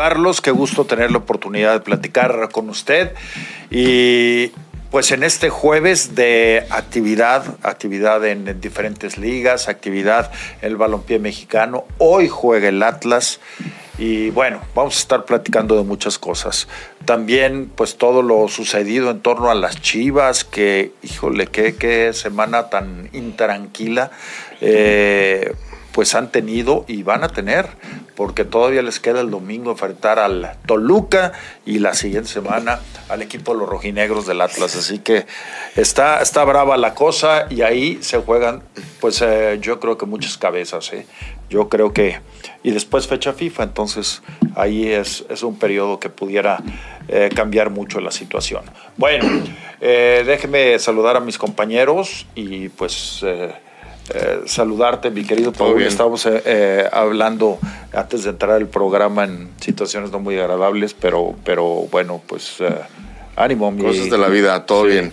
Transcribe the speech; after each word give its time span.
Carlos, 0.00 0.40
qué 0.40 0.50
gusto 0.50 0.86
tener 0.86 1.12
la 1.12 1.18
oportunidad 1.18 1.74
de 1.74 1.80
platicar 1.80 2.48
con 2.50 2.70
usted. 2.70 3.12
Y 3.70 4.50
pues 4.90 5.12
en 5.12 5.22
este 5.22 5.50
jueves 5.50 6.14
de 6.14 6.66
actividad, 6.70 7.44
actividad 7.62 8.24
en, 8.24 8.62
diferentes 8.62 9.18
ligas, 9.18 9.68
actividad 9.68 10.32
en 10.62 10.70
el 10.70 10.76
balompié 10.78 11.18
mexicano. 11.18 11.84
Hoy 11.98 12.28
juega 12.28 12.70
el 12.70 12.82
Atlas. 12.82 13.40
Y 13.98 14.30
bueno, 14.30 14.62
vamos 14.74 14.96
a 14.96 15.00
estar 15.00 15.24
platicando 15.26 15.76
de 15.76 15.82
muchas 15.82 16.18
cosas. 16.18 16.66
También, 17.04 17.70
pues 17.76 17.98
todo 17.98 18.22
lo 18.22 18.48
sucedido 18.48 19.10
en 19.10 19.20
torno 19.20 19.50
a 19.50 19.54
las 19.54 19.82
chivas, 19.82 20.44
que, 20.44 20.92
híjole, 21.02 21.48
qué, 21.48 21.76
qué 21.76 22.14
semana 22.14 22.70
tan 22.70 23.10
intranquila. 23.12 24.10
Eh, 24.62 25.52
pues 26.00 26.14
han 26.14 26.32
tenido 26.32 26.86
y 26.88 27.02
van 27.02 27.24
a 27.24 27.28
tener, 27.28 27.66
porque 28.16 28.46
todavía 28.46 28.80
les 28.80 29.00
queda 29.00 29.20
el 29.20 29.30
domingo 29.30 29.72
enfrentar 29.72 30.18
al 30.18 30.52
Toluca 30.64 31.32
y 31.66 31.78
la 31.78 31.92
siguiente 31.92 32.30
semana 32.30 32.80
al 33.10 33.20
equipo 33.20 33.52
de 33.52 33.58
los 33.58 33.68
rojinegros 33.68 34.26
del 34.26 34.40
Atlas. 34.40 34.76
Así 34.76 35.00
que 35.00 35.26
está, 35.76 36.22
está 36.22 36.42
brava 36.44 36.78
la 36.78 36.94
cosa 36.94 37.48
y 37.50 37.60
ahí 37.60 37.98
se 38.00 38.16
juegan, 38.16 38.62
pues 39.02 39.20
eh, 39.20 39.58
yo 39.60 39.78
creo 39.78 39.98
que 39.98 40.06
muchas 40.06 40.38
cabezas. 40.38 40.90
¿eh? 40.94 41.04
Yo 41.50 41.68
creo 41.68 41.92
que, 41.92 42.18
y 42.62 42.70
después 42.70 43.06
fecha 43.06 43.34
FIFA, 43.34 43.64
entonces 43.64 44.22
ahí 44.56 44.90
es, 44.90 45.26
es 45.28 45.42
un 45.42 45.58
periodo 45.58 46.00
que 46.00 46.08
pudiera 46.08 46.62
eh, 47.08 47.28
cambiar 47.36 47.68
mucho 47.68 48.00
la 48.00 48.10
situación. 48.10 48.62
Bueno, 48.96 49.28
déjeme 49.78 50.78
saludar 50.78 51.18
a 51.18 51.20
mis 51.20 51.36
compañeros 51.36 52.26
y 52.34 52.70
pues... 52.70 53.22
Eh, 54.12 54.42
saludarte, 54.46 55.10
mi 55.10 55.24
querido 55.24 55.52
Paul. 55.52 55.82
Estábamos 55.82 56.26
eh, 56.26 56.42
eh, 56.44 56.88
hablando 56.90 57.58
antes 57.92 58.24
de 58.24 58.30
entrar 58.30 58.52
al 58.52 58.66
programa 58.66 59.24
en 59.24 59.50
situaciones 59.60 60.10
no 60.10 60.18
muy 60.18 60.38
agradables, 60.38 60.94
pero, 60.94 61.36
pero 61.44 61.86
bueno, 61.90 62.20
pues 62.26 62.56
ánimo. 63.36 63.70
Mi... 63.70 63.82
Cosas 63.82 64.10
de 64.10 64.18
la 64.18 64.28
vida, 64.28 64.66
todo 64.66 64.84
bien. 64.84 65.12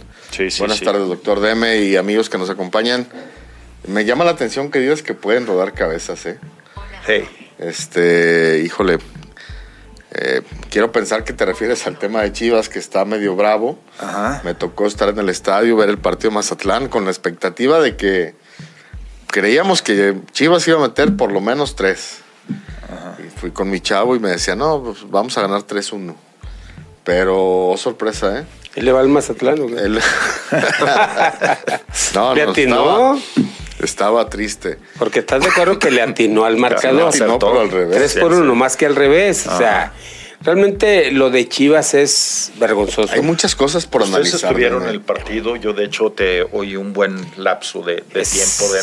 Buenas 0.59 0.81
tardes, 0.81 1.08
doctor 1.08 1.39
Deme 1.39 1.78
y 1.78 1.95
amigos 1.95 2.30
que 2.30 2.38
nos 2.38 2.50
acompañan. 2.50 3.08
Me 3.88 4.03
llama 4.03 4.26
la 4.26 4.31
atención 4.31 4.72
que 4.72 4.80
digas 4.80 5.04
que 5.04 5.14
pueden 5.14 5.45
rodar 5.45 5.73
cabezas, 5.73 6.26
¿eh? 6.26 6.39
Hey. 7.06 7.28
Este, 7.59 8.61
híjole, 8.66 8.98
quiero 10.70 10.92
pensar 10.92 11.23
que 11.23 11.33
te 11.33 11.45
refieres 11.45 11.86
al 11.88 11.98
tema 11.98 12.22
de 12.22 12.31
Chivas, 12.33 12.67
que 12.67 12.80
está 12.80 13.06
medio 13.06 13.36
bravo. 13.36 13.80
Me 14.44 14.56
tocó 14.56 14.88
estar 14.88 15.09
en 15.09 15.20
el 15.20 15.30
estadio, 15.30 15.76
ver 15.76 15.89
el 15.89 16.00
partido 16.00 16.31
Mazatlán, 16.31 16.88
con 16.88 17.06
la 17.06 17.11
expectativa 17.11 17.80
de 17.80 17.95
que 17.95 18.47
creíamos 19.28 19.81
que 19.81 20.16
Chivas 20.31 20.67
iba 20.67 20.78
a 20.78 20.81
meter 20.81 21.16
por 21.16 21.31
lo 21.31 21.42
menos 21.42 21.75
tres. 21.75 22.20
Y 23.20 23.30
fui 23.39 23.52
con 23.52 23.70
mi 23.70 23.81
chavo 23.81 24.16
y 24.16 24.20
me 24.20 24.30
decía, 24.30 24.56
no, 24.56 24.81
pues 24.81 25.09
vamos 25.09 25.38
a 25.38 25.42
ganar 25.42 25.61
3-1. 25.61 26.16
Pero, 27.03 27.70
oh, 27.70 27.78
sorpresa, 27.78 28.39
¿eh? 28.39 28.45
¿Él 28.75 28.86
le 28.86 28.92
va 28.92 29.00
al 29.00 29.09
Mazatlán 29.09 29.59
o 29.59 29.67
Él... 29.67 30.00
no, 32.14 32.36
¿Le 32.36 32.42
atinó? 32.44 33.20
Estaba, 33.81 34.30
triste. 34.30 34.78
Porque 34.98 35.20
estás 35.20 35.42
de 35.42 35.50
acuerdo 35.50 35.80
que 35.80 35.92
le 35.92 36.02
atinó 36.02 36.45
al 36.45 36.58
marcador. 36.58 37.16
No, 37.20 37.38
todo 37.38 37.61
al 37.61 37.70
revés. 37.70 38.14
3 38.14 38.17
por 38.17 38.33
1, 38.33 38.55
más 38.55 38.75
que 38.75 38.86
al 38.86 38.95
revés. 38.95 39.48
O 39.48 39.58
sea, 39.58 39.94
realmente 40.41 41.11
lo 41.11 41.30
de 41.30 41.47
Chivas 41.47 41.93
es 41.93 42.52
vergonzoso. 42.59 43.13
Hay 43.13 43.21
muchas 43.21 43.55
cosas 43.55 43.85
por 43.85 44.02
Ustedes 44.02 44.17
analizar. 44.17 44.49
estuvieron 44.49 44.88
el 44.88 45.02
partido. 45.02 45.55
Yo, 45.55 45.73
de 45.73 45.85
hecho, 45.85 46.11
te 46.11 46.43
oí 46.43 46.75
un 46.75 46.93
buen 46.93 47.25
lapso 47.38 47.81
de, 47.81 48.02
tiempo 48.02 48.73
de 48.73 48.81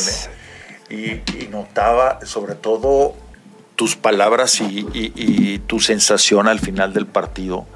y, 0.91 1.47
notaba 1.51 2.21
sobre 2.25 2.55
todo 2.55 3.15
tus 3.77 3.97
palabras 3.97 4.61
y, 4.61 5.59
tu 5.67 5.81
sensación 5.81 6.49
al 6.49 6.61
final 6.61 6.93
del 6.93 7.07
partido. 7.07 7.67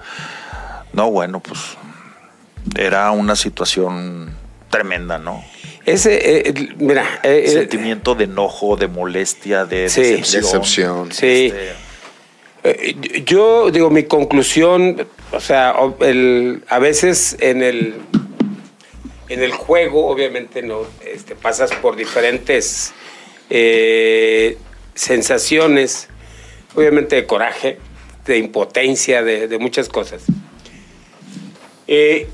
No, 0.93 1.11
bueno, 1.11 1.41
pues 1.41 1.61
era 2.77 3.11
una 3.11 3.37
situación 3.37 4.35
tremenda, 4.71 5.19
¿no? 5.19 5.45
Ese, 5.87 6.49
eh, 6.49 6.75
mira, 6.79 7.21
eh, 7.23 7.45
eh, 7.47 7.49
sentimiento 7.49 8.15
de 8.15 8.25
enojo, 8.25 8.77
de 8.77 8.89
molestia, 8.89 9.65
de 9.65 9.83
decepción. 9.83 11.11
Sí. 11.13 11.47
Este, 11.47 11.88
yo 13.25 13.71
digo, 13.71 13.91
mi 13.91 14.05
conclusión, 14.05 15.07
o 15.33 15.41
sea, 15.41 15.75
a 16.69 16.79
veces 16.79 17.37
en 17.41 17.63
el 17.63 17.95
en 19.29 19.43
el 19.43 19.53
juego, 19.53 20.09
obviamente, 20.09 20.63
no 20.63 20.87
este, 21.05 21.35
pasas 21.35 21.71
por 21.77 21.97
diferentes 21.97 22.93
eh, 23.51 24.57
sensaciones, 24.95 26.09
obviamente 26.75 27.17
de 27.17 27.27
coraje, 27.27 27.79
de 28.25 28.39
impotencia, 28.39 29.23
de, 29.23 29.59
muchas 29.59 29.89
cosas. 29.89 30.23
Eh, 31.87 32.29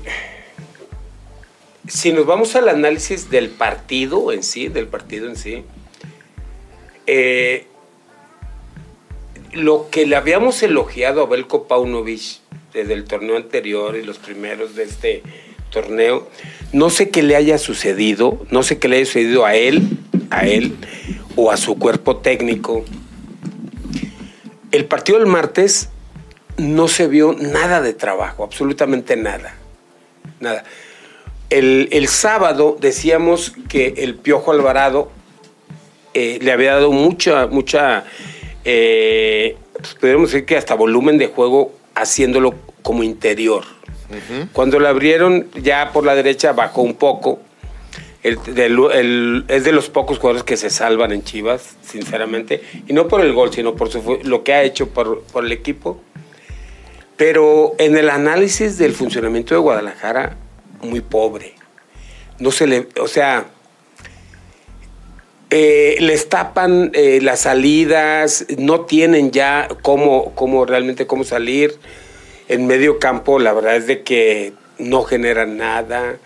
si 1.87 2.11
nos 2.13 2.25
vamos 2.25 2.55
al 2.55 2.69
análisis 2.69 3.29
del 3.29 3.49
partido 3.49 4.31
en 4.31 4.43
sí, 4.43 4.69
del 4.69 4.87
partido 4.87 5.27
en 5.29 5.35
sí, 5.35 5.63
eh, 7.07 7.67
lo 9.55 9.89
que 9.89 10.05
le 10.05 10.15
habíamos 10.15 10.61
elogiado 10.63 11.23
a 11.23 11.25
Belko 11.27 11.67
Paunovic 11.67 12.39
desde 12.73 12.93
el 12.93 13.05
torneo 13.05 13.37
anterior 13.37 13.95
y 13.95 14.03
los 14.03 14.17
primeros 14.17 14.75
de 14.75 14.83
este 14.83 15.23
torneo. 15.71 16.27
No 16.73 16.89
sé 16.89 17.09
qué 17.09 17.23
le 17.23 17.35
haya 17.35 17.57
sucedido, 17.57 18.45
no 18.51 18.63
sé 18.63 18.79
qué 18.79 18.87
le 18.87 18.97
haya 18.97 19.05
sucedido 19.05 19.45
a 19.45 19.55
él, 19.55 19.97
a 20.29 20.45
él 20.45 20.75
o 21.35 21.51
a 21.51 21.57
su 21.57 21.77
cuerpo 21.77 22.17
técnico. 22.17 22.83
El 24.71 24.85
partido 24.85 25.19
del 25.19 25.27
martes 25.27 25.89
no 26.57 26.87
se 26.87 27.07
vio 27.07 27.33
nada 27.33 27.81
de 27.81 27.93
trabajo, 27.93 28.43
absolutamente 28.43 29.15
nada. 29.15 29.55
Nada. 30.39 30.63
El, 31.49 32.07
sábado 32.07 32.75
decíamos 32.79 33.53
que 33.69 33.93
el 33.97 34.15
Piojo 34.15 34.51
Alvarado 34.51 35.11
eh, 36.13 36.39
le 36.41 36.51
había 36.51 36.73
dado 36.73 36.91
mucha, 36.91 37.47
mucha, 37.47 38.05
eh, 38.65 39.57
pues, 39.73 39.93
podríamos 39.93 40.31
decir 40.31 40.45
que 40.45 40.57
hasta 40.57 40.73
volumen 40.73 41.17
de 41.17 41.27
juego 41.27 41.71
haciéndolo 41.93 42.55
como 42.81 43.03
interior. 43.03 43.63
Cuando 44.53 44.79
lo 44.79 44.87
abrieron 44.87 45.49
ya 45.61 45.91
por 45.91 46.05
la 46.05 46.15
derecha 46.15 46.53
bajó 46.53 46.81
un 46.81 46.95
poco. 46.95 47.39
es 48.21 48.43
de 48.45 49.71
los 49.71 49.89
pocos 49.89 50.19
jugadores 50.19 50.43
que 50.43 50.57
se 50.57 50.69
salvan 50.69 51.11
en 51.11 51.23
Chivas, 51.23 51.75
sinceramente. 51.81 52.61
Y 52.87 52.93
no 52.93 53.07
por 53.07 53.21
el 53.21 53.33
gol, 53.33 53.51
sino 53.51 53.75
por 53.75 53.89
lo 54.25 54.43
que 54.43 54.53
ha 54.53 54.63
hecho 54.63 54.89
por, 54.89 55.23
el 55.35 55.51
equipo. 55.51 56.01
Pero 57.17 57.73
en 57.77 57.97
el 57.97 58.09
análisis 58.09 58.77
del 58.77 58.93
funcionamiento 58.93 59.55
de 59.55 59.61
Guadalajara, 59.61 60.37
muy 60.81 61.01
pobre. 61.01 61.55
No 62.39 62.51
se 62.51 62.67
le. 62.67 62.87
O 62.99 63.07
sea. 63.07 63.47
Eh, 65.57 65.95
les 66.01 66.27
tapan 66.27 66.91
eh, 66.93 67.19
las 67.21 67.39
salidas, 67.39 68.45
no 68.57 68.81
tienen 68.81 69.31
ya 69.31 69.69
cómo, 69.83 70.35
cómo 70.35 70.65
realmente 70.65 71.07
cómo 71.07 71.23
salir. 71.23 71.75
En 72.49 72.67
medio 72.67 72.99
campo 72.99 73.39
la 73.39 73.53
verdad 73.53 73.77
es 73.77 73.87
de 73.87 74.03
que 74.03 74.51
no 74.79 75.03
generan 75.03 75.55
nada, 75.55 76.17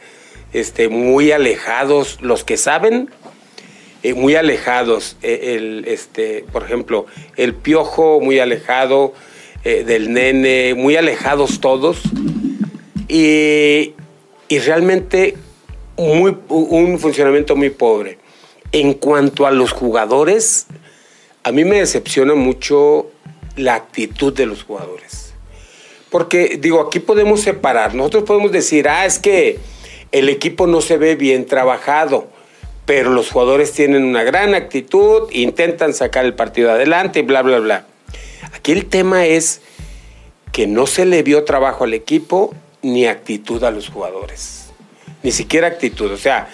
este, 0.52 0.90
muy 0.90 1.32
alejados, 1.32 2.18
los 2.22 2.44
que 2.44 2.58
saben, 2.58 3.12
eh, 4.02 4.16
muy 4.16 4.34
alejados, 4.34 5.16
eh, 5.22 5.58
el, 5.58 5.86
este, 5.88 6.44
por 6.52 6.64
ejemplo, 6.64 7.06
el 7.36 7.54
piojo 7.54 8.20
muy 8.22 8.40
alejado 8.40 9.14
del 9.64 10.12
nene, 10.12 10.74
muy 10.74 10.96
alejados 10.96 11.62
todos, 11.62 12.02
y, 13.08 13.94
y 14.48 14.60
realmente 14.60 15.36
muy, 15.98 16.36
un 16.48 16.98
funcionamiento 16.98 17.56
muy 17.56 17.70
pobre. 17.70 18.19
En 18.72 18.94
cuanto 18.94 19.48
a 19.48 19.52
los 19.52 19.72
jugadores, 19.72 20.68
a 21.44 21.52
mí 21.52 21.66
me 21.66 21.80
decepciona 21.80 22.36
mucho 22.36 23.08
la 23.56 23.76
actitud 23.76 24.34
de 24.34 24.46
los 24.46 24.64
jugadores 24.64 25.30
porque 26.10 26.58
digo, 26.60 26.82
aquí 26.82 27.00
podemos 27.00 27.42
separar. 27.42 27.94
Nosotros 27.94 28.24
podemos 28.24 28.52
decir, 28.52 28.88
ah, 28.88 29.06
es 29.06 29.20
que 29.20 29.60
el 30.12 30.30
equipo 30.30 30.68
no 30.68 30.82
se 30.82 30.98
ve 30.98 31.16
bien 31.16 31.46
trabajado, 31.46 32.28
pero 32.86 33.12
los 33.12 33.30
jugadores 33.30 33.72
tienen 33.72 34.04
una 34.04 34.24
gran 34.24 34.56
actitud, 34.56 35.30
intentan 35.32 35.94
sacar 35.94 36.26
el 36.26 36.34
partido 36.34 36.72
adelante 36.72 37.20
y 37.20 37.22
bla, 37.22 37.42
bla, 37.44 37.60
bla. 37.60 37.86
Aquí 38.54 38.72
el 38.72 38.88
tema 38.88 39.28
es 39.28 39.62
que 40.52 40.66
no 40.66 40.88
se 40.88 41.06
le 41.06 41.22
vio 41.22 41.44
trabajo 41.44 41.84
al 41.84 41.94
equipo 41.94 42.56
ni 42.82 43.06
actitud 43.06 43.64
a 43.64 43.72
los 43.72 43.90
jugadores. 43.90 44.70
Ni 45.22 45.32
siquiera 45.32 45.68
actitud. 45.68 46.12
O 46.12 46.18
sea, 46.18 46.50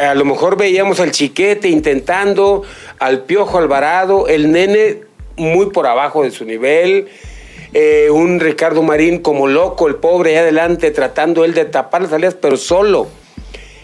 a 0.00 0.14
lo 0.14 0.24
mejor 0.24 0.56
veíamos 0.56 1.00
al 1.00 1.10
chiquete 1.10 1.68
intentando, 1.68 2.62
al 2.98 3.24
piojo 3.24 3.58
Alvarado, 3.58 4.28
el 4.28 4.52
nene 4.52 5.00
muy 5.36 5.66
por 5.70 5.86
abajo 5.86 6.24
de 6.24 6.30
su 6.30 6.44
nivel 6.44 7.08
eh, 7.74 8.08
un 8.10 8.40
Ricardo 8.40 8.82
Marín 8.82 9.18
como 9.18 9.46
loco, 9.46 9.88
el 9.88 9.96
pobre 9.96 10.30
ahí 10.30 10.36
adelante, 10.36 10.90
tratando 10.90 11.44
él 11.44 11.52
de 11.54 11.66
tapar 11.66 12.02
las 12.02 12.10
salidas, 12.10 12.34
pero 12.34 12.56
solo. 12.56 13.08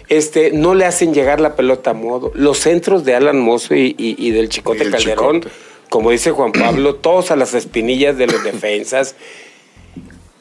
Este, 0.08 0.52
no 0.52 0.74
le 0.74 0.84
hacen 0.84 1.14
llegar 1.14 1.40
la 1.40 1.54
pelota 1.56 1.90
a 1.90 1.94
modo. 1.94 2.30
Los 2.34 2.58
centros 2.58 3.04
de 3.04 3.14
Alan 3.14 3.38
Mozo 3.38 3.74
y, 3.74 4.30
del 4.30 4.48
Chicote 4.48 4.90
Calderón 4.90 5.44
como 5.90 6.10
dice 6.10 6.30
Juan 6.32 6.52
Pablo, 6.52 6.94
todos 7.00 7.30
a 7.30 7.36
las 7.36 7.54
espinillas 7.54 8.18
de 8.18 8.26
los 8.26 8.42
defensas. 8.42 9.14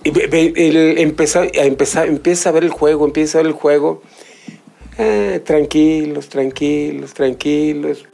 empieza, 0.03 1.45
empieza 2.05 2.49
a 2.49 2.51
ver 2.51 2.63
el 2.63 2.71
juego, 2.71 3.05
empieza 3.05 3.37
a 3.37 3.41
ver 3.41 3.51
el 3.51 3.53
juego. 3.53 4.01
Eh, 4.97 5.41
tranquilos, 5.43 6.29
tranquilos, 6.29 7.13
tranquilos. 7.13 8.05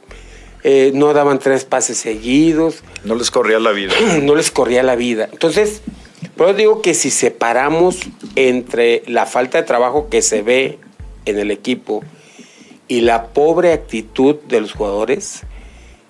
Eh, 0.62 0.92
no 0.94 1.12
daban 1.12 1.38
tres 1.38 1.64
pases 1.64 1.98
seguidos. 1.98 2.82
No 3.04 3.14
les 3.14 3.30
corría 3.30 3.58
la 3.58 3.72
vida. 3.72 3.94
no 4.22 4.34
les 4.34 4.50
corría 4.50 4.82
la 4.82 4.96
vida. 4.96 5.28
Entonces, 5.32 5.82
pero 6.36 6.54
digo 6.54 6.82
que 6.82 6.94
si 6.94 7.10
separamos 7.10 8.00
entre 8.36 9.02
la 9.06 9.26
falta 9.26 9.58
de 9.58 9.66
trabajo 9.66 10.08
que 10.08 10.22
se 10.22 10.42
ve 10.42 10.78
en 11.24 11.38
el 11.38 11.50
equipo 11.50 12.02
y 12.88 13.02
la 13.02 13.28
pobre 13.28 13.72
actitud 13.72 14.36
de 14.48 14.60
los 14.60 14.72
jugadores, 14.72 15.42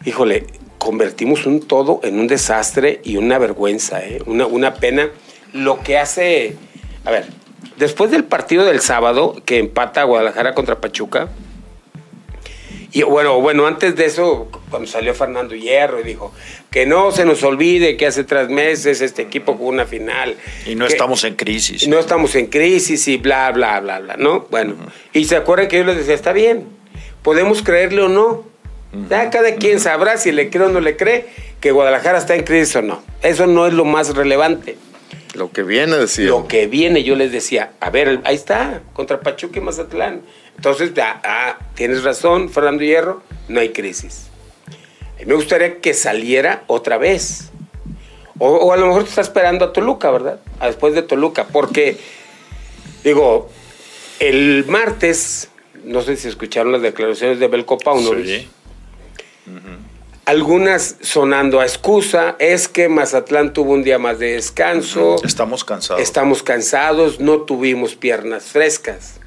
híjole, 0.04 0.46
convertimos 0.78 1.46
un 1.46 1.60
todo 1.60 2.00
en 2.02 2.18
un 2.18 2.26
desastre 2.26 3.00
y 3.04 3.16
una 3.16 3.38
vergüenza, 3.38 4.04
¿eh? 4.04 4.22
una, 4.26 4.46
una 4.46 4.74
pena. 4.74 5.10
Lo 5.52 5.80
que 5.80 5.98
hace, 5.98 6.56
a 7.04 7.10
ver, 7.10 7.26
después 7.76 8.10
del 8.10 8.24
partido 8.24 8.64
del 8.64 8.80
sábado 8.80 9.36
que 9.44 9.58
empata 9.58 10.04
Guadalajara 10.04 10.54
contra 10.54 10.80
Pachuca, 10.80 11.28
y 12.92 13.02
bueno, 13.02 13.40
bueno, 13.40 13.66
antes 13.66 13.94
de 13.94 14.06
eso, 14.06 14.48
cuando 14.68 14.88
salió 14.88 15.14
Fernando 15.14 15.54
Hierro 15.54 16.00
y 16.00 16.02
dijo 16.02 16.32
que 16.70 16.86
no 16.86 17.12
se 17.12 17.24
nos 17.24 17.42
olvide 17.44 17.96
que 17.96 18.06
hace 18.06 18.24
tres 18.24 18.48
meses 18.48 19.00
este 19.00 19.22
equipo 19.22 19.54
jugó 19.54 19.68
una 19.68 19.86
final. 19.86 20.36
Y 20.66 20.74
no 20.74 20.86
estamos 20.86 21.22
en 21.24 21.36
crisis. 21.36 21.86
No 21.86 21.98
estamos 21.98 22.34
en 22.34 22.46
crisis 22.46 23.06
y 23.06 23.16
bla, 23.16 23.50
bla, 23.52 23.78
bla, 23.80 24.00
bla, 24.00 24.16
¿no? 24.16 24.46
Bueno, 24.50 24.74
y 25.12 25.24
se 25.26 25.36
acuerdan 25.36 25.68
que 25.68 25.78
yo 25.78 25.84
les 25.84 25.98
decía, 25.98 26.14
está 26.14 26.32
bien, 26.32 26.66
podemos 27.22 27.62
creerle 27.62 28.02
o 28.02 28.08
no. 28.08 28.44
cada 29.08 29.54
quien 29.54 29.78
sabrá 29.78 30.16
si 30.16 30.32
le 30.32 30.50
cree 30.50 30.66
o 30.66 30.70
no 30.70 30.80
le 30.80 30.96
cree 30.96 31.26
que 31.60 31.70
Guadalajara 31.70 32.18
está 32.18 32.34
en 32.34 32.42
crisis 32.42 32.74
o 32.76 32.82
no. 32.82 33.02
Eso 33.22 33.46
no 33.46 33.68
es 33.68 33.72
lo 33.72 33.84
más 33.84 34.16
relevante. 34.16 34.76
Lo 35.34 35.50
que 35.50 35.62
viene, 35.62 35.96
decía. 35.96 36.26
Lo 36.26 36.48
que 36.48 36.66
viene, 36.66 37.02
yo 37.02 37.14
les 37.14 37.32
decía, 37.32 37.72
a 37.80 37.90
ver, 37.90 38.20
ahí 38.24 38.34
está, 38.34 38.82
contra 38.92 39.20
Pachuca 39.20 39.58
y 39.58 39.62
Mazatlán. 39.62 40.22
Entonces, 40.56 40.92
ah, 40.98 41.58
tienes 41.74 42.02
razón, 42.02 42.50
Fernando 42.50 42.82
Hierro, 42.82 43.22
no 43.48 43.60
hay 43.60 43.70
crisis. 43.70 44.26
me 45.24 45.34
gustaría 45.34 45.78
que 45.80 45.94
saliera 45.94 46.64
otra 46.66 46.98
vez. 46.98 47.50
O, 48.38 48.72
a 48.72 48.76
lo 48.76 48.86
mejor 48.86 49.04
te 49.04 49.10
está 49.10 49.20
esperando 49.20 49.66
a 49.66 49.72
Toluca, 49.72 50.10
¿verdad? 50.10 50.40
A 50.58 50.66
después 50.66 50.94
de 50.94 51.02
Toluca, 51.02 51.46
porque, 51.48 51.98
digo, 53.04 53.50
el 54.18 54.64
martes, 54.66 55.50
no 55.84 56.02
sé 56.02 56.16
si 56.16 56.28
escucharon 56.28 56.72
las 56.72 56.82
declaraciones 56.82 57.38
de 57.38 57.48
Belko 57.48 57.78
Paunovic. 57.78 58.26
Sí. 58.26 58.48
Algunas 60.30 60.94
sonando 61.00 61.58
a 61.58 61.64
excusa, 61.64 62.36
es 62.38 62.68
que 62.68 62.88
Mazatlán 62.88 63.52
tuvo 63.52 63.72
un 63.72 63.82
día 63.82 63.98
más 63.98 64.20
de 64.20 64.34
descanso. 64.34 65.16
Estamos 65.24 65.64
cansados. 65.64 66.00
Estamos 66.00 66.44
cansados, 66.44 67.18
no 67.18 67.40
tuvimos 67.40 67.96
piernas 67.96 68.44
frescas. 68.44 69.18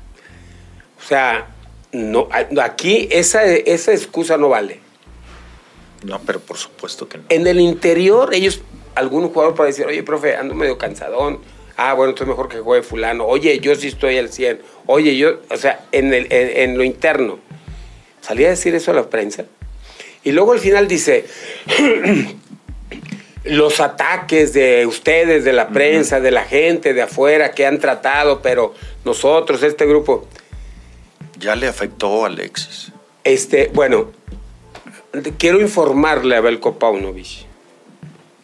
O 0.98 1.06
sea, 1.06 1.50
no, 1.92 2.30
aquí 2.62 3.10
esa, 3.12 3.44
esa 3.44 3.92
excusa 3.92 4.38
no 4.38 4.48
vale. 4.48 4.80
No, 6.06 6.22
pero 6.22 6.40
por 6.40 6.56
supuesto 6.56 7.10
que 7.10 7.18
no. 7.18 7.26
En 7.28 7.48
el 7.48 7.60
interior, 7.60 8.34
ellos, 8.34 8.62
algún 8.96 9.28
jugador 9.28 9.56
puede 9.56 9.72
decir, 9.72 9.86
oye, 9.86 10.04
profe, 10.04 10.38
ando 10.38 10.56
medio 10.56 10.78
cansadón. 10.78 11.42
Ah, 11.76 11.96
bueno, 11.96 12.12
entonces 12.12 12.30
mejor 12.30 12.48
que 12.48 12.60
juegue 12.60 12.82
fulano. 12.82 13.26
Oye, 13.26 13.60
yo 13.60 13.76
sí 13.76 13.90
estoy 13.90 14.18
al 14.20 14.30
100. 14.30 14.62
Oye, 14.86 15.18
yo, 15.18 15.42
o 15.50 15.58
sea, 15.58 15.86
en, 15.92 16.14
el, 16.14 16.28
en, 16.32 16.78
lo 16.78 16.86
interno. 16.86 17.40
Salía 18.22 18.48
a 18.48 18.52
decir 18.52 18.74
eso 18.74 18.92
a 18.92 18.94
la 18.94 19.10
prensa. 19.10 19.44
Y 20.24 20.32
luego 20.32 20.54
al 20.54 20.60
final 20.60 20.88
dice, 20.88 21.26
los 23.44 23.80
ataques 23.80 24.54
de 24.54 24.86
ustedes, 24.86 25.44
de 25.44 25.54
la 25.54 25.70
prensa, 25.70 26.20
de 26.20 26.32
la 26.32 26.44
gente 26.44 26.94
de 26.94 27.02
afuera 27.02 27.52
que 27.52 27.66
han 27.66 27.80
tratado, 27.80 28.42
pero 28.42 28.74
nosotros, 29.06 29.64
este 29.64 29.86
grupo, 29.86 30.28
ya 31.40 31.56
le 31.56 31.68
afectó 31.68 32.24
a 32.24 32.28
Alexis. 32.28 32.92
Este, 33.24 33.70
bueno, 33.74 34.12
quiero 35.38 35.60
informarle 35.60 36.36
a 36.36 36.42
Belko 36.42 36.80
Paunovic 36.80 37.46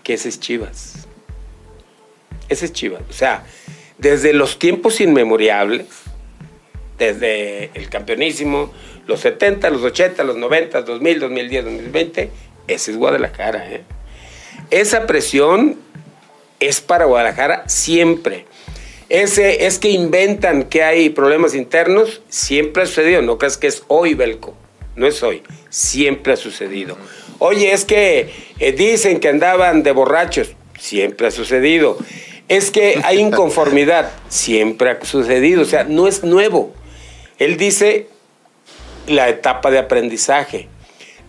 que 0.10 0.16
ese 0.16 0.30
es 0.30 0.40
Chivas. 0.40 1.08
Ese 2.48 2.66
es 2.66 2.74
Chivas. 2.74 3.04
O 3.10 3.14
sea, 3.14 3.46
desde 4.00 4.34
los 4.34 4.58
tiempos 4.58 5.02
inmemoriales, 5.02 5.86
desde 7.00 7.72
el 7.74 7.90
campeonísimo, 7.90 8.72
los 9.08 9.22
70, 9.22 9.70
los 9.72 9.82
80, 9.82 10.24
los 10.24 10.38
90, 10.38 10.84
2000, 10.84 11.20
2010, 11.20 11.66
2020, 11.66 12.30
ese 12.68 12.92
es 12.92 12.98
Guadalajara. 12.98 13.72
¿eh? 13.72 13.82
Esa 14.70 15.08
presión 15.08 15.78
es 16.60 16.82
para 16.82 17.06
Guadalajara 17.06 17.64
siempre. 17.68 18.46
Ese 19.10 19.66
es 19.66 19.80
que 19.80 19.90
inventan 19.90 20.66
que 20.66 20.84
hay 20.84 21.10
problemas 21.10 21.56
internos, 21.56 22.22
siempre 22.30 22.84
ha 22.84 22.86
sucedido. 22.86 23.24
No 23.24 23.40
creas 23.40 23.58
que 23.58 23.66
es 23.66 23.84
hoy, 23.88 24.14
Belco. 24.14 24.56
No 24.96 25.08
es 25.08 25.24
hoy. 25.24 25.42
Siempre 25.70 26.34
ha 26.34 26.38
sucedido. 26.38 26.96
Oye, 27.40 27.74
es 27.74 27.86
que 27.86 28.30
eh, 28.60 28.72
dicen 28.74 29.20
que 29.20 29.30
andaban 29.30 29.82
de 29.82 29.94
borrachos. 29.94 30.52
Siempre 30.78 31.28
ha 31.28 31.32
sucedido. 31.32 31.98
Es 32.50 32.70
que 32.70 33.02
hay 33.04 33.20
inconformidad. 33.20 34.12
Siempre 34.30 34.92
ha 34.92 35.04
sucedido. 35.04 35.64
O 35.64 35.66
sea, 35.66 35.86
no 35.86 36.08
es 36.08 36.24
nuevo. 36.24 36.76
Él 37.40 37.58
dice 37.58 38.08
la 39.08 39.30
etapa 39.30 39.72
de 39.72 39.80
aprendizaje. 39.80 40.68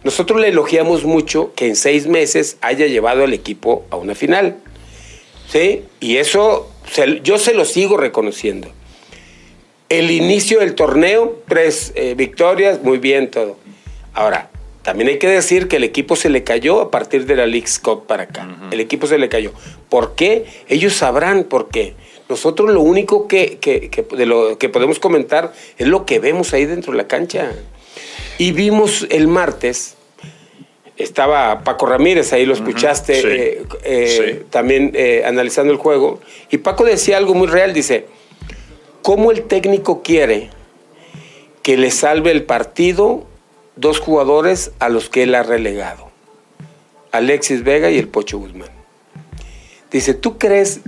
Nosotros 0.02 0.40
le 0.40 0.48
elogiamos 0.48 1.04
mucho 1.04 1.52
que 1.54 1.66
en 1.66 1.76
seis 1.76 2.06
meses 2.06 2.56
haya 2.60 2.86
llevado 2.86 3.24
al 3.24 3.32
equipo 3.32 3.84
a 3.90 3.96
una 3.96 4.14
final. 4.14 4.56
¿Sí? 5.48 5.84
Y 6.00 6.16
eso 6.16 6.70
yo 7.22 7.38
se 7.38 7.54
lo 7.54 7.64
sigo 7.64 7.96
reconociendo. 7.96 8.68
El 9.88 10.10
inicio 10.10 10.60
del 10.60 10.74
torneo, 10.74 11.42
tres 11.48 11.92
eh, 11.96 12.14
victorias, 12.14 12.82
muy 12.82 12.98
bien 12.98 13.30
todo. 13.30 13.56
Ahora, 14.14 14.50
también 14.82 15.08
hay 15.08 15.18
que 15.18 15.28
decir 15.28 15.68
que 15.68 15.76
el 15.76 15.84
equipo 15.84 16.16
se 16.16 16.30
le 16.30 16.44
cayó 16.44 16.80
a 16.80 16.90
partir 16.90 17.26
de 17.26 17.36
la 17.36 17.46
League 17.46 17.66
Cup 17.82 18.06
para 18.06 18.24
acá. 18.24 18.48
El 18.70 18.80
equipo 18.80 19.06
se 19.06 19.18
le 19.18 19.28
cayó. 19.28 19.52
¿Por 19.88 20.14
qué? 20.14 20.46
Ellos 20.68 20.94
sabrán 20.94 21.44
por 21.44 21.68
qué. 21.68 21.94
Nosotros 22.30 22.70
lo 22.70 22.80
único 22.80 23.26
que, 23.26 23.58
de 24.16 24.26
lo 24.26 24.56
que 24.56 24.68
podemos 24.68 25.00
comentar 25.00 25.52
es 25.76 25.88
lo 25.88 26.06
que 26.06 26.20
vemos 26.20 26.54
ahí 26.54 26.64
dentro 26.64 26.92
de 26.92 26.98
la 26.98 27.08
cancha. 27.08 27.50
Y 28.38 28.52
vimos 28.52 29.04
el 29.10 29.26
martes 29.26 29.96
estaba 30.96 31.64
Paco 31.64 31.86
Ramírez, 31.86 32.32
ahí 32.32 32.44
lo 32.44 32.52
escuchaste 32.52 33.54
eh, 33.54 33.62
eh, 33.84 34.44
también 34.50 34.92
eh, 34.94 35.22
analizando 35.24 35.72
el 35.72 35.78
juego, 35.78 36.20
y 36.50 36.58
Paco 36.58 36.84
decía 36.84 37.16
algo 37.16 37.32
muy 37.32 37.48
real, 37.48 37.72
dice, 37.72 38.06
¿cómo 39.00 39.30
el 39.30 39.44
técnico 39.44 40.02
quiere 40.02 40.50
que 41.62 41.78
le 41.78 41.90
salve 41.90 42.30
el 42.32 42.44
partido 42.44 43.24
dos 43.76 43.98
jugadores 43.98 44.72
a 44.78 44.90
los 44.90 45.08
que 45.08 45.22
él 45.22 45.34
ha 45.34 45.42
relegado? 45.42 46.10
Alexis 47.12 47.64
Vega 47.64 47.90
y 47.90 47.96
el 47.96 48.08
Pocho 48.08 48.38
Guzmán. 48.38 48.68
Dice, 49.90 50.12
¿tú 50.12 50.36
crees 50.36 50.80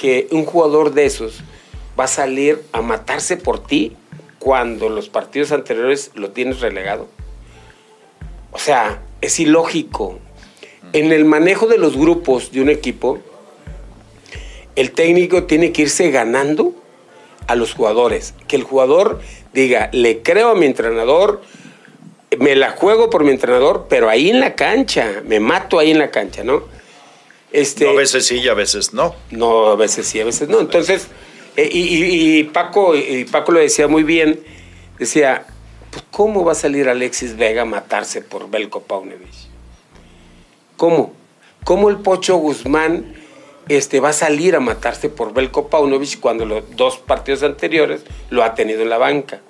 que 0.00 0.28
un 0.30 0.44
jugador 0.44 0.92
de 0.94 1.06
esos 1.06 1.40
va 1.98 2.04
a 2.04 2.08
salir 2.08 2.62
a 2.70 2.82
matarse 2.82 3.36
por 3.36 3.58
ti 3.64 3.96
cuando 4.38 4.88
los 4.88 5.08
partidos 5.08 5.50
anteriores 5.50 6.12
lo 6.14 6.30
tienes 6.30 6.60
relegado? 6.60 7.08
O 8.52 8.58
sea, 8.60 9.02
es 9.20 9.40
ilógico. 9.40 10.20
En 10.92 11.10
el 11.10 11.24
manejo 11.24 11.66
de 11.66 11.78
los 11.78 11.96
grupos 11.96 12.52
de 12.52 12.62
un 12.62 12.68
equipo, 12.68 13.18
el 14.76 14.92
técnico 14.92 15.44
tiene 15.44 15.72
que 15.72 15.82
irse 15.82 16.12
ganando 16.12 16.74
a 17.48 17.56
los 17.56 17.74
jugadores. 17.74 18.34
Que 18.46 18.54
el 18.54 18.62
jugador 18.62 19.20
diga, 19.52 19.90
le 19.92 20.22
creo 20.22 20.50
a 20.50 20.54
mi 20.54 20.66
entrenador, 20.66 21.42
me 22.38 22.54
la 22.54 22.70
juego 22.70 23.10
por 23.10 23.24
mi 23.24 23.32
entrenador, 23.32 23.86
pero 23.88 24.08
ahí 24.08 24.30
en 24.30 24.38
la 24.38 24.54
cancha, 24.54 25.22
me 25.26 25.40
mato 25.40 25.80
ahí 25.80 25.90
en 25.90 25.98
la 25.98 26.12
cancha, 26.12 26.44
¿no? 26.44 26.77
Este, 27.52 27.88
a 27.88 27.92
veces 27.92 28.26
sí 28.26 28.36
y 28.36 28.48
a 28.48 28.54
veces 28.54 28.92
no. 28.92 29.14
No, 29.30 29.68
a 29.68 29.76
veces 29.76 30.06
sí, 30.06 30.20
a 30.20 30.24
veces 30.24 30.48
no. 30.48 30.60
Entonces, 30.60 31.08
eh, 31.56 31.68
y, 31.72 32.44
Paco, 32.44 32.94
y 32.94 33.24
Paco 33.24 33.52
lo 33.52 33.60
decía 33.60 33.88
muy 33.88 34.02
bien, 34.02 34.40
decía, 34.98 35.46
pues, 35.90 36.04
¿cómo 36.10 36.44
va 36.44 36.52
a 36.52 36.54
salir 36.54 36.88
Alexis 36.88 37.36
Vega 37.36 37.62
a 37.62 37.64
matarse 37.64 38.20
por 38.20 38.50
Belko 38.50 38.82
Paunovic? 38.82 39.48
¿Cómo? 40.76 41.12
¿Cómo 41.64 41.88
el 41.88 41.96
Pocho 41.96 42.36
Guzmán 42.36 43.14
este, 43.68 44.00
va 44.00 44.10
a 44.10 44.12
salir 44.12 44.54
a 44.54 44.60
matarse 44.60 45.08
por 45.08 45.32
Belko 45.34 45.68
Paunovic 45.68 46.20
cuando 46.20 46.44
los 46.44 46.76
dos 46.76 46.98
partidos 46.98 47.42
anteriores 47.42 48.02
lo 48.30 48.44
ha 48.44 48.54
tenido 48.54 48.82
en 48.82 48.90
la 48.90 48.98
banca? 48.98 49.40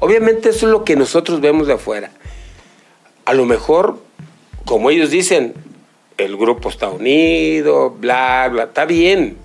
Obviamente 0.00 0.48
eso 0.48 0.66
es 0.66 0.72
lo 0.72 0.84
que 0.84 0.96
nosotros 0.96 1.40
vemos 1.40 1.66
de 1.66 1.74
afuera. 1.74 2.10
A 3.26 3.34
lo 3.34 3.44
mejor, 3.44 3.98
como 4.64 4.90
ellos 4.90 5.10
dicen, 5.10 5.54
el 6.24 6.36
grupo 6.36 6.68
está 6.68 6.88
unido, 6.88 7.90
bla, 7.90 8.48
bla, 8.50 8.64
está 8.64 8.84
bien. 8.84 9.36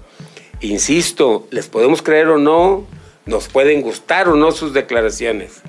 Insisto, 0.61 1.47
les 1.51 1.67
podemos 1.67 2.01
creer 2.01 2.27
o 2.27 2.37
no, 2.37 2.85
nos 3.25 3.47
pueden 3.47 3.81
gustar 3.81 4.27
o 4.29 4.35
no 4.35 4.51
sus 4.51 4.73
declaraciones. 4.73 5.61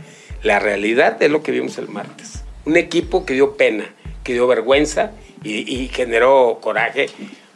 La 0.43 0.59
realidad 0.59 1.23
es 1.23 1.31
lo 1.31 1.43
que 1.43 1.53
vimos 1.53 1.79
el 1.79 1.89
martes. 1.89 2.43
Un 2.65 2.77
equipo 2.77 3.25
que 3.25 3.35
dio 3.35 3.57
pena, 3.57 3.93
que 4.25 4.33
dio 4.33 4.47
vergüenza 4.47 5.13
y, 5.43 5.89
generó 5.89 6.59
coraje. 6.61 7.09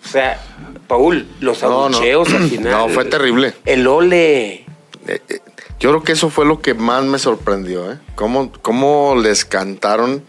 O 0.04 0.09
sea, 0.09 0.40
Paul, 0.87 1.26
los 1.40 1.62
abucheos 1.62 2.33
al 2.33 2.42
final. 2.50 2.73
No, 2.73 2.88
fue 2.88 3.04
terrible. 3.04 3.54
El 3.64 3.87
ole. 3.87 4.52
Eh, 4.52 4.64
eh, 5.07 5.40
yo 5.78 5.90
creo 5.90 6.02
que 6.02 6.12
eso 6.12 6.30
fue 6.30 6.45
lo 6.47 6.61
que 6.61 6.75
más 6.75 7.04
me 7.04 7.19
sorprendió, 7.19 7.90
¿eh? 7.90 7.99
Cómo, 8.14 8.52
cómo 8.62 9.16
les 9.16 9.45
cantaron 9.45 10.23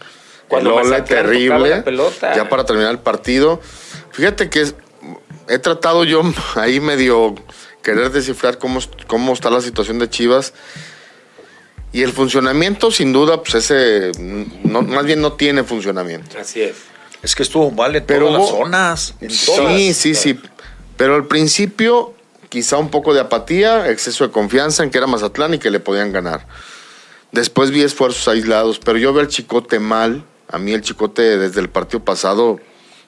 Cuando 0.52 0.78
el 0.80 0.86
ole 0.86 1.00
terrible. 1.00 1.82
Ya 2.20 2.48
para 2.50 2.66
terminar 2.66 2.90
el 2.90 2.98
partido. 2.98 3.58
Fíjate 4.10 4.50
que 4.50 4.66
he 5.48 5.58
tratado 5.58 6.04
yo 6.04 6.22
ahí 6.56 6.78
medio 6.78 7.34
querer 7.82 8.10
descifrar 8.10 8.58
cómo, 8.58 8.80
cómo 9.06 9.32
está 9.32 9.48
la 9.48 9.62
situación 9.62 9.98
de 9.98 10.10
Chivas. 10.10 10.52
Y 11.90 12.02
el 12.02 12.12
funcionamiento, 12.12 12.90
sin 12.90 13.14
duda, 13.14 13.42
pues 13.42 13.54
ese, 13.54 14.12
más 14.64 15.06
bien 15.06 15.22
no 15.22 15.32
tiene 15.32 15.64
funcionamiento. 15.64 16.38
Así 16.38 16.60
es. 16.60 16.76
Es 17.22 17.34
que 17.34 17.42
estuvo 17.42 17.70
mal 17.70 17.96
en 17.96 18.04
Pero 18.04 18.26
todas 18.26 18.40
las 18.40 18.50
zonas. 18.50 19.14
sí, 19.28 19.94
sí, 19.94 20.14
sí. 20.14 20.38
Pero 20.98 21.14
al 21.14 21.26
principio, 21.26 22.12
quizá 22.50 22.76
un 22.76 22.90
poco 22.90 23.14
de 23.14 23.20
apatía, 23.20 23.90
exceso 23.90 24.26
de 24.26 24.30
confianza 24.30 24.82
en 24.82 24.90
que 24.90 24.98
era 24.98 25.06
Mazatlán 25.06 25.54
y 25.54 25.58
que 25.58 25.70
le 25.70 25.80
podían 25.80 26.12
ganar. 26.12 26.46
Después 27.30 27.70
vi 27.70 27.82
esfuerzos 27.82 28.28
aislados, 28.28 28.78
pero 28.78 28.98
yo 28.98 29.14
veo 29.14 29.22
al 29.22 29.28
Chicote 29.28 29.78
mal. 29.78 30.24
A 30.52 30.58
mí 30.58 30.72
el 30.72 30.82
Chicote 30.82 31.38
desde 31.38 31.60
el 31.60 31.68
partido 31.68 32.04
pasado 32.04 32.60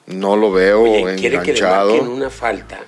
no 0.07 0.35
lo 0.35 0.51
veo 0.51 0.81
Oye, 0.81 1.15
quiere 1.15 1.37
enganchado. 1.37 1.91
Que 1.91 2.01
le 2.01 2.09
una 2.09 2.29
falta 2.29 2.81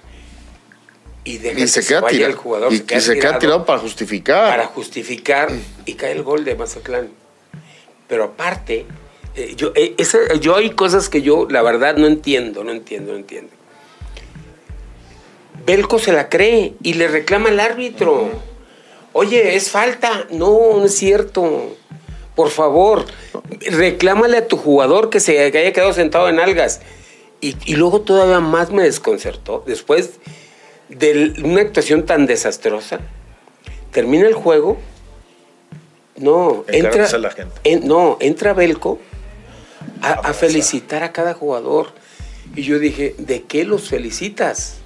y, 1.27 1.67
se, 1.67 1.85
queda 1.85 2.07
tirado, 2.07 2.31
el 2.31 2.35
jugador. 2.35 2.73
Y, 2.73 2.77
se, 2.77 3.19
queda, 3.19 3.37
tirado, 3.37 3.65
para 3.65 3.79
justificar. 3.79 4.49
Para 4.49 4.65
justificar 4.67 5.51
y 5.85 5.93
cae 5.95 6.13
el 6.13 6.23
gol 6.23 6.45
de 6.45 6.55
Mazatlán. 6.55 7.09
Pero 8.07 8.23
aparte, 8.23 8.85
eh, 9.35 9.53
yo, 9.57 9.73
eh, 9.75 9.95
yo 10.39 10.55
hay 10.55 10.69
cosas 10.69 11.09
que 11.09 11.21
yo 11.21 11.47
la 11.49 11.61
verdad 11.61 11.97
no 11.97 12.07
entiendo, 12.07 12.63
no 12.63 12.71
entiendo, 12.71 13.11
no 13.11 13.17
entiendo. 13.17 13.51
Belco 15.65 15.99
se 15.99 16.13
la 16.13 16.29
cree 16.29 16.75
y 16.81 16.93
le 16.93 17.09
reclama 17.09 17.49
al 17.49 17.59
árbitro. 17.59 18.29
Oye, 19.11 19.57
es 19.57 19.69
falta. 19.69 20.27
No, 20.31 20.77
no 20.77 20.85
es 20.85 20.95
cierto. 20.95 21.75
Por 22.38 22.51
favor, 22.51 23.03
reclámale 23.72 24.38
a 24.38 24.48
tu 24.48 24.58
jugador 24.58 25.10
que 25.10 25.20
se 25.20 25.39
haya 25.39 25.74
quedado 25.74 25.91
sentado 25.91 26.29
en 26.29 26.39
algas. 26.39 26.82
Y, 27.41 27.56
y 27.65 27.75
luego 27.75 28.01
todavía 28.01 28.39
más 28.41 28.70
me 28.70 28.84
desconcertó. 28.84 29.63
Después 29.65 30.20
de 30.88 31.34
una 31.44 31.62
actuación 31.62 32.06
tan 32.06 32.27
desastrosa, 32.27 33.00
termina 33.91 34.27
el 34.27 34.36
juego, 34.36 34.77
no, 36.17 36.63
entra, 36.67 37.08
no, 37.82 38.17
entra 38.20 38.53
Belco 38.53 39.00
a, 40.03 40.32
felicitar 40.34 41.01
a 41.01 41.12
cada 41.12 41.34
jugador. 41.34 41.88
Y 42.56 42.62
yo 42.62 42.77
dije, 42.77 43.15
¿de 43.17 43.41
qué 43.46 43.65
los 43.65 43.89
felicitas? 43.89 44.77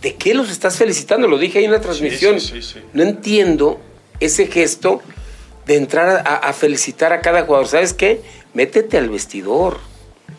¿De 0.00 0.14
qué 0.14 0.32
los 0.32 0.50
estás 0.50 0.78
felicitando? 0.78 1.28
Lo 1.28 1.36
dije 1.36 1.58
ahí 1.58 1.66
en 1.66 1.72
la 1.72 1.82
transmisión. 1.82 2.38
no 2.94 3.02
entiendo 3.02 3.78
ese 4.20 4.46
gesto 4.46 5.02
de 5.68 5.76
entrar 5.76 6.24
a, 6.26 6.52
felicitar 6.54 7.12
a 7.12 7.20
cada 7.20 7.42
jugador. 7.42 7.68
¿Sabes 7.68 7.92
qué? 7.92 8.22
Métete 8.54 8.96
al 8.96 9.10
vestidor. 9.10 9.78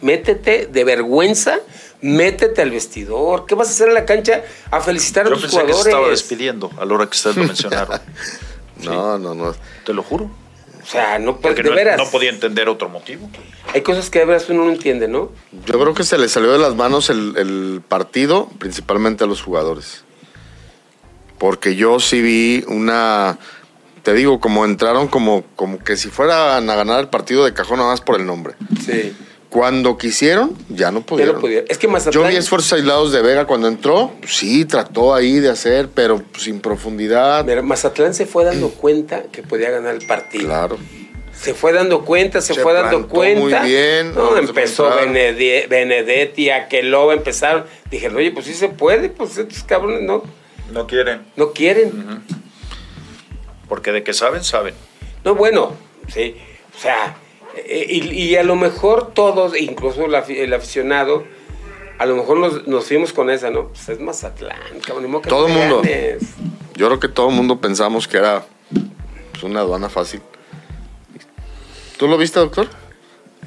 Métete 0.02 0.66
de 0.66 0.84
vergüenza 0.84 1.60
métete 2.02 2.62
al 2.62 2.72
vestidor. 2.72 3.46
¿Qué 3.46 3.56
vas 3.56 3.68
a 3.68 3.72
hacer 3.72 3.90
en 3.90 3.94
la 3.94 4.06
cancha? 4.06 4.44
A 4.72 4.80
felicitar 4.82 5.28
a 5.28 5.30
tus 5.30 5.42
pensé 5.42 5.58
jugadores. 5.58 5.84
Que 5.84 5.90
estaba 5.90 6.10
despidiendo 6.10 6.72
a 6.80 6.86
la 6.86 6.94
hora 6.94 7.06
que 7.06 7.16
ustedes 7.16 7.38
lo 7.38 7.44
mencionaron. 7.46 8.02
No, 8.82 9.20
no, 9.20 9.36
no. 9.36 9.54
Te 9.86 9.94
lo 9.94 10.02
juro. 10.04 10.32
O 10.82 10.86
sea, 10.86 11.20
no, 11.20 11.42
Porque 11.42 11.64
de 11.64 11.70
no, 11.70 11.76
veras. 11.76 11.98
no 11.98 12.10
podía 12.10 12.30
entender 12.30 12.70
otro 12.70 12.88
motivo. 12.88 13.30
Hay 13.74 13.82
cosas 13.82 14.10
que 14.10 14.20
de 14.20 14.26
veras 14.26 14.50
uno 14.50 14.64
no 14.64 14.72
entiende, 14.72 15.10
¿no? 15.10 15.34
Yo 15.66 15.78
creo 15.78 15.94
que 15.94 16.06
se 16.06 16.18
le 16.18 16.30
salió 16.30 16.54
de 16.54 16.60
las 16.60 16.76
manos 16.76 17.10
el, 17.10 17.36
el 17.36 17.82
partido, 17.86 18.48
principalmente 18.58 19.26
a 19.26 19.28
los 19.28 19.42
jugadores. 19.42 20.06
Porque 21.38 21.76
yo 21.76 22.00
sí 22.00 22.22
vi 22.22 22.64
una 22.70 23.38
te 24.10 24.16
digo, 24.16 24.40
como 24.40 24.66
entraron 24.66 25.08
como, 25.08 25.44
como 25.56 25.78
que 25.78 25.96
si 25.96 26.10
fueran 26.10 26.68
a 26.68 26.76
ganar 26.76 27.00
el 27.00 27.10
partido 27.10 27.46
de 27.46 27.54
cajón 27.54 27.78
nada 27.78 27.92
más 27.92 28.02
por 28.02 28.20
el 28.20 28.26
nombre. 28.26 28.56
Sí. 28.84 29.16
Cuando 29.52 30.00
quisieron, 30.00 30.58
ya 30.68 30.92
no 30.92 31.02
pudieron. 31.02 31.40
Es 31.68 31.78
que 31.78 31.88
Yo 32.10 32.24
vi 32.24 32.36
esfuerzos 32.36 32.74
aislados 32.74 33.12
de 33.12 33.22
Vega 33.22 33.46
cuando 33.46 33.68
entró. 33.68 34.12
Sí, 34.26 34.66
trató 34.66 35.14
ahí 35.14 35.40
de 35.40 35.50
hacer, 35.50 35.90
pero 35.94 36.24
sin 36.40 36.60
profundidad. 36.60 37.46
Mazatlán 37.62 38.16
se 38.16 38.26
fue 38.26 38.46
dando 38.46 38.70
cuenta 38.70 39.26
que 39.32 39.44
podía 39.44 39.70
ganar 39.70 39.94
el 39.94 40.08
partido. 40.08 40.46
Claro. 40.46 40.80
Se 41.32 41.54
fue 41.54 41.72
dando 41.72 42.04
cuenta, 42.04 42.42
se, 42.42 42.56
fue 42.56 42.74
dando 42.74 43.08
cuenta. 43.08 43.60
Muy 43.62 43.70
bien. 43.70 44.16
No, 44.16 44.38
empezó 44.38 44.90
Benedetti, 44.90 46.50
Aqueloba, 46.50 47.14
empezaron. 47.14 47.66
Dije, 47.92 48.08
oye, 48.08 48.32
pues 48.32 48.48
sí 48.48 48.56
se 48.56 48.70
puede, 48.70 49.10
pues 49.10 49.38
estos 49.38 49.62
cabrones 49.66 50.02
no. 50.02 50.24
No 50.72 50.88
quieren. 50.88 51.22
No 51.36 51.52
quieren. 51.52 52.24
Porque 53.70 53.92
de 53.92 54.04
que 54.04 54.14
saben, 54.14 54.44
saben. 54.44 54.74
No, 55.24 55.36
bueno, 55.36 55.74
sí. 56.08 56.36
O 56.76 56.80
sea, 56.82 57.16
eh, 57.56 57.86
y, 57.90 58.36
a 58.36 58.44
lo 58.44 58.56
mejor 58.56 59.14
todos, 59.14 59.58
incluso 59.58 60.06
el 60.06 60.54
aficionado, 60.54 61.24
a 61.98 62.06
lo 62.06 62.16
mejor 62.16 62.66
nos, 62.66 62.86
fuimos 62.86 63.14
con 63.14 63.30
esa, 63.30 63.50
¿no? 63.50 63.68
Pues 63.70 63.90
es 63.90 64.00
Mazatlán, 64.00 64.80
cabrón. 64.86 65.22
todo 65.22 65.48
el 65.48 65.54
mundo. 65.54 65.82
Yo 66.76 66.88
creo 66.88 67.00
que 67.00 67.10
todo 67.10 67.30
el 67.30 67.36
mundo 67.36 67.60
pensamos 67.60 68.08
que 68.08 68.18
era 68.18 68.46
pues, 69.32 69.44
una 69.44 69.60
aduana 69.60 69.90
fácil. 69.90 70.22
¿Tú 71.98 72.08
lo 72.08 72.18
viste, 72.18 72.40
doctor? 72.40 72.68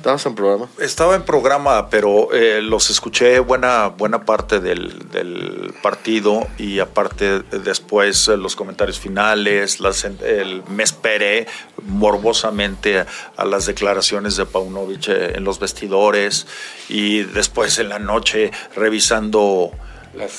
¿Estabas 0.02 0.26
en 0.26 0.34
programa? 0.34 0.68
Estaba 0.80 1.14
en 1.14 1.22
programa, 1.22 1.88
pero 1.88 2.32
eh, 2.32 2.60
los 2.60 2.90
escuché 2.90 3.38
buena, 3.38 3.86
buena 3.86 4.24
parte 4.24 4.58
del, 4.58 5.72
partido 5.80 6.48
y 6.58 6.80
aparte 6.80 7.42
después 7.42 8.26
eh, 8.26 8.36
los 8.36 8.56
comentarios 8.56 8.98
finales, 8.98 9.78
las, 9.78 10.02
el, 10.02 10.64
me 10.68 10.82
esperé 10.82 11.46
morbosamente 11.86 13.06
a, 13.36 13.44
las 13.44 13.66
declaraciones 13.66 14.34
de 14.34 14.44
Paunovic 14.44 15.06
eh, 15.06 15.36
en 15.36 15.44
los 15.44 15.60
vestidores 15.60 16.48
y 16.88 17.22
después 17.22 17.78
en 17.78 17.88
la 17.88 18.00
noche 18.00 18.50
revisando 18.74 19.70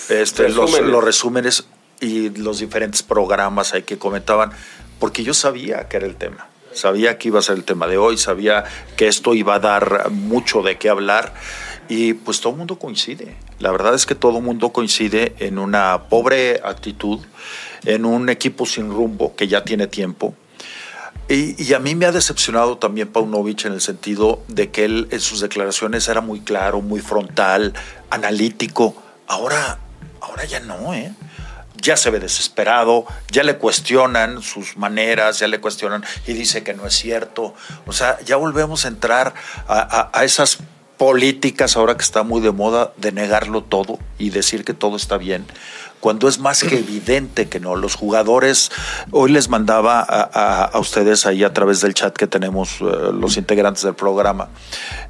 este, 0.09 0.49
Los, 0.49 0.77
los 0.81 1.03
resúmenes 1.05 1.67
y 2.01 2.31
los 2.31 2.59
diferentes 2.59 3.01
programas 3.01 3.73
ahí 3.73 3.83
que 3.83 3.97
comentaban, 3.97 4.51
porque 4.99 5.23
yo 5.23 5.33
sabía 5.33 5.87
que 5.87 5.95
era 5.95 6.05
el 6.05 6.17
tema 6.17 6.49
sabía 6.73 7.17
que 7.17 7.29
iba 7.29 7.39
a 7.39 7.41
ser 7.41 7.55
el 7.55 7.63
tema 7.63 7.87
de 7.87 7.97
hoy, 7.97 8.17
sabía 8.17 8.63
que 8.97 9.07
esto 9.07 9.33
iba 9.33 9.55
a 9.55 9.59
dar 9.59 10.09
mucho 10.11 10.61
de 10.61 10.77
qué 10.77 10.89
hablar 10.89 11.33
y 11.89 12.13
pues 12.13 12.41
todo 12.41 12.53
el 12.53 12.59
mundo 12.59 12.79
coincide. 12.79 13.35
La 13.59 13.71
verdad 13.71 13.93
es 13.93 14.05
que 14.05 14.15
todo 14.15 14.37
el 14.37 14.43
mundo 14.43 14.69
coincide 14.69 15.35
en 15.39 15.59
una 15.59 16.03
pobre 16.09 16.61
actitud, 16.63 17.19
en 17.85 18.05
un 18.05 18.29
equipo 18.29 18.65
sin 18.65 18.89
rumbo 18.89 19.35
que 19.35 19.47
ya 19.47 19.63
tiene 19.63 19.87
tiempo. 19.87 20.35
Y, 21.29 21.73
a 21.73 21.79
mí 21.79 21.95
me 21.95 22.05
ha 22.05 22.11
decepcionado 22.11 22.77
también 22.77 23.07
Paunovic 23.07 23.65
en 23.65 23.73
el 23.73 23.81
sentido 23.81 24.43
de 24.49 24.71
que 24.71 24.85
él 24.85 25.07
en 25.09 25.21
sus 25.21 25.39
declaraciones 25.39 26.07
era 26.09 26.19
muy 26.19 26.41
claro, 26.41 26.81
muy 26.81 26.99
frontal, 26.99 27.73
analítico. 28.09 28.95
Ahora, 29.27 29.79
ahora 30.19 30.43
ya 30.43 30.59
no, 30.59 30.93
¿eh? 30.93 31.13
Ya 31.83 31.97
se 31.97 32.09
ve 32.09 32.19
desesperado, 32.19 33.05
ya 33.29 33.43
le 33.43 33.57
cuestionan 33.57 34.41
sus 34.41 34.77
maneras, 34.77 35.39
ya 35.39 35.47
le 35.47 35.59
cuestionan 35.59 36.03
y 36.25 36.33
dice 36.33 36.63
que 36.63 36.73
no 36.73 36.87
es 36.87 36.95
cierto. 36.95 37.53
O 37.85 37.91
sea, 37.91 38.19
ya 38.25 38.37
volvemos 38.37 38.85
a 38.85 38.87
entrar 38.87 39.33
a, 39.67 40.23
esas 40.23 40.59
políticas 40.97 41.75
ahora 41.75 41.97
que 41.97 42.03
está 42.03 42.23
muy 42.23 42.41
de 42.41 42.51
moda 42.51 42.93
de 42.97 43.11
negarlo 43.11 43.63
todo 43.63 43.99
y 44.17 44.29
decir 44.29 44.63
que 44.63 44.73
todo 44.73 44.95
está 44.95 45.17
bien, 45.17 45.45
cuando 45.99 46.27
es 46.27 46.39
más 46.39 46.63
que 46.63 46.79
evidente 46.79 47.49
que 47.49 47.59
no. 47.59 47.75
Los 47.75 47.95
jugadores, 47.95 48.71
hoy 49.11 49.31
les 49.31 49.49
mandaba 49.49 50.01
a, 50.01 50.77
ustedes 50.79 51.25
ahí 51.25 51.43
a 51.43 51.53
través 51.53 51.81
del 51.81 51.93
chat 51.93 52.15
que 52.15 52.27
tenemos 52.27 52.81
eh, 52.81 52.85
los 53.13 53.37
integrantes 53.37 53.83
del 53.83 53.95
programa, 53.95 54.49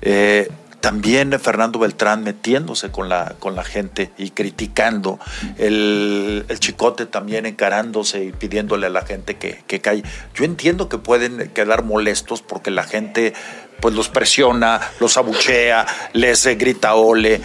eh, 0.01 0.51
también 0.83 1.39
Fernando 1.39 1.79
Beltrán 1.79 2.23
metiéndose 2.25 2.91
con 2.91 3.07
la, 3.07 3.35
con 3.39 3.55
la 3.55 3.63
gente 3.63 4.11
y 4.17 4.31
criticando, 4.31 5.17
el, 5.57 6.45
chicote 6.59 7.05
también 7.05 7.45
encarándose 7.45 8.25
y 8.25 8.31
pidiéndole 8.33 8.87
a 8.87 8.89
la 8.89 9.05
gente 9.05 9.37
que, 9.37 9.63
que 9.65 9.79
calle. 9.79 10.03
Yo 10.35 10.43
entiendo 10.43 10.89
que 10.89 10.97
pueden 10.97 11.49
quedar 11.53 11.85
molestos 11.85 12.41
porque 12.41 12.69
la 12.69 12.83
gente 12.83 13.33
pues 13.79 13.95
los 13.95 14.09
presiona, 14.09 14.81
los 14.99 15.15
abuchea, 15.15 15.87
les 16.11 16.45
grita 16.57 16.95
ole. 16.95 17.39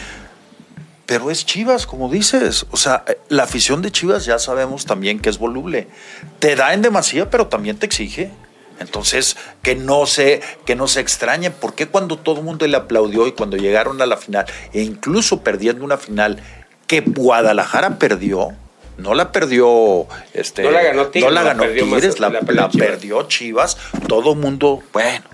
Pero 1.06 1.30
es 1.30 1.46
Chivas, 1.46 1.86
como 1.86 2.10
dices. 2.10 2.66
O 2.72 2.76
sea, 2.76 3.04
la 3.28 3.44
afición 3.44 3.82
de 3.82 3.92
Chivas 3.92 4.24
ya 4.24 4.40
sabemos 4.40 4.84
también 4.84 5.20
que 5.20 5.30
es 5.30 5.38
voluble. 5.38 5.86
Te 6.40 6.56
da 6.56 6.74
en 6.74 6.82
demasía, 6.82 7.30
pero 7.30 7.46
también 7.46 7.78
te 7.78 7.86
exige. 7.86 8.32
Entonces, 8.80 9.36
que 9.62 9.74
no 9.74 10.06
se, 10.06 10.40
que 10.64 10.76
no 10.76 10.88
se 10.88 11.00
extrañen, 11.00 11.52
porque 11.60 11.86
cuando 11.86 12.16
todo 12.18 12.38
el 12.38 12.44
mundo 12.44 12.66
le 12.66 12.76
aplaudió 12.76 13.26
y 13.26 13.32
cuando 13.32 13.56
llegaron 13.56 14.00
a 14.00 14.06
la 14.06 14.16
final, 14.16 14.46
e 14.72 14.82
incluso 14.82 15.42
perdiendo 15.42 15.84
una 15.84 15.96
final 15.96 16.40
que 16.86 17.00
Guadalajara 17.00 17.98
perdió, 17.98 18.52
no 18.98 19.14
la 19.14 19.30
perdió 19.30 20.06
este 20.34 20.64
no 20.64 20.72
la 20.72 20.82
ganó 20.82 21.06
Tigres, 21.06 21.30
no 21.30 21.34
la, 21.34 21.42
ganó 21.44 21.64
la, 21.64 22.68
perdió, 22.68 23.22
Chivas. 23.28 23.78
todo 24.08 24.32
el 24.32 24.38
mundo, 24.38 24.82
bueno, 24.92 25.24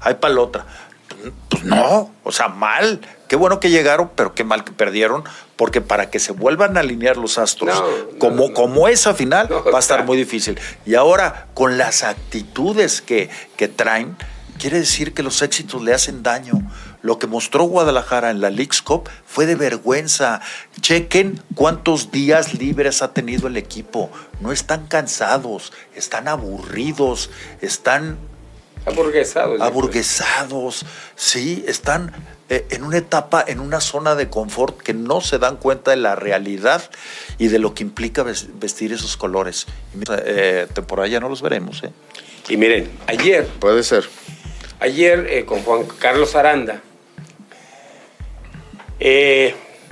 hay 0.00 0.14
para 0.14 0.34
la 0.34 0.40
otra. 0.40 0.66
Pues 1.48 1.64
no, 1.64 2.10
o 2.24 2.32
sea, 2.32 2.48
mal. 2.48 3.00
Qué 3.28 3.36
bueno 3.36 3.60
que 3.60 3.70
llegaron, 3.70 4.10
pero 4.14 4.34
qué 4.34 4.44
mal 4.44 4.64
que 4.64 4.72
perdieron, 4.72 5.24
porque 5.56 5.80
para 5.80 6.10
que 6.10 6.18
se 6.18 6.32
vuelvan 6.32 6.76
a 6.76 6.80
alinear 6.80 7.16
los 7.16 7.38
astros, 7.38 7.82
como, 8.18 8.52
como 8.52 8.88
esa 8.88 9.14
final, 9.14 9.48
va 9.50 9.76
a 9.76 9.80
estar 9.80 10.04
muy 10.04 10.16
difícil. 10.16 10.60
Y 10.84 10.94
ahora, 10.94 11.46
con 11.54 11.78
las 11.78 12.02
actitudes 12.02 13.00
que, 13.00 13.30
que 13.56 13.68
traen, 13.68 14.16
quiere 14.58 14.78
decir 14.78 15.14
que 15.14 15.22
los 15.22 15.42
éxitos 15.42 15.82
le 15.82 15.94
hacen 15.94 16.22
daño. 16.22 16.52
Lo 17.02 17.18
que 17.18 17.26
mostró 17.26 17.64
Guadalajara 17.64 18.30
en 18.30 18.40
la 18.40 18.50
League's 18.50 18.80
Cup 18.80 19.08
fue 19.26 19.44
de 19.44 19.56
vergüenza. 19.56 20.40
Chequen 20.80 21.42
cuántos 21.54 22.12
días 22.12 22.54
libres 22.54 23.02
ha 23.02 23.12
tenido 23.12 23.48
el 23.48 23.56
equipo. 23.56 24.10
No 24.40 24.52
están 24.52 24.86
cansados, 24.86 25.72
están 25.96 26.28
aburridos, 26.28 27.30
están 27.60 28.18
Aburguesados. 28.84 29.60
Aburguesados, 29.60 30.84
sí, 31.14 31.64
están 31.68 32.12
eh, 32.48 32.66
en 32.70 32.82
una 32.82 32.98
etapa, 32.98 33.42
en 33.46 33.60
una 33.60 33.80
zona 33.80 34.14
de 34.14 34.28
confort 34.28 34.78
que 34.78 34.92
no 34.92 35.20
se 35.20 35.38
dan 35.38 35.56
cuenta 35.56 35.92
de 35.92 35.96
la 35.96 36.16
realidad 36.16 36.90
y 37.38 37.48
de 37.48 37.58
lo 37.58 37.74
que 37.74 37.82
implica 37.82 38.24
vestir 38.24 38.92
esos 38.92 39.16
colores. 39.16 39.66
Eh, 40.26 40.66
temporada 40.74 41.08
ya 41.08 41.20
no 41.20 41.28
los 41.30 41.40
veremos. 41.40 41.82
¿eh? 41.82 41.92
Y 42.48 42.58
miren, 42.58 42.90
ayer. 43.06 43.46
Puede 43.46 43.82
ser. 43.82 44.06
Ayer 44.80 45.28
eh, 45.30 45.46
con 45.46 45.62
Juan 45.62 45.84
Carlos 45.98 46.34
Aranda 46.34 46.82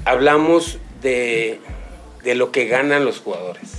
hablamos 0.05 0.79
de, 1.01 1.61
de 2.23 2.35
lo 2.35 2.53
que 2.53 2.67
ganan 2.67 3.05
los 3.05 3.21
jugadores. 3.21 3.71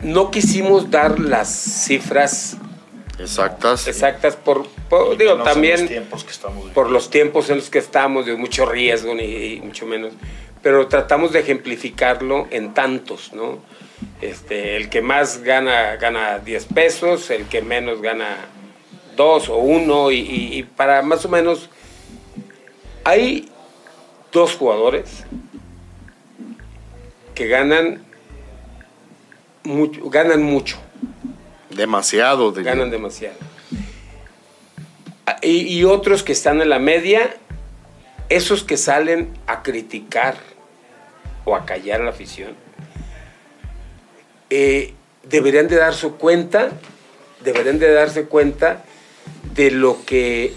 No 0.00 0.30
quisimos 0.30 0.90
dar 0.90 1.18
las 1.18 1.48
cifras 1.48 2.56
Exactas. 3.18 3.88
Exactas 3.88 4.36
por, 4.36 4.66
digo, 5.16 5.42
también 5.42 6.08
por 6.72 6.90
los 6.90 7.10
tiempos 7.10 7.50
en 7.50 7.56
los 7.56 7.68
que 7.68 7.78
estamos, 7.78 8.26
de 8.26 8.36
mucho 8.36 8.64
riesgo 8.64 9.14
ni, 9.14 9.60
mucho 9.62 9.86
menos, 9.86 10.12
pero 10.62 10.86
tratamos 10.86 11.32
de 11.32 11.40
ejemplificarlo 11.40 12.46
en 12.50 12.74
tantos, 12.74 13.32
¿no? 13.32 13.58
Este, 14.20 14.76
el 14.76 14.88
que 14.88 15.02
más 15.02 15.42
gana, 15.42 15.96
gana 15.96 16.38
10 16.38 16.64
pesos, 16.66 17.30
el 17.30 17.46
que 17.46 17.62
menos 17.62 18.00
gana 18.00 18.36
2 19.16 19.48
o 19.48 19.56
1, 19.56 20.12
y, 20.12 20.66
para 20.76 21.02
más 21.02 21.24
o 21.24 21.28
menos, 21.28 21.68
hay 23.02 23.48
dos 24.30 24.54
jugadores 24.54 25.24
que 27.34 27.48
ganan 27.48 28.04
mucho, 29.64 30.08
ganan 30.10 30.42
mucho 30.42 30.78
Demasiado. 31.78 32.52
Ganan 32.52 32.90
demasiado. 32.90 33.36
Ah, 35.26 35.38
y, 35.42 35.84
otros 35.84 36.24
que 36.24 36.32
están 36.32 36.60
en 36.60 36.70
la 36.70 36.80
media, 36.80 37.36
esos 38.28 38.64
que 38.64 38.76
salen 38.76 39.28
a 39.46 39.62
criticar 39.62 40.36
o 41.44 41.54
a 41.54 41.64
callar 41.64 42.00
a 42.00 42.04
la 42.04 42.10
afición, 42.10 42.56
eh, 44.50 44.94
deberían 45.22 45.68
de 45.68 45.76
darse 45.76 46.08
cuenta, 46.08 46.70
deberían 47.44 47.78
de 47.78 47.92
darse 47.92 48.24
cuenta 48.24 48.84
de 49.54 49.70
lo 49.70 50.04
que 50.04 50.52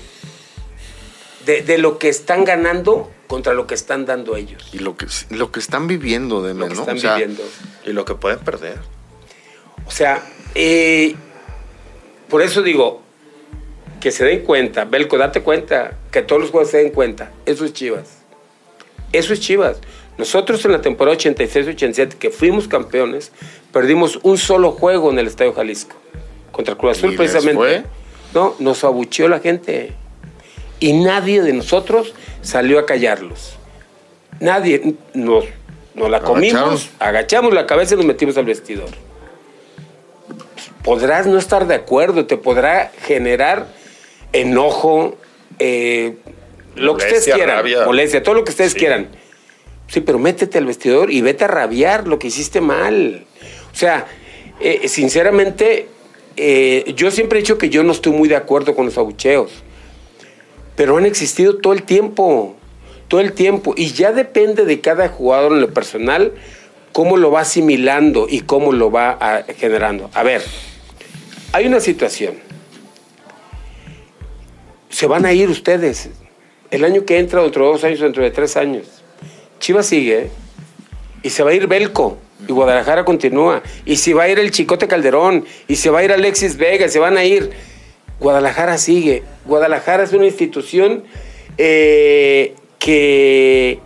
de, 1.46 1.78
lo 1.78 2.00
que 2.00 2.10
están 2.10 2.46
ganando 2.46 3.12
contra 3.28 3.54
lo 3.54 3.68
que 3.68 3.76
están 3.76 4.08
dando 4.08 4.36
ellos. 4.36 4.70
Y 4.74 4.80
lo 4.80 4.98
que, 4.98 5.06
lo 5.30 5.52
que 5.52 5.60
están 5.60 5.86
viviendo 5.86 6.42
de 6.42 6.56
lo 6.56 6.68
que 6.68 6.74
están 6.74 6.96
viviendo. 6.96 7.44
Y 7.86 7.94
lo 7.94 8.06
que 8.06 8.16
pueden 8.16 8.40
perder. 8.40 8.80
O 9.86 9.92
sea, 9.92 10.24
eh, 10.56 11.16
por 12.30 12.42
eso 12.42 12.62
digo, 12.62 13.02
que 14.00 14.12
se 14.12 14.26
den 14.26 14.42
cuenta, 14.44 14.86
Belco, 14.86 15.18
date 15.18 15.42
cuenta, 15.42 15.98
que 16.12 16.22
todos 16.22 16.42
los 16.42 16.52
jugadores 16.52 16.72
se 16.72 16.78
den 16.80 16.92
cuenta. 16.92 17.32
Eso 17.46 17.64
es 17.66 17.74
Chivas. 17.74 18.20
Eso 19.14 19.34
es 19.34 19.40
Chivas. 19.40 19.80
Nosotros 20.18 20.64
en 20.66 20.74
la 20.74 20.82
temporada 20.82 21.18
86-87, 21.18 22.16
que 22.16 22.30
fuimos 22.30 22.68
campeones, 22.68 23.32
perdimos 23.72 24.20
un 24.24 24.38
solo 24.38 24.72
juego 24.72 25.12
en 25.12 25.20
el 25.20 25.28
Estadio 25.28 25.54
Jalisco. 25.54 25.96
Contra 26.52 26.76
Cruz 26.76 26.98
Azul, 26.98 27.16
precisamente. 27.16 27.84
No, 28.34 28.56
nos 28.60 28.84
abucheó 28.84 29.28
la 29.30 29.40
gente. 29.40 29.94
Y 30.80 30.94
nadie 30.94 31.42
de 31.42 31.54
nosotros 31.54 32.14
salió 32.42 32.80
a 32.80 32.86
callarlos. 32.86 33.58
Nadie. 34.40 34.96
Nos, 35.14 35.46
nos 35.96 36.10
la 36.10 36.22
comimos, 36.22 36.90
agachamos 37.00 37.54
la 37.54 37.66
cabeza 37.66 37.94
y 37.94 37.98
nos 37.98 38.06
metimos 38.06 38.38
al 38.38 38.46
vestidor 38.46 38.90
podrás 40.84 41.28
no 41.28 41.38
estar 41.38 41.68
de 41.68 41.76
acuerdo, 41.76 42.26
te 42.26 42.38
podrá 42.38 42.92
generar 43.04 43.68
enojo, 44.34 45.16
eh, 45.60 46.16
lo 46.76 46.98
que 46.98 47.06
ustedes 47.06 47.26
quieran, 47.26 47.66
molestia, 47.86 48.24
todo 48.24 48.36
lo 48.36 48.44
que 48.44 48.52
ustedes 48.52 48.74
quieran. 48.74 49.10
Sí, 49.88 50.00
pero 50.00 50.20
métete 50.20 50.58
al 50.58 50.66
vestidor 50.66 51.12
y 51.12 51.22
vete 51.22 51.44
a 51.44 51.48
rabiar 51.48 52.08
lo 52.08 52.18
que 52.18 52.28
hiciste 52.28 52.62
mal. 52.62 53.26
O 53.74 53.76
sea, 53.76 54.08
eh, 54.62 54.88
sinceramente, 54.88 55.88
eh, 56.38 56.94
yo 56.96 57.12
siempre 57.12 57.40
he 57.40 57.42
dicho 57.42 57.58
que 57.58 57.70
yo 57.70 57.84
no 57.84 57.92
estoy 57.92 58.14
muy 58.14 58.30
de 58.30 58.38
acuerdo 58.38 58.74
con 58.74 58.86
los 58.86 58.98
abucheos, 58.98 59.52
pero 60.78 60.98
han 60.98 61.06
existido 61.06 61.58
todo 61.58 61.74
el 61.74 61.84
tiempo, 61.84 62.56
todo 63.10 63.20
el 63.20 63.34
tiempo, 63.34 63.74
y 63.76 63.92
ya 63.92 64.14
depende 64.14 64.64
de 64.64 64.80
cada 64.80 65.10
jugador 65.10 65.52
en 65.52 65.62
lo 65.62 65.74
personal 65.74 66.32
cómo 66.94 67.18
lo 67.18 67.32
va 67.32 67.42
asimilando 67.42 68.28
y 68.30 68.42
cómo 68.42 68.72
lo 68.72 68.92
va 68.92 69.18
ah, 69.20 69.44
generando. 69.58 70.10
A 70.14 70.24
ver, 70.24 70.42
hay 71.52 71.68
una 71.68 71.80
situación. 71.80 72.36
Se 74.90 75.08
van 75.08 75.26
a 75.26 75.34
ir 75.34 75.50
ustedes. 75.50 76.10
El 76.70 76.86
año 76.86 77.06
que 77.06 77.20
entra, 77.20 77.42
dentro 77.42 77.66
de 77.66 77.72
dos 77.72 77.84
años, 77.84 78.00
dentro 78.00 78.24
de 78.24 78.32
tres 78.32 78.56
años. 78.56 78.86
Chivas 79.60 79.86
sigue 79.86 80.30
y 81.24 81.30
se 81.30 81.44
va 81.44 81.52
a 81.52 81.54
ir 81.54 81.68
Belco 81.68 82.18
y 82.48 82.52
Guadalajara 82.52 83.06
continúa. 83.06 83.62
Y 83.86 83.98
si 83.98 84.14
va 84.14 84.24
a 84.24 84.30
ir 84.30 84.40
el 84.40 84.52
Chicote 84.52 84.88
Calderón 84.88 85.46
y 85.68 85.76
se 85.76 85.90
va 85.90 86.00
a 86.00 86.04
ir 86.04 86.12
Alexis 86.12 86.58
Vega, 86.58 86.88
se 86.88 87.00
van 87.00 87.18
a 87.18 87.26
ir. 87.26 87.52
Guadalajara 88.20 88.78
sigue. 88.78 89.24
Guadalajara 89.46 90.04
es 90.04 90.14
una 90.14 90.26
institución 90.26 91.04
eh, 91.58 92.56
que, 92.80 93.80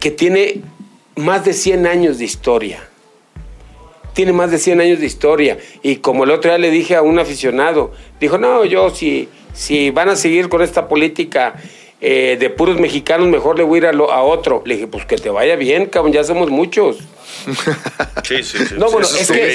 que 0.00 0.10
tiene 0.10 0.62
más 1.16 1.44
de 1.44 1.52
100 1.52 1.86
años 1.86 2.18
de 2.18 2.24
historia 2.24 2.88
tiene 4.16 4.32
más 4.32 4.50
de 4.50 4.56
100 4.56 4.80
años 4.80 4.98
de 4.98 5.04
historia. 5.04 5.58
Y 5.82 5.96
como 5.96 6.24
el 6.24 6.30
otro 6.30 6.50
día 6.50 6.56
le 6.56 6.70
dije 6.70 6.96
a 6.96 7.02
un 7.02 7.18
aficionado, 7.18 7.92
dijo, 8.18 8.38
no, 8.38 8.64
yo 8.64 8.88
si, 8.88 9.28
si 9.52 9.90
van 9.90 10.08
a 10.08 10.16
seguir 10.16 10.48
con 10.48 10.62
esta 10.62 10.88
política 10.88 11.54
eh, 12.00 12.38
de 12.40 12.48
puros 12.48 12.80
mexicanos, 12.80 13.28
mejor 13.28 13.58
le 13.58 13.64
voy 13.64 13.84
a 13.84 13.92
ir 13.92 13.98
a, 14.00 14.22
otro. 14.22 14.62
Le 14.64 14.76
dije, 14.76 14.86
pues 14.86 15.04
que 15.04 15.16
te 15.16 15.28
vaya 15.28 15.54
bien, 15.56 15.84
cabrón, 15.84 16.14
ya 16.14 16.24
somos 16.24 16.50
muchos. 16.50 16.98
Sí, 18.24 18.42
sí, 18.42 18.58
sí. 18.66 18.74
No, 18.76 18.90
bueno, 18.90 19.06
es, 19.06 19.30
que, 19.30 19.52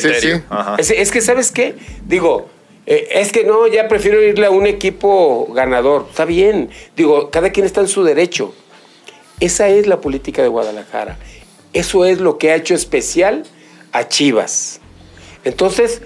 es, 0.77 1.11
que, 1.11 1.19
¿sabes 1.19 1.51
qué? 1.51 1.75
Digo, 2.05 2.47
eh, 2.85 3.09
es 3.15 3.33
que 3.33 3.43
no, 3.43 3.67
ya 3.67 3.89
prefiero 3.89 4.21
irle 4.21 4.45
a 4.45 4.51
un 4.51 4.65
equipo 4.65 5.51
ganador. 5.53 6.05
Está 6.09 6.23
bien. 6.23 6.69
Digo, 6.95 7.31
cada 7.31 7.49
quien 7.49 7.65
está 7.65 7.81
en 7.81 7.89
su 7.89 8.05
derecho. 8.05 8.53
Esa 9.41 9.67
es 9.67 9.87
la 9.87 9.99
política 9.99 10.41
de 10.41 10.47
Guadalajara. 10.47 11.17
Eso 11.73 12.05
es 12.05 12.21
lo 12.21 12.37
que 12.37 12.51
ha 12.51 12.55
hecho 12.55 12.73
especial 12.75 13.43
a 13.91 14.07
Chivas. 14.07 14.79
Entonces, 15.43 16.01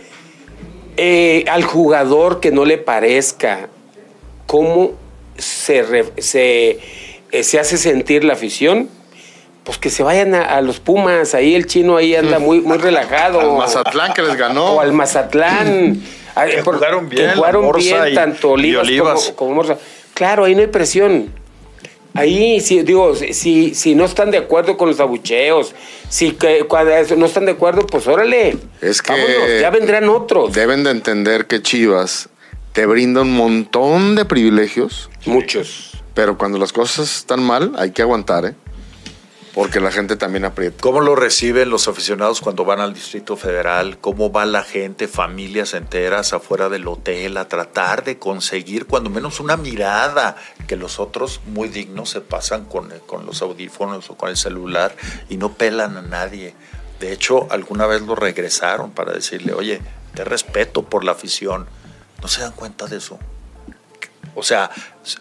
eh, 0.97 1.45
al 1.49 1.63
jugador 1.63 2.39
que 2.39 2.51
no 2.51 2.65
le 2.65 2.77
parezca 2.77 3.69
cómo 4.45 4.93
se, 5.37 6.05
se, 6.17 6.79
eh, 7.31 7.43
se, 7.43 7.59
hace 7.59 7.77
sentir 7.77 8.23
la 8.23 8.33
afición, 8.33 8.89
pues 9.63 9.77
que 9.77 9.89
se 9.89 10.03
vayan 10.03 10.35
a, 10.35 10.61
los 10.61 10.79
Pumas, 10.79 11.33
ahí 11.33 11.55
el 11.55 11.65
chino 11.65 11.97
ahí 11.97 12.15
anda 12.15 12.39
muy, 12.39 12.61
muy 12.61 12.77
relajado. 12.77 13.39
Al 13.41 13.57
Mazatlán 13.57 14.13
que 14.13 14.21
les 14.21 14.35
ganó. 14.35 14.75
O 14.75 14.79
al 14.79 14.93
Mazatlán. 14.93 16.01
que 16.35 16.61
jugaron 16.61 17.09
bien. 17.09 17.31
jugaron 17.35 17.71
bien, 17.75 18.13
tanto 18.13 18.51
Olivas, 18.51 19.33
Como, 19.35 19.61
como 19.61 19.77
Claro, 20.13 20.45
ahí 20.45 20.55
no 20.55 20.61
hay 20.61 20.67
presión. 20.67 21.44
Ahí, 22.15 22.61
si, 22.61 22.81
digo, 22.83 23.13
si, 23.15 23.75
si 23.75 23.95
no 23.95 24.05
están 24.05 24.31
de 24.31 24.37
acuerdo 24.37 24.77
con 24.77 24.87
los 24.87 24.99
abucheos, 24.99 25.75
si 26.09 26.31
que, 26.31 26.65
cuando 26.65 26.91
no 27.17 27.25
están 27.25 27.45
de 27.45 27.51
acuerdo, 27.51 27.85
pues 27.85 28.07
órale. 28.07 28.57
Es 28.81 29.01
que 29.01 29.59
ya 29.61 29.69
vendrán 29.69 30.07
otros. 30.07 30.53
Deben 30.53 30.83
de 30.83 30.91
entender 30.91 31.45
que 31.45 31.61
Chivas 31.61 32.29
te 32.71 32.85
brinda 32.85 33.21
un 33.21 33.35
montón 33.35 34.15
de 34.15 34.25
privilegios. 34.25 35.09
Muchos. 35.25 35.91
Pero 36.13 36.37
cuando 36.37 36.57
las 36.57 36.71
cosas 36.71 37.17
están 37.17 37.43
mal, 37.43 37.73
hay 37.77 37.91
que 37.91 38.01
aguantar, 38.01 38.45
¿eh? 38.45 38.55
Porque 39.55 39.79
la 39.79 39.89
gente 39.89 40.17
también 40.17 40.43
aprieta. 40.43 40.81
¿Cómo 40.81 40.99
lo 40.99 41.15
reciben 41.15 41.69
los 41.69 41.87
aficionados 41.87 42.41
cuando 42.41 42.65
van 42.65 42.81
al 42.81 42.93
Distrito 42.93 43.37
Federal? 43.37 43.97
¿Cómo 43.99 44.29
va 44.29 44.45
la 44.45 44.63
gente, 44.63 45.07
familias 45.07 45.73
enteras 45.73 46.33
afuera 46.33 46.67
del 46.67 46.85
hotel 46.89 47.37
a 47.37 47.47
tratar 47.47 48.03
de 48.03 48.19
conseguir 48.19 48.85
cuando 48.85 49.09
menos 49.09 49.39
una 49.39 49.55
mirada? 49.55 50.35
Que 50.67 50.75
los 50.75 50.99
otros 50.99 51.39
muy 51.45 51.69
dignos 51.69 52.09
se 52.09 52.19
pasan 52.19 52.65
con, 52.65 52.91
con 53.05 53.25
los 53.25 53.41
audífonos 53.41 54.09
o 54.09 54.17
con 54.17 54.27
el 54.27 54.35
celular 54.35 54.93
y 55.29 55.37
no 55.37 55.53
pelan 55.53 55.95
a 55.95 56.01
nadie. 56.01 56.53
De 56.99 57.13
hecho, 57.13 57.47
alguna 57.49 57.85
vez 57.85 58.01
lo 58.01 58.15
regresaron 58.15 58.91
para 58.91 59.13
decirle, 59.13 59.53
oye, 59.53 59.79
te 60.15 60.25
respeto 60.25 60.83
por 60.83 61.05
la 61.05 61.13
afición. 61.13 61.65
¿No 62.21 62.27
se 62.27 62.41
dan 62.41 62.51
cuenta 62.51 62.87
de 62.87 62.97
eso? 62.97 63.19
O 64.35 64.43
sea, 64.43 64.69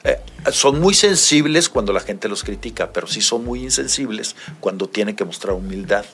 eh, 0.02 0.18
son 0.52 0.80
muy 0.80 0.92
sensibles 0.94 1.68
cuando 1.68 1.92
la 1.92 2.00
gente 2.00 2.28
los 2.28 2.42
critica, 2.44 2.92
pero 2.92 3.06
sí 3.06 3.20
son 3.20 3.44
muy 3.44 3.62
insensibles 3.62 4.34
cuando 4.60 4.88
tienen 4.88 5.14
que 5.16 5.24
mostrar 5.24 5.54
humildad 5.54 6.04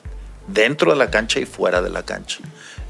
dentro 0.47 0.91
de 0.91 0.97
la 0.97 1.09
cancha 1.09 1.39
y 1.39 1.45
fuera 1.45 1.81
de 1.81 1.89
la 1.89 2.03
cancha. 2.03 2.39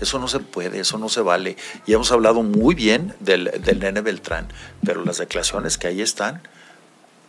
Eso 0.01 0.19
no 0.19 0.27
se 0.27 0.39
puede, 0.39 0.79
eso 0.79 0.97
no 0.97 1.09
se 1.09 1.21
vale. 1.21 1.55
Y 1.85 1.93
hemos 1.93 2.11
hablado 2.11 2.43
muy 2.43 2.75
bien 2.75 3.13
del, 3.19 3.51
del 3.63 3.79
nene 3.79 4.01
Beltrán, 4.01 4.47
pero 4.85 5.05
las 5.05 5.17
declaraciones 5.19 5.77
que 5.77 5.87
ahí 5.87 6.01
están, 6.01 6.41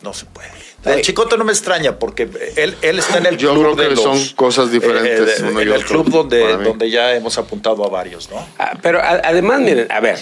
no 0.01 0.13
se 0.13 0.25
puede. 0.25 0.49
El 0.83 1.01
Chicote 1.01 1.37
no 1.37 1.45
me 1.45 1.53
extraña 1.53 1.97
porque 1.99 2.23
él, 2.57 2.75
él 2.81 2.99
está 2.99 3.19
en 3.19 3.27
el 3.27 3.37
Yo 3.37 3.51
club 3.53 3.63
creo 3.63 3.75
que 3.77 3.81
de 3.83 3.89
los, 3.91 4.01
son 4.01 4.35
cosas 4.35 4.69
diferentes. 4.71 5.39
eh, 5.39 5.43
uno 5.43 5.59
y 5.59 5.63
en 5.63 5.69
el 5.69 5.73
otro, 5.75 5.87
club 6.03 6.09
donde, 6.09 6.57
donde 6.63 6.89
ya 6.89 7.13
hemos 7.15 7.37
apuntado 7.37 7.85
a 7.85 7.89
varios, 7.89 8.29
¿no? 8.29 8.45
Ah, 8.59 8.77
pero 8.81 8.99
a- 8.99 9.21
además, 9.23 9.61
miren, 9.61 9.89
a 9.91 9.99
ver, 10.01 10.19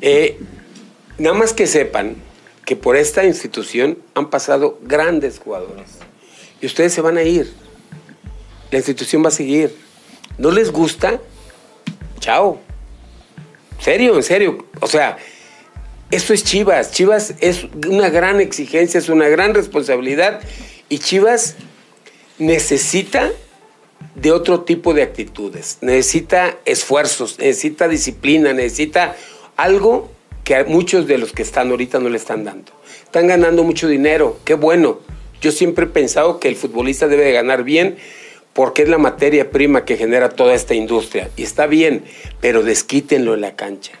eh, 0.00 0.38
nada 1.18 1.34
más 1.34 1.52
que 1.52 1.66
sepan 1.66 2.16
que 2.64 2.76
por 2.76 2.96
esta 2.96 3.24
institución 3.24 3.98
han 4.14 4.30
pasado 4.30 4.78
grandes 4.82 5.38
jugadores 5.38 5.98
y 6.60 6.66
ustedes 6.66 6.92
se 6.92 7.00
van 7.00 7.16
a 7.16 7.22
ir. 7.22 7.52
La 8.70 8.78
institución 8.78 9.22
va 9.22 9.28
a 9.28 9.32
seguir. 9.32 9.76
¿No 10.38 10.50
les 10.50 10.70
gusta? 10.70 11.20
Chao. 12.20 12.60
Serio, 13.80 14.16
en 14.16 14.22
serio. 14.22 14.66
O 14.80 14.86
sea, 14.86 15.18
esto 16.10 16.32
es 16.32 16.44
Chivas. 16.44 16.92
Chivas 16.92 17.34
es 17.40 17.66
una 17.88 18.08
gran 18.10 18.40
exigencia, 18.40 18.98
es 18.98 19.08
una 19.08 19.28
gran 19.28 19.54
responsabilidad 19.54 20.40
y 20.88 20.98
Chivas 20.98 21.56
necesita 22.38 23.30
de 24.14 24.30
otro 24.30 24.62
tipo 24.62 24.94
de 24.94 25.02
actitudes. 25.02 25.78
Necesita 25.80 26.58
esfuerzos, 26.64 27.38
necesita 27.38 27.88
disciplina, 27.88 28.52
necesita 28.52 29.16
algo 29.56 30.10
que 30.44 30.64
muchos 30.64 31.06
de 31.06 31.18
los 31.18 31.32
que 31.32 31.42
están 31.42 31.70
ahorita 31.70 31.98
no 31.98 32.08
le 32.08 32.16
están 32.16 32.44
dando. 32.44 32.72
Están 33.04 33.26
ganando 33.26 33.62
mucho 33.64 33.88
dinero, 33.88 34.38
qué 34.44 34.54
bueno. 34.54 35.00
Yo 35.40 35.52
siempre 35.52 35.86
he 35.86 35.88
pensado 35.88 36.40
que 36.40 36.48
el 36.48 36.56
futbolista 36.56 37.08
debe 37.08 37.24
de 37.24 37.32
ganar 37.32 37.64
bien 37.64 37.96
porque 38.52 38.82
es 38.82 38.88
la 38.88 38.98
materia 38.98 39.50
prima 39.50 39.84
que 39.84 39.96
genera 39.96 40.28
toda 40.28 40.54
esta 40.54 40.74
industria. 40.74 41.30
Y 41.36 41.42
está 41.42 41.66
bien, 41.66 42.04
pero 42.40 42.62
desquítenlo 42.62 43.34
en 43.34 43.40
la 43.40 43.56
cancha. 43.56 43.92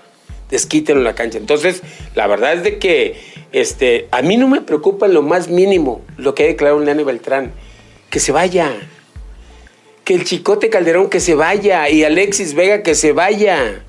Desquítenlo 0.50 1.00
en 1.00 1.04
la 1.04 1.14
cancha. 1.14 1.38
Entonces, 1.38 1.82
la 2.14 2.26
verdad 2.26 2.54
es 2.54 2.62
de 2.62 2.78
que 2.78 3.16
este, 3.52 4.08
a 4.10 4.22
mí 4.22 4.36
no 4.36 4.48
me 4.48 4.60
preocupa 4.60 5.08
lo 5.08 5.22
más 5.22 5.48
mínimo 5.48 6.02
lo 6.16 6.34
que 6.34 6.44
ha 6.44 6.46
declarado 6.46 6.80
Nene 6.80 7.04
Beltrán. 7.04 7.52
Que 8.10 8.20
se 8.20 8.32
vaya 8.32 8.74
que 10.04 10.14
el 10.14 10.24
Chicote 10.24 10.68
Calderón 10.68 11.08
que 11.08 11.20
se 11.20 11.34
vaya 11.34 11.88
y 11.88 12.04
Alexis 12.04 12.54
Vega 12.54 12.82
que 12.82 12.94
se 12.94 13.12
vaya. 13.12 13.84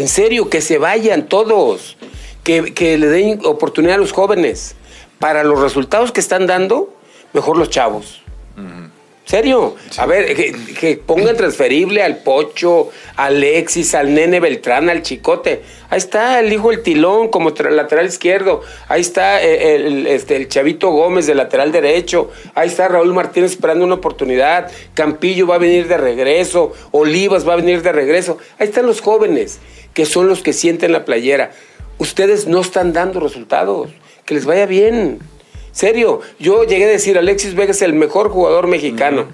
En 0.00 0.08
serio, 0.08 0.48
que 0.48 0.62
se 0.62 0.78
vayan 0.78 1.28
todos. 1.28 1.98
Que, 2.42 2.72
que 2.72 2.96
le 2.96 3.08
den 3.08 3.40
oportunidad 3.44 3.96
a 3.96 3.98
los 3.98 4.12
jóvenes. 4.12 4.74
Para 5.18 5.44
los 5.44 5.60
resultados 5.60 6.10
que 6.10 6.20
están 6.20 6.46
dando, 6.46 6.94
mejor 7.34 7.58
los 7.58 7.68
chavos. 7.68 8.22
¿Serio? 9.30 9.76
A 9.98 10.06
ver, 10.06 10.34
que, 10.34 10.52
que 10.74 10.96
pongan 10.96 11.36
transferible 11.36 12.02
al 12.02 12.16
Pocho, 12.16 12.90
a 13.14 13.26
Alexis, 13.26 13.94
al 13.94 14.12
Nene 14.12 14.40
Beltrán, 14.40 14.90
al 14.90 15.02
Chicote. 15.02 15.62
Ahí 15.88 15.98
está 15.98 16.40
el 16.40 16.52
hijo 16.52 16.70
del 16.70 16.82
Tilón 16.82 17.28
como 17.28 17.50
lateral 17.50 18.06
izquierdo. 18.06 18.62
Ahí 18.88 19.02
está 19.02 19.40
eh, 19.40 19.76
el, 19.76 20.08
este, 20.08 20.34
el 20.34 20.48
Chavito 20.48 20.90
Gómez 20.90 21.26
de 21.26 21.36
lateral 21.36 21.70
derecho. 21.70 22.32
Ahí 22.56 22.66
está 22.66 22.88
Raúl 22.88 23.14
Martínez 23.14 23.52
esperando 23.52 23.84
una 23.84 23.94
oportunidad. 23.94 24.68
Campillo 24.94 25.46
va 25.46 25.56
a 25.56 25.58
venir 25.58 25.86
de 25.86 25.96
regreso. 25.96 26.72
Olivas 26.90 27.46
va 27.46 27.52
a 27.52 27.56
venir 27.56 27.82
de 27.82 27.92
regreso. 27.92 28.38
Ahí 28.58 28.66
están 28.66 28.86
los 28.86 29.00
jóvenes, 29.00 29.60
que 29.94 30.06
son 30.06 30.28
los 30.28 30.42
que 30.42 30.52
sienten 30.52 30.92
la 30.92 31.04
playera. 31.04 31.52
Ustedes 31.98 32.46
no 32.46 32.60
están 32.60 32.92
dando 32.92 33.20
resultados. 33.20 33.90
Que 34.24 34.34
les 34.34 34.44
vaya 34.44 34.66
bien. 34.66 35.18
Serio, 35.72 36.20
yo 36.38 36.64
llegué 36.64 36.84
a 36.84 36.88
decir, 36.88 37.18
Alexis 37.18 37.54
Vega 37.54 37.70
es 37.72 37.82
el 37.82 37.92
mejor 37.92 38.30
jugador 38.30 38.66
mexicano, 38.66 39.26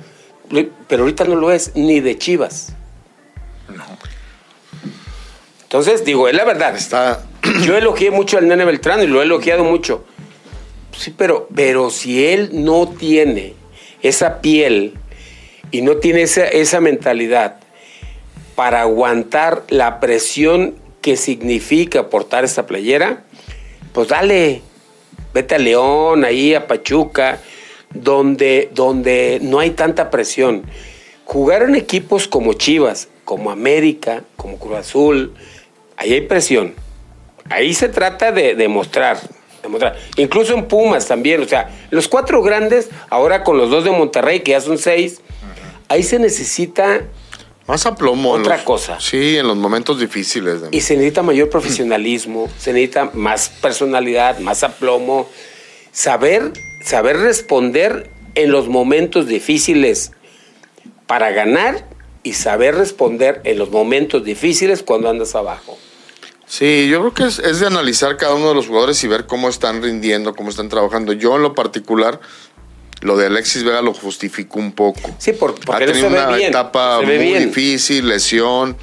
pero 0.86 1.02
ahorita 1.02 1.24
no 1.24 1.36
lo 1.36 1.50
es, 1.50 1.72
ni 1.74 2.00
de 2.00 2.18
Chivas. 2.18 2.74
Entonces, 5.62 6.04
digo, 6.04 6.28
es 6.28 6.34
la 6.34 6.44
verdad. 6.44 6.76
Está, 6.76 7.22
Yo 7.64 7.76
elogié 7.76 8.10
mucho 8.10 8.38
al 8.38 8.48
Nene 8.48 8.64
Beltrán 8.64 9.02
y 9.02 9.06
lo 9.06 9.20
he 9.20 9.24
elogiado 9.24 9.64
mucho. 9.64 10.04
Sí, 10.96 11.14
pero, 11.16 11.48
pero 11.54 11.90
si 11.90 12.26
él 12.26 12.50
no 12.52 12.88
tiene 12.88 13.54
esa 14.02 14.40
piel 14.40 14.94
y 15.70 15.82
no 15.82 15.96
tiene 15.96 16.22
esa, 16.22 16.46
esa 16.46 16.80
mentalidad 16.80 17.60
para 18.56 18.80
aguantar 18.80 19.62
la 19.68 20.00
presión 20.00 20.74
que 21.02 21.16
significa 21.16 22.08
portar 22.08 22.44
esta 22.44 22.66
playera, 22.66 23.22
pues 23.92 24.08
dale, 24.08 24.62
vete 25.32 25.54
a 25.54 25.58
León, 25.58 26.24
ahí 26.24 26.54
a 26.54 26.66
Pachuca, 26.66 27.38
donde, 27.94 28.70
donde 28.74 29.38
no 29.42 29.60
hay 29.60 29.70
tanta 29.70 30.10
presión. 30.10 30.64
Jugar 31.24 31.62
en 31.62 31.76
equipos 31.76 32.26
como 32.26 32.54
Chivas, 32.54 33.08
como 33.24 33.50
América, 33.50 34.24
como 34.36 34.58
Cruz 34.58 34.76
Azul, 34.78 35.34
ahí 35.96 36.14
hay 36.14 36.22
presión. 36.22 36.74
Ahí 37.50 37.74
se 37.74 37.88
trata 37.88 38.32
de 38.32 38.54
demostrar. 38.54 39.18
demostrar. 39.62 39.96
Incluso 40.16 40.54
en 40.54 40.64
Pumas 40.66 41.06
también, 41.06 41.42
o 41.42 41.46
sea, 41.46 41.70
los 41.90 42.08
cuatro 42.08 42.42
grandes, 42.42 42.88
ahora 43.10 43.44
con 43.44 43.58
los 43.58 43.70
dos 43.70 43.84
de 43.84 43.90
Monterrey, 43.90 44.40
que 44.40 44.52
ya 44.52 44.60
son 44.60 44.78
seis, 44.78 45.20
ahí 45.88 46.02
se 46.02 46.18
necesita 46.18 47.02
más 47.66 47.86
aplomo. 47.86 48.32
Otra 48.32 48.56
los- 48.56 48.64
cosa. 48.64 49.00
Sí, 49.00 49.36
en 49.36 49.46
los 49.48 49.56
momentos 49.56 49.98
difíciles. 50.00 50.62
de- 50.62 50.68
Y 50.72 50.80
se 50.80 50.94
necesita 50.94 51.22
mayor 51.22 51.50
profesionalismo, 51.50 52.48
se 52.58 52.72
necesita 52.72 53.10
más 53.14 53.48
personalidad, 53.48 54.38
más 54.38 54.62
aplomo, 54.62 55.28
saber, 55.92 56.52
saber 56.84 57.16
responder 57.18 58.10
en 58.34 58.52
los 58.52 58.68
momentos 58.68 59.26
difíciles 59.26 60.12
para 61.06 61.30
ganar 61.30 61.86
y 62.22 62.34
saber 62.34 62.74
responder 62.74 63.40
en 63.44 63.58
los 63.58 63.70
momentos 63.70 64.24
difíciles 64.24 64.82
cuando 64.82 65.08
andas 65.08 65.34
abajo. 65.34 65.78
Sí, 66.48 66.88
yo 66.88 67.00
creo 67.00 67.14
que 67.14 67.24
es, 67.24 67.38
es 67.40 67.58
de 67.60 67.66
analizar 67.66 68.16
cada 68.16 68.34
uno 68.34 68.48
de 68.50 68.54
los 68.54 68.68
jugadores 68.68 69.02
y 69.02 69.08
ver 69.08 69.26
cómo 69.26 69.48
están 69.48 69.82
rindiendo, 69.82 70.34
cómo 70.34 70.50
están 70.50 70.68
trabajando. 70.68 71.12
Yo 71.12 71.34
en 71.36 71.42
lo 71.42 71.54
particular, 71.54 72.20
lo 73.02 73.16
de 73.16 73.26
Alexis 73.26 73.62
Vega 73.64 73.82
lo 73.82 73.92
justifico 73.94 74.58
un 74.58 74.72
poco. 74.72 75.00
Sí, 75.18 75.32
por- 75.32 75.50
ha 75.52 75.54
porque 75.64 75.86
no 75.86 75.92
tenido 75.92 76.10
ve 76.10 76.18
una 76.24 76.36
bien. 76.36 76.48
etapa 76.50 77.00
se 77.00 77.06
ve 77.06 77.16
muy 77.18 77.26
bien. 77.28 77.48
difícil, 77.48 78.08
lesión. 78.08 78.76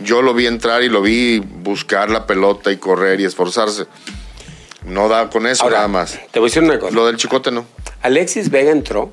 Yo 0.00 0.20
lo 0.22 0.34
vi 0.34 0.46
entrar 0.46 0.82
y 0.82 0.88
lo 0.88 1.00
vi 1.00 1.38
buscar 1.38 2.10
la 2.10 2.26
pelota 2.26 2.72
y 2.72 2.76
correr 2.76 3.20
y 3.20 3.24
esforzarse. 3.24 3.86
No 4.84 5.08
da 5.08 5.30
con 5.30 5.46
eso 5.46 5.62
Ahora, 5.62 5.76
nada 5.76 5.88
más. 5.88 6.18
Te 6.32 6.40
voy 6.40 6.48
a 6.48 6.50
decir 6.50 6.62
una 6.64 6.78
cosa. 6.78 6.92
Lo 6.92 7.06
del 7.06 7.16
chicote 7.16 7.52
no. 7.52 7.64
Alexis 8.02 8.50
Vega 8.50 8.72
entró 8.72 9.12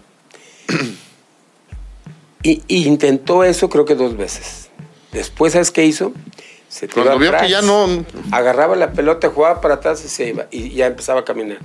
y, 2.44 2.64
y 2.68 2.88
intentó 2.88 3.44
eso 3.44 3.70
creo 3.70 3.86
que 3.86 3.96
dos 3.96 4.18
veces. 4.18 4.70
Después, 5.12 5.54
¿sabes 5.54 5.72
qué 5.72 5.86
hizo? 5.86 6.14
Se 6.70 6.88
tiró 6.88 7.04
Cuando 7.04 7.20
vio 7.20 7.38
que 7.38 7.50
ya 7.50 7.62
no- 7.62 8.06
Agarraba 8.32 8.76
la 8.76 8.92
pelota, 8.94 9.30
jugaba 9.30 9.62
para 9.62 9.76
atrás 9.76 10.04
y 10.06 10.08
se 10.08 10.30
iba. 10.30 10.48
Y 10.52 10.72
ya 10.72 10.88
empezaba 10.88 11.22
a 11.22 11.26
caminar. 11.26 11.60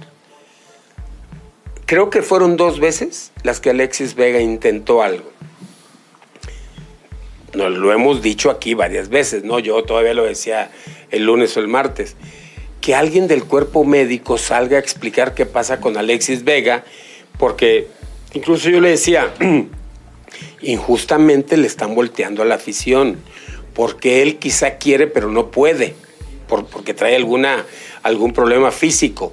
Creo 1.86 2.08
que 2.10 2.22
fueron 2.22 2.56
dos 2.56 2.80
veces 2.80 3.32
las 3.42 3.60
que 3.60 3.70
Alexis 3.70 4.14
Vega 4.14 4.40
intentó 4.40 5.02
algo. 5.02 5.30
Nos 7.52 7.72
lo 7.72 7.92
hemos 7.92 8.22
dicho 8.22 8.50
aquí 8.50 8.74
varias 8.74 9.08
veces, 9.10 9.44
¿no? 9.44 9.58
Yo 9.58 9.82
todavía 9.84 10.14
lo 10.14 10.24
decía 10.24 10.70
el 11.10 11.24
lunes 11.24 11.56
o 11.56 11.60
el 11.60 11.68
martes. 11.68 12.16
Que 12.80 12.94
alguien 12.94 13.28
del 13.28 13.44
cuerpo 13.44 13.84
médico 13.84 14.38
salga 14.38 14.76
a 14.76 14.80
explicar 14.80 15.34
qué 15.34 15.46
pasa 15.46 15.80
con 15.80 15.96
Alexis 15.96 16.42
Vega, 16.44 16.84
porque 17.38 17.88
incluso 18.32 18.68
yo 18.70 18.80
le 18.80 18.90
decía, 18.90 19.32
injustamente 20.62 21.56
le 21.56 21.66
están 21.66 21.94
volteando 21.94 22.42
a 22.42 22.44
la 22.46 22.56
afición, 22.56 23.18
porque 23.74 24.22
él 24.22 24.38
quizá 24.38 24.78
quiere 24.78 25.06
pero 25.06 25.28
no 25.30 25.50
puede, 25.50 25.94
por- 26.48 26.66
porque 26.66 26.92
trae 26.94 27.14
alguna, 27.16 27.64
algún 28.02 28.32
problema 28.32 28.70
físico. 28.72 29.32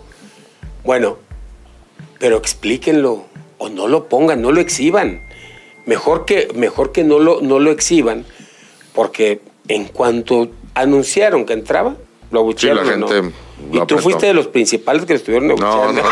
Bueno, 0.83 1.17
pero 2.21 2.37
explíquenlo 2.37 3.25
o 3.57 3.67
no 3.69 3.87
lo 3.87 4.07
pongan, 4.07 4.41
no 4.43 4.51
lo 4.51 4.61
exhiban. 4.61 5.21
Mejor 5.87 6.25
que, 6.25 6.47
mejor 6.53 6.91
que 6.91 7.03
no, 7.03 7.17
lo, 7.17 7.41
no 7.41 7.57
lo 7.59 7.71
exhiban, 7.71 8.25
porque 8.93 9.41
en 9.67 9.85
cuanto 9.85 10.51
anunciaron 10.75 11.45
que 11.45 11.53
entraba, 11.53 11.95
lo 12.29 12.39
abuchearon. 12.41 12.87
la 12.87 12.95
¿no? 12.97 13.07
gente 13.07 13.31
Y 13.71 13.71
tú 13.77 13.81
apretó. 13.81 14.01
fuiste 14.03 14.27
de 14.27 14.33
los 14.35 14.47
principales 14.47 15.05
que 15.05 15.15
estuvieron 15.15 15.47
No, 15.47 15.53
abucheando. 15.55 16.03
no. 16.03 16.09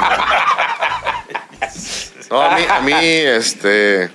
No, 2.32 2.42
a 2.42 2.56
mí, 2.58 2.64
a 2.70 2.80
mí, 2.82 2.94
este, 2.94 4.10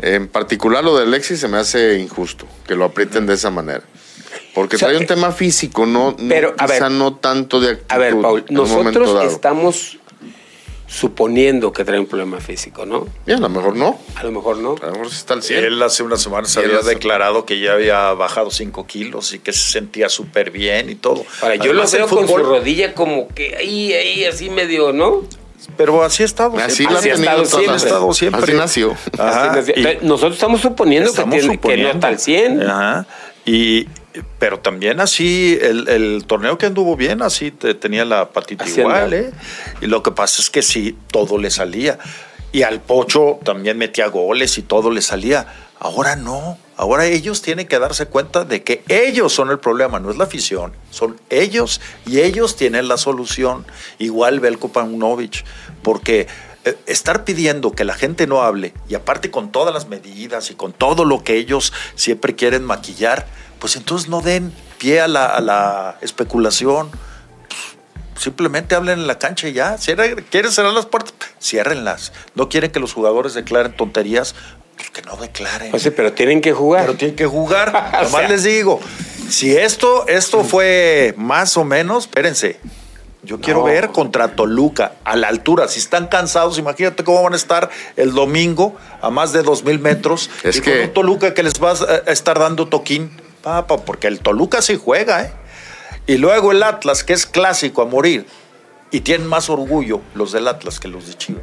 en 0.00 0.28
particular 0.28 0.82
lo 0.84 0.96
de 0.96 1.04
Alexis 1.04 1.40
se 1.40 1.48
me 1.48 1.58
hace 1.58 1.98
injusto 1.98 2.46
que 2.66 2.74
lo 2.74 2.84
aprieten 2.84 3.26
de 3.26 3.34
esa 3.34 3.50
manera. 3.50 3.82
Porque 4.54 4.76
O 4.76 4.78
sea, 4.78 4.88
trae 4.88 5.00
un 5.00 5.06
tema 5.06 5.30
físico, 5.32 5.84
no, 5.84 6.14
no 6.18 6.28
pero, 6.28 6.54
a 6.56 6.66
quizá 6.66 6.84
ver, 6.84 6.92
no 6.92 7.16
tanto 7.16 7.60
de 7.60 7.70
actitud. 7.72 7.92
A 7.94 7.98
ver, 7.98 8.20
Paul, 8.20 8.44
nosotros 8.50 9.24
estamos 9.32 9.98
suponiendo 10.98 11.72
que 11.72 11.84
trae 11.84 11.98
un 11.98 12.06
problema 12.06 12.38
físico, 12.40 12.86
¿no? 12.86 13.06
Y 13.26 13.32
a 13.32 13.38
lo 13.38 13.48
mejor 13.48 13.74
no. 13.76 13.98
A 14.14 14.22
lo 14.22 14.30
mejor 14.30 14.58
no. 14.58 14.76
A 14.80 14.86
lo 14.86 14.92
mejor 14.92 15.10
sí 15.10 15.16
está 15.16 15.34
al 15.34 15.42
100. 15.42 15.64
Él 15.64 15.82
hace 15.82 16.02
unas 16.04 16.22
semanas 16.22 16.54
Y 16.54 16.60
él 16.60 16.66
había 16.66 16.78
hace- 16.78 16.90
declarado 16.90 17.44
que 17.44 17.58
ya 17.58 17.72
había 17.72 18.12
bajado 18.12 18.50
5 18.50 18.86
kilos 18.86 19.32
y 19.34 19.40
que 19.40 19.52
se 19.52 19.72
sentía 19.72 20.08
súper 20.08 20.50
bien 20.52 20.88
y 20.90 20.94
todo. 20.94 21.24
Ahora, 21.42 21.56
yo 21.56 21.72
lo 21.72 21.84
veo 21.88 22.06
con 22.08 22.28
su 22.28 22.36
rodilla 22.38 22.94
como 22.94 23.26
que 23.28 23.56
ahí, 23.56 23.92
ahí, 23.92 24.24
así 24.24 24.50
medio, 24.50 24.92
¿no? 24.92 25.22
Pero 25.76 26.02
así 26.04 26.22
ha 26.22 26.26
estado. 26.26 26.56
Así 26.58 26.76
siempre. 26.86 26.94
la 26.94 26.98
Así 27.00 27.08
ha 27.10 27.14
estado 27.14 27.44
siempre. 27.46 27.72
Ha 27.72 27.76
estado 27.76 28.12
siempre. 28.14 28.42
Así 28.42 28.52
nació. 28.52 28.96
Ajá, 29.18 29.50
Así 29.50 29.56
nació. 29.58 29.74
y- 29.74 29.78
Entonces, 29.80 30.02
Nosotros 30.02 30.34
estamos 30.34 30.60
suponiendo, 30.60 31.10
Estamos 31.10 31.34
que, 31.34 31.40
tiene- 31.40 31.58
que 31.60 31.76
no 31.78 31.88
está 31.90 32.06
al 32.08 32.18
100. 32.20 32.62
Ajá. 32.62 33.06
Y, 33.46 33.88
pero 34.38 34.60
también 34.60 35.00
así, 35.00 35.58
el, 35.60 35.88
el 35.88 36.24
torneo 36.26 36.56
que 36.58 36.66
anduvo 36.66 36.96
bien, 36.96 37.22
así 37.22 37.50
te- 37.50 37.74
tenía 37.74 38.04
la 38.04 38.30
patita 38.30 38.64
Así 38.64 38.80
igual. 38.80 39.12
¿eh? 39.12 39.32
Y 39.80 39.86
lo 39.86 40.02
que 40.02 40.10
pasa 40.12 40.40
es 40.40 40.50
que 40.50 40.62
sí, 40.62 40.96
todo 41.10 41.38
le 41.38 41.50
salía. 41.50 41.98
Y 42.52 42.62
al 42.62 42.80
Pocho 42.80 43.40
también 43.44 43.78
metía 43.78 44.06
goles 44.06 44.56
y 44.58 44.62
todo 44.62 44.90
le 44.90 45.02
salía. 45.02 45.46
Ahora 45.80 46.14
no. 46.16 46.56
Ahora 46.76 47.06
ellos 47.06 47.42
tienen 47.42 47.66
que 47.68 47.78
darse 47.78 48.06
cuenta 48.06 48.44
de 48.44 48.62
que 48.62 48.82
ellos 48.88 49.32
son 49.32 49.50
el 49.50 49.58
problema, 49.58 49.98
no 50.00 50.10
es 50.10 50.16
la 50.16 50.24
afición. 50.24 50.72
Son 50.90 51.20
ellos 51.30 51.80
y 52.06 52.20
ellos 52.20 52.56
tienen 52.56 52.86
la 52.88 52.96
solución. 52.96 53.66
Igual 53.98 54.38
Belko 54.40 54.68
Paunovic. 54.70 55.44
Porque 55.82 56.26
estar 56.86 57.24
pidiendo 57.24 57.72
que 57.72 57.84
la 57.84 57.94
gente 57.94 58.26
no 58.26 58.42
hable 58.42 58.74
y 58.88 58.94
aparte 58.94 59.30
con 59.30 59.52
todas 59.52 59.72
las 59.72 59.88
medidas 59.88 60.50
y 60.50 60.54
con 60.54 60.72
todo 60.72 61.04
lo 61.04 61.22
que 61.22 61.36
ellos 61.36 61.72
siempre 61.94 62.34
quieren 62.34 62.64
maquillar, 62.64 63.26
pues 63.58 63.76
entonces 63.76 64.08
no 64.08 64.20
den 64.20 64.52
pie 64.78 65.00
a 65.00 65.08
la, 65.08 65.26
a 65.26 65.40
la 65.40 65.98
especulación. 66.00 66.90
Simplemente 68.16 68.74
hablen 68.74 69.00
en 69.00 69.06
la 69.06 69.18
cancha 69.18 69.48
y 69.48 69.52
ya. 69.52 69.76
¿Quieren 70.30 70.52
cerrar 70.52 70.72
las 70.72 70.86
puertas? 70.86 71.14
Ciérrenlas. 71.40 72.12
No 72.34 72.48
quieren 72.48 72.70
que 72.70 72.80
los 72.80 72.92
jugadores 72.92 73.34
declaren 73.34 73.76
tonterías, 73.76 74.34
pues 74.76 74.90
que 74.90 75.02
no 75.02 75.16
declaren. 75.16 75.70
Pues 75.70 75.82
sí, 75.82 75.90
pero 75.90 76.12
tienen 76.12 76.40
que 76.40 76.52
jugar. 76.52 76.86
Pero 76.86 76.96
tienen 76.96 77.16
que 77.16 77.26
jugar. 77.26 77.72
Nomás 77.92 78.10
sea. 78.10 78.28
les 78.28 78.44
digo, 78.44 78.80
si 79.28 79.56
esto, 79.56 80.06
esto 80.06 80.44
fue 80.44 81.14
más 81.16 81.56
o 81.56 81.64
menos, 81.64 82.04
espérense. 82.04 82.60
Yo 83.24 83.40
quiero 83.40 83.60
No. 83.60 83.66
ver 83.66 83.88
contra 83.88 84.36
Toluca 84.36 84.92
a 85.04 85.16
la 85.16 85.28
altura. 85.28 85.66
Si 85.68 85.78
están 85.78 86.08
cansados, 86.08 86.58
imagínate 86.58 87.04
cómo 87.04 87.22
van 87.22 87.32
a 87.32 87.36
estar 87.36 87.70
el 87.96 88.12
domingo 88.12 88.76
a 89.00 89.10
más 89.10 89.32
de 89.32 89.42
dos 89.42 89.64
mil 89.64 89.78
metros. 89.78 90.30
Es 90.42 90.56
y 90.58 90.60
que- 90.60 90.72
con 90.72 90.80
un 90.88 90.92
Toluca 90.94 91.34
que 91.34 91.42
les 91.42 91.54
va 91.62 91.72
a 91.72 92.10
estar 92.12 92.38
dando 92.38 92.68
toquín, 92.68 93.10
papa, 93.42 93.78
porque 93.78 94.06
el 94.08 94.20
Toluca 94.20 94.60
sí 94.62 94.78
juega, 94.82 95.22
¿eh? 95.24 95.32
Y 96.06 96.18
luego 96.18 96.52
el 96.52 96.62
Atlas, 96.62 97.02
que 97.02 97.14
es 97.14 97.24
clásico 97.26 97.80
a 97.82 97.86
morir. 97.86 98.26
Y 98.90 99.00
tienen 99.00 99.26
más 99.26 99.48
orgullo 99.48 100.00
los 100.14 100.30
del 100.32 100.46
Atlas 100.46 100.78
que 100.78 100.88
los 100.88 101.06
de 101.06 101.14
Chivas. 101.14 101.42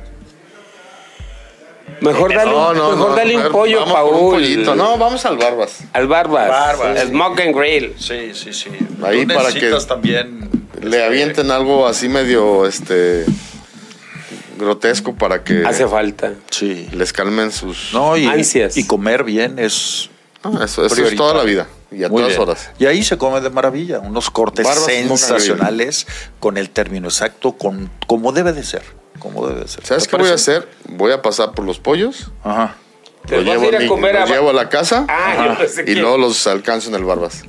Mejor 1.99 2.33
dale, 2.33 2.53
un- 2.53 2.73
mejor 2.73 3.15
dale 3.15 3.37
un 3.37 3.51
pollo, 3.51 3.79
vamos 3.81 3.93
un 3.93 3.93
Paul. 4.19 4.31
pollito. 4.31 4.75
No, 4.75 4.97
vamos 4.97 5.25
al 5.25 5.37
Barbas. 5.37 5.79
Al 5.93 6.07
Barbas. 6.07 6.47
Barbas. 6.49 7.07
Smoke 7.09 7.41
and 7.41 7.55
Grill. 7.55 7.95
Sí, 7.99 8.31
sí, 8.33 8.53
sí. 8.53 8.69
Ahí 9.03 9.25
Tú 9.25 9.33
para 9.33 9.49
necesitas 9.49 9.83
que 9.83 9.89
también 9.89 10.49
Le 10.79 11.03
avienten 11.03 11.51
algo 11.51 11.87
así 11.87 12.07
medio 12.09 12.65
este 12.65 13.25
grotesco 14.57 15.15
para 15.15 15.43
que 15.43 15.63
Hace 15.65 15.87
falta. 15.87 16.33
Sí. 16.49 16.87
les 16.93 17.11
calmen 17.13 17.51
sus. 17.51 17.89
No, 17.93 18.15
y, 18.17 18.25
Ansias. 18.27 18.77
y 18.77 18.85
comer 18.85 19.23
bien 19.23 19.59
es. 19.59 20.09
No, 20.43 20.63
eso, 20.63 20.85
eso 20.85 21.05
es 21.05 21.15
toda 21.15 21.33
la 21.35 21.43
vida 21.43 21.67
y 21.91 22.03
a 22.03 22.09
Muy 22.09 22.21
todas 22.23 22.29
bien. 22.29 22.41
horas. 22.41 22.71
Y 22.79 22.85
ahí 22.87 23.03
se 23.03 23.17
come 23.17 23.41
de 23.41 23.49
maravilla. 23.49 23.99
Unos 23.99 24.31
cortes 24.31 24.65
Barbas 24.65 24.85
sensacionales 24.85 26.07
con 26.39 26.57
el 26.57 26.69
término 26.69 27.07
exacto, 27.09 27.53
con 27.53 27.91
como 28.07 28.31
debe 28.31 28.53
de 28.53 28.63
ser. 28.63 28.81
Como 29.19 29.47
debe 29.47 29.61
de 29.61 29.67
ser. 29.67 29.85
¿Sabes 29.85 30.05
¿Te 30.05 30.09
qué 30.09 30.17
voy 30.17 30.29
a 30.29 30.33
hacer? 30.33 30.67
Voy 30.89 31.11
a 31.11 31.21
pasar 31.21 31.51
por 31.51 31.65
los 31.65 31.79
pollos, 31.79 32.31
Ajá. 32.43 32.75
¿Te 33.27 33.35
los 33.37 33.45
vas 33.45 33.55
a 33.55 33.57
llevo, 33.59 33.69
ir 33.69 33.75
a 33.75 33.79
mi- 33.81 33.87
comer 33.87 34.15
los 34.15 34.29
a- 34.31 34.33
llevo 34.33 34.49
a 34.49 34.53
la 34.53 34.67
casa 34.69 35.05
Ah, 35.07 35.49
yo 35.49 35.57
pensé 35.59 35.81
y 35.83 35.85
que- 35.85 35.95
luego 35.95 36.17
los 36.17 36.47
alcanzo 36.47 36.89
en 36.89 36.95
el 36.95 37.03
Barbas. 37.03 37.43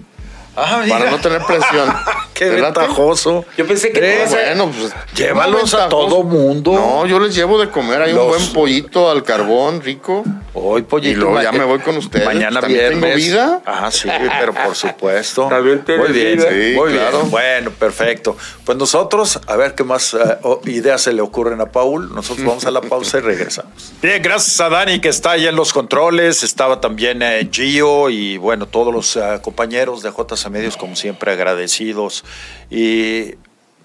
Ah, 0.56 0.84
Para 0.88 1.10
no 1.10 1.18
tener 1.18 1.42
presión. 1.42 1.94
Qué 2.34 2.48
ventajoso. 2.50 3.44
Yo 3.56 3.66
pensé 3.66 3.92
que 3.92 4.22
Eh, 4.22 4.26
Bueno, 4.28 4.70
pues. 4.70 4.92
Llévalos 5.14 5.74
a 5.74 5.88
todo 5.88 6.22
mundo. 6.24 6.72
No, 6.72 7.06
yo 7.06 7.18
les 7.20 7.34
llevo 7.34 7.58
de 7.60 7.68
comer. 7.70 8.02
Hay 8.02 8.12
Los- 8.12 8.24
un 8.24 8.28
buen 8.30 8.52
pollito 8.52 9.10
al 9.10 9.22
carbón, 9.22 9.80
rico. 9.80 10.24
Hoy, 10.54 10.82
pollito. 10.82 11.10
Y 11.12 11.14
luego 11.14 11.40
ya 11.40 11.52
me 11.52 11.64
voy 11.64 11.78
con 11.78 11.96
ustedes. 11.96 12.24
Mañana 12.26 12.60
¿También 12.60 12.90
tengo 12.90 13.06
viernes. 13.06 13.24
vida? 13.26 13.62
Ajá, 13.64 13.90
sí, 13.90 14.08
pero 14.40 14.52
por 14.52 14.74
supuesto. 14.76 15.46
También 15.48 15.84
tienes 15.84 16.08
Muy 16.08 16.18
bien, 16.18 16.36
vida. 16.38 16.48
Sí, 16.50 16.72
muy 16.74 16.92
claro. 16.92 17.18
bien. 17.20 17.30
Bueno, 17.30 17.70
perfecto. 17.70 18.36
Pues 18.64 18.76
nosotros, 18.76 19.40
a 19.46 19.56
ver 19.56 19.74
qué 19.74 19.84
más 19.84 20.14
eh, 20.14 20.18
ideas 20.64 21.00
se 21.02 21.12
le 21.12 21.22
ocurren 21.22 21.60
a 21.60 21.66
Paul. 21.66 22.14
Nosotros 22.14 22.46
vamos 22.46 22.64
a 22.66 22.70
la 22.70 22.80
pausa 22.80 23.18
y 23.18 23.20
regresamos. 23.20 23.72
Bien, 24.02 24.20
gracias 24.22 24.60
a 24.60 24.68
Dani 24.68 25.00
que 25.00 25.08
está 25.08 25.32
ahí 25.32 25.46
en 25.46 25.54
los 25.56 25.72
controles. 25.72 26.42
Estaba 26.42 26.80
también 26.80 27.22
eh, 27.22 27.48
Gio 27.52 28.10
y 28.10 28.36
bueno, 28.38 28.66
todos 28.66 28.92
los 28.92 29.16
eh, 29.16 29.38
compañeros 29.42 30.02
de 30.02 30.10
JC 30.10 30.41
Medios, 30.50 30.76
como 30.76 30.96
siempre, 30.96 31.32
agradecidos. 31.32 32.24
Y 32.70 33.34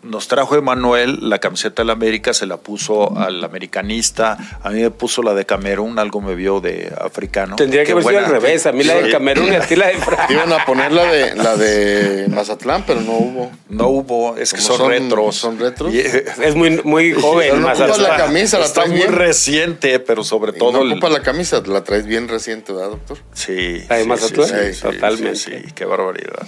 nos 0.04 0.28
trajo 0.28 0.56
Emanuel 0.56 1.30
la 1.30 1.40
camiseta 1.40 1.82
de 1.82 1.88
la 1.88 1.94
América, 1.94 2.34
se 2.34 2.46
la 2.46 2.58
puso 2.58 3.18
al 3.18 3.44
americanista. 3.44 4.38
A 4.64 4.70
mí 4.70 4.82
me 4.82 4.92
puso 4.92 5.22
la 5.24 5.34
de 5.34 5.46
Camerún, 5.46 6.00
algo 6.00 6.22
me 6.22 6.36
vio 6.36 6.60
de 6.60 6.94
africano. 7.02 7.56
Tendría 7.56 7.82
que 7.84 7.88
Qué 7.88 7.92
haber 7.94 8.04
sido 8.04 8.14
buena. 8.14 8.28
al 8.28 8.34
revés. 8.34 8.66
A 8.66 8.72
mí 8.72 8.84
la 8.84 8.96
de. 8.96 9.12
Camerún 9.12 9.52
y 9.52 9.56
a 9.56 9.62
ti 9.62 9.76
la 9.76 9.88
de 9.88 9.94
Francia. 9.98 10.28
Iban 10.36 10.54
a 10.54 10.66
poner 10.66 10.92
la 10.92 11.06
de, 11.06 11.36
la 11.36 11.56
de 11.58 12.28
Mazatlán, 12.30 12.84
pero 12.86 13.02
no 13.02 13.12
hubo. 13.14 13.52
No 13.70 13.88
hubo, 13.90 14.38
es 14.38 14.54
que 14.54 14.62
son, 14.62 14.78
son- 14.78 14.90
retros. 14.90 15.36
son 15.36 15.60
retros. 15.60 15.94
Y, 15.94 16.00
Es 16.00 16.56
muy, 16.56 16.82
muy 16.84 17.14
joven. 17.14 17.50
Pero 17.52 17.62
no 17.62 17.68
ocupas 17.70 18.00
la 18.00 18.16
camisa, 18.18 18.60
la 18.60 18.66
está 18.66 18.82
traes 18.82 18.90
muy 18.92 19.00
bien. 19.00 19.14
reciente, 19.14 20.00
pero 20.00 20.24
sobre 20.24 20.52
Y 20.56 20.60
todo. 20.60 20.72
no 20.72 20.82
el- 20.84 20.92
ocupa 20.94 21.10
la 21.10 21.22
camisa, 21.22 21.62
la 21.66 21.84
traes 21.84 22.06
bien 22.06 22.28
reciente, 22.28 22.72
¿verdad, 22.74 22.90
doctor? 22.92 23.18
Sí. 23.34 23.84
La 23.90 23.96
de 23.98 24.04
sí, 24.04 24.08
Mazatlán. 24.10 24.48
sí, 24.48 24.56
sí, 24.68 24.74
sí, 24.74 24.82
Totalmente. 24.82 25.36
Sí, 25.36 25.52
sí, 25.66 25.72
qué 25.76 25.86
barbaridad. 25.86 26.48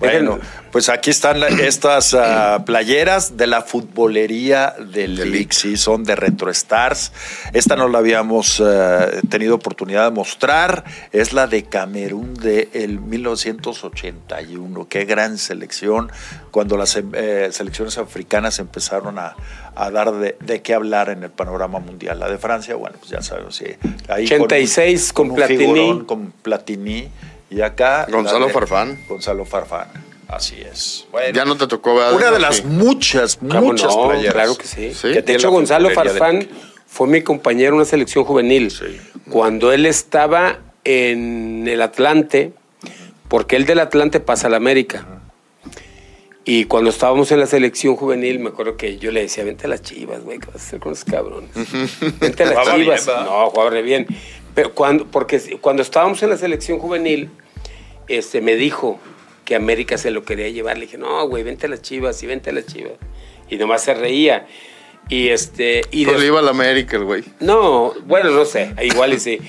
Bueno, 0.00 0.38
pues 0.72 0.88
aquí 0.88 1.10
están 1.10 1.40
la- 1.40 1.48
estas 1.48 2.14
ah, 2.14 2.62
playeras 2.64 3.36
de 3.36 3.46
la 3.46 3.60
futbolería 3.62 4.74
del 4.92 5.46
sí, 5.52 5.76
son 5.76 6.04
de 6.04 6.16
Retro 6.16 6.50
Stars. 6.50 7.12
Esta 7.52 7.76
no 7.76 7.86
la 7.88 7.98
habíamos 7.98 8.62
eh, 8.64 9.20
tenido 9.28 9.54
oportunidad 9.56 10.06
de 10.06 10.10
mostrar, 10.10 10.84
es 11.12 11.32
la 11.34 11.46
de 11.46 11.64
Camerún 11.64 12.32
de 12.34 12.68
el 12.72 12.98
1981. 13.00 14.86
Qué 14.88 15.04
gran 15.04 15.38
selección, 15.38 16.10
cuando 16.50 16.76
las 16.76 16.96
eh, 16.96 17.48
selecciones 17.52 17.98
africanas 17.98 18.58
empezaron 18.58 19.18
a, 19.18 19.36
a 19.74 19.90
dar 19.90 20.12
de, 20.12 20.36
de 20.40 20.62
qué 20.62 20.74
hablar 20.74 21.10
en 21.10 21.22
el 21.24 21.30
panorama 21.30 21.78
mundial. 21.78 22.18
La 22.20 22.28
de 22.28 22.38
Francia, 22.38 22.74
bueno, 22.74 22.96
pues 22.98 23.10
ya 23.10 23.22
sabemos, 23.22 23.54
sí. 23.56 23.66
Ahí 24.08 24.24
86 24.24 25.12
con 25.12 25.34
Platini. 25.34 25.58
figurón, 25.58 26.04
con 26.04 26.32
Platini. 26.42 27.08
Y 27.50 27.60
acá. 27.62 28.06
Gonzalo 28.10 28.46
de- 28.46 28.52
Farfán. 28.52 28.98
Gonzalo 29.08 29.44
Farfán. 29.44 29.88
Así 30.28 30.56
es. 30.60 31.06
Bueno, 31.10 31.34
Ya 31.34 31.44
no 31.44 31.56
te 31.56 31.66
tocó 31.66 31.96
ver. 31.96 32.14
una 32.14 32.30
de 32.30 32.38
las 32.38 32.58
Sí. 32.58 32.62
muchas, 32.64 33.36
¿Cómo 33.36 33.60
muchas 33.62 33.94
no? 33.96 34.06
playeras. 34.08 34.32
Claro 34.34 34.56
que 34.56 34.64
sí. 34.66 34.94
Sí. 34.94 35.08
De 35.08 35.22
De 35.22 35.34
hecho, 35.34 35.50
Gonzalo 35.50 35.90
Farfán 35.90 36.46
fue 36.86 37.08
mi 37.08 37.22
compañero 37.22 37.70
en 37.70 37.74
una 37.76 37.84
selección 37.84 38.24
juvenil. 38.24 38.70
Sí. 38.70 39.00
Cuando 39.30 39.72
él 39.72 39.86
estaba 39.86 40.58
en 40.84 41.66
el 41.66 41.82
Atlante, 41.82 42.52
porque 43.28 43.56
él 43.56 43.66
del 43.66 43.80
Atlante 43.80 44.20
pasa 44.20 44.46
al 44.46 44.54
América. 44.54 45.06
Y 46.44 46.64
cuando 46.64 46.90
estábamos 46.90 47.30
en 47.32 47.38
la 47.40 47.46
selección 47.46 47.96
juvenil, 47.96 48.38
me 48.40 48.48
acuerdo 48.48 48.76
que 48.76 48.98
yo 48.98 49.10
le 49.12 49.20
decía, 49.22 49.44
vente 49.44 49.66
a 49.66 49.68
las 49.68 49.82
chivas, 49.82 50.22
güey, 50.24 50.38
¿qué 50.38 50.46
vas 50.46 50.56
a 50.56 50.58
hacer 50.58 50.80
con 50.80 50.92
esos 50.92 51.04
cabrones? 51.04 51.50
Vente 52.20 52.42
a 52.44 52.46
las 52.46 52.64
bien, 52.66 52.80
chivas. 52.82 53.06
¿verdad? 53.06 53.24
no, 53.26 53.50
jugaba 53.50 53.70
re 53.70 53.82
bien. 53.82 54.06
Pero 54.54 54.74
cuando, 54.74 55.06
porque 55.06 55.58
cuando 55.60 55.82
estábamos 55.82 56.22
en 56.22 56.30
la 56.30 56.36
selección 56.36 56.78
juvenil, 56.78 57.30
este, 58.08 58.40
me 58.40 58.56
dijo 58.56 58.98
que 59.44 59.54
América 59.54 59.98
se 59.98 60.10
lo 60.10 60.24
quería 60.24 60.48
llevar. 60.48 60.78
Le 60.78 60.86
dije, 60.86 60.98
no, 60.98 61.26
güey, 61.28 61.42
vente 61.42 61.66
a 61.66 61.68
las 61.68 61.82
chivas 61.82 62.22
y 62.22 62.26
vente 62.26 62.50
a 62.50 62.52
las 62.52 62.66
chivas. 62.66 62.92
Y 63.48 63.56
nomás 63.56 63.82
se 63.82 63.94
reía. 63.94 64.46
Y 65.08 65.28
este. 65.28 65.82
Y 65.90 66.04
le 66.04 66.24
iba 66.24 66.38
al 66.38 66.48
América 66.48 66.96
el 66.96 67.04
güey. 67.04 67.24
no, 67.40 67.92
bueno, 68.06 68.30
no 68.30 68.44
sé, 68.44 68.74
igual 68.82 69.12
y 69.14 69.20
sí. 69.20 69.40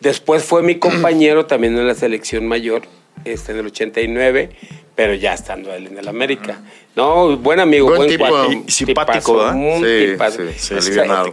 Después 0.00 0.44
fue 0.44 0.62
mi 0.62 0.76
compañero 0.76 1.46
también 1.46 1.76
en 1.76 1.86
la 1.86 1.94
selección 1.94 2.46
mayor, 2.46 2.82
este, 3.24 3.52
en 3.52 3.58
el 3.58 3.66
89, 3.66 4.50
pero 4.94 5.14
ya 5.14 5.34
estando 5.34 5.72
él 5.74 5.86
en 5.88 5.98
el 5.98 6.08
América. 6.08 6.60
No, 6.94 7.36
buen 7.36 7.60
amigo, 7.60 7.86
Buen 7.88 7.98
buen, 7.98 8.08
tipo, 8.10 8.26
cuate, 8.26 8.62
y 8.66 8.70
simpático, 8.70 9.32
tipazo, 9.38 9.56
un 9.58 9.84
Sí, 9.84 10.06
tipazo. 10.12 10.38
sí, 10.56 10.74
O 10.74 10.80
sea, 10.80 11.24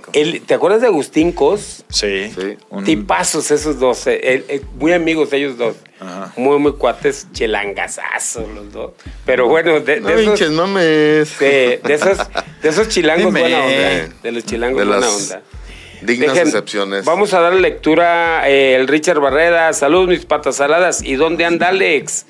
¿Te 0.45 0.53
acuerdas 0.53 0.81
de 0.81 0.87
Agustín 0.87 1.31
Cos? 1.31 1.85
Sí. 1.87 2.29
Sí. 2.37 2.57
Un- 2.69 2.83
Tipazos 2.83 3.49
esos 3.49 3.79
dos, 3.79 4.05
eh, 4.07 4.19
eh, 4.21 4.45
eh, 4.49 4.61
muy 4.77 4.91
amigos 4.91 5.31
ellos 5.31 5.57
dos. 5.57 5.77
Ajá. 6.01 6.33
Muy, 6.35 6.59
muy 6.59 6.73
cuates, 6.73 7.27
chelangazazos 7.31 8.45
los 8.49 8.73
dos. 8.73 8.91
Pero 9.25 9.47
bueno, 9.47 9.79
de, 9.79 10.01
No 10.01 10.09
esos, 10.09 10.51
mames. 10.51 11.39
de 11.39 11.79
esos, 11.87 12.17
de 12.61 12.69
esos 12.69 12.89
chilangos 12.89 13.27
Dime. 13.27 13.39
buena 13.39 13.63
onda. 13.63 14.13
De 14.21 14.31
los 14.33 14.45
chilangos 14.45 14.79
De 14.79 14.85
buena 14.85 14.99
las 14.99 15.15
onda. 15.31 15.41
Dignas 16.05 16.35
Dejen- 16.35 16.47
excepciones. 16.47 17.05
Vamos 17.05 17.33
a 17.33 17.39
dar 17.41 17.53
lectura 17.53 18.49
eh, 18.49 18.75
el 18.75 18.87
Richard 18.87 19.19
Barrera. 19.19 19.71
Salud, 19.73 20.07
mis 20.07 20.25
patas 20.25 20.57
saladas. 20.57 21.01
¿Y 21.03 21.15
dónde 21.15 21.45
anda 21.45 21.69
Alex? 21.69 22.25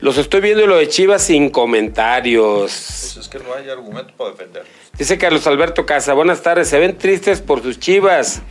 Los 0.00 0.16
estoy 0.16 0.40
viendo 0.40 0.66
lo 0.66 0.76
de 0.76 0.88
Chivas 0.88 1.22
sin 1.22 1.50
comentarios. 1.50 2.70
Pues 2.70 3.16
es 3.16 3.28
que 3.28 3.38
no 3.38 3.52
hay 3.54 3.68
argumento 3.68 4.12
para 4.16 4.30
defender. 4.30 4.64
Dice 4.96 5.18
Carlos 5.18 5.46
Alberto 5.46 5.86
Casa, 5.86 6.12
buenas 6.14 6.42
tardes, 6.42 6.68
se 6.68 6.78
ven 6.78 6.96
tristes 6.98 7.40
por 7.40 7.62
sus 7.62 7.78
chivas, 7.78 8.42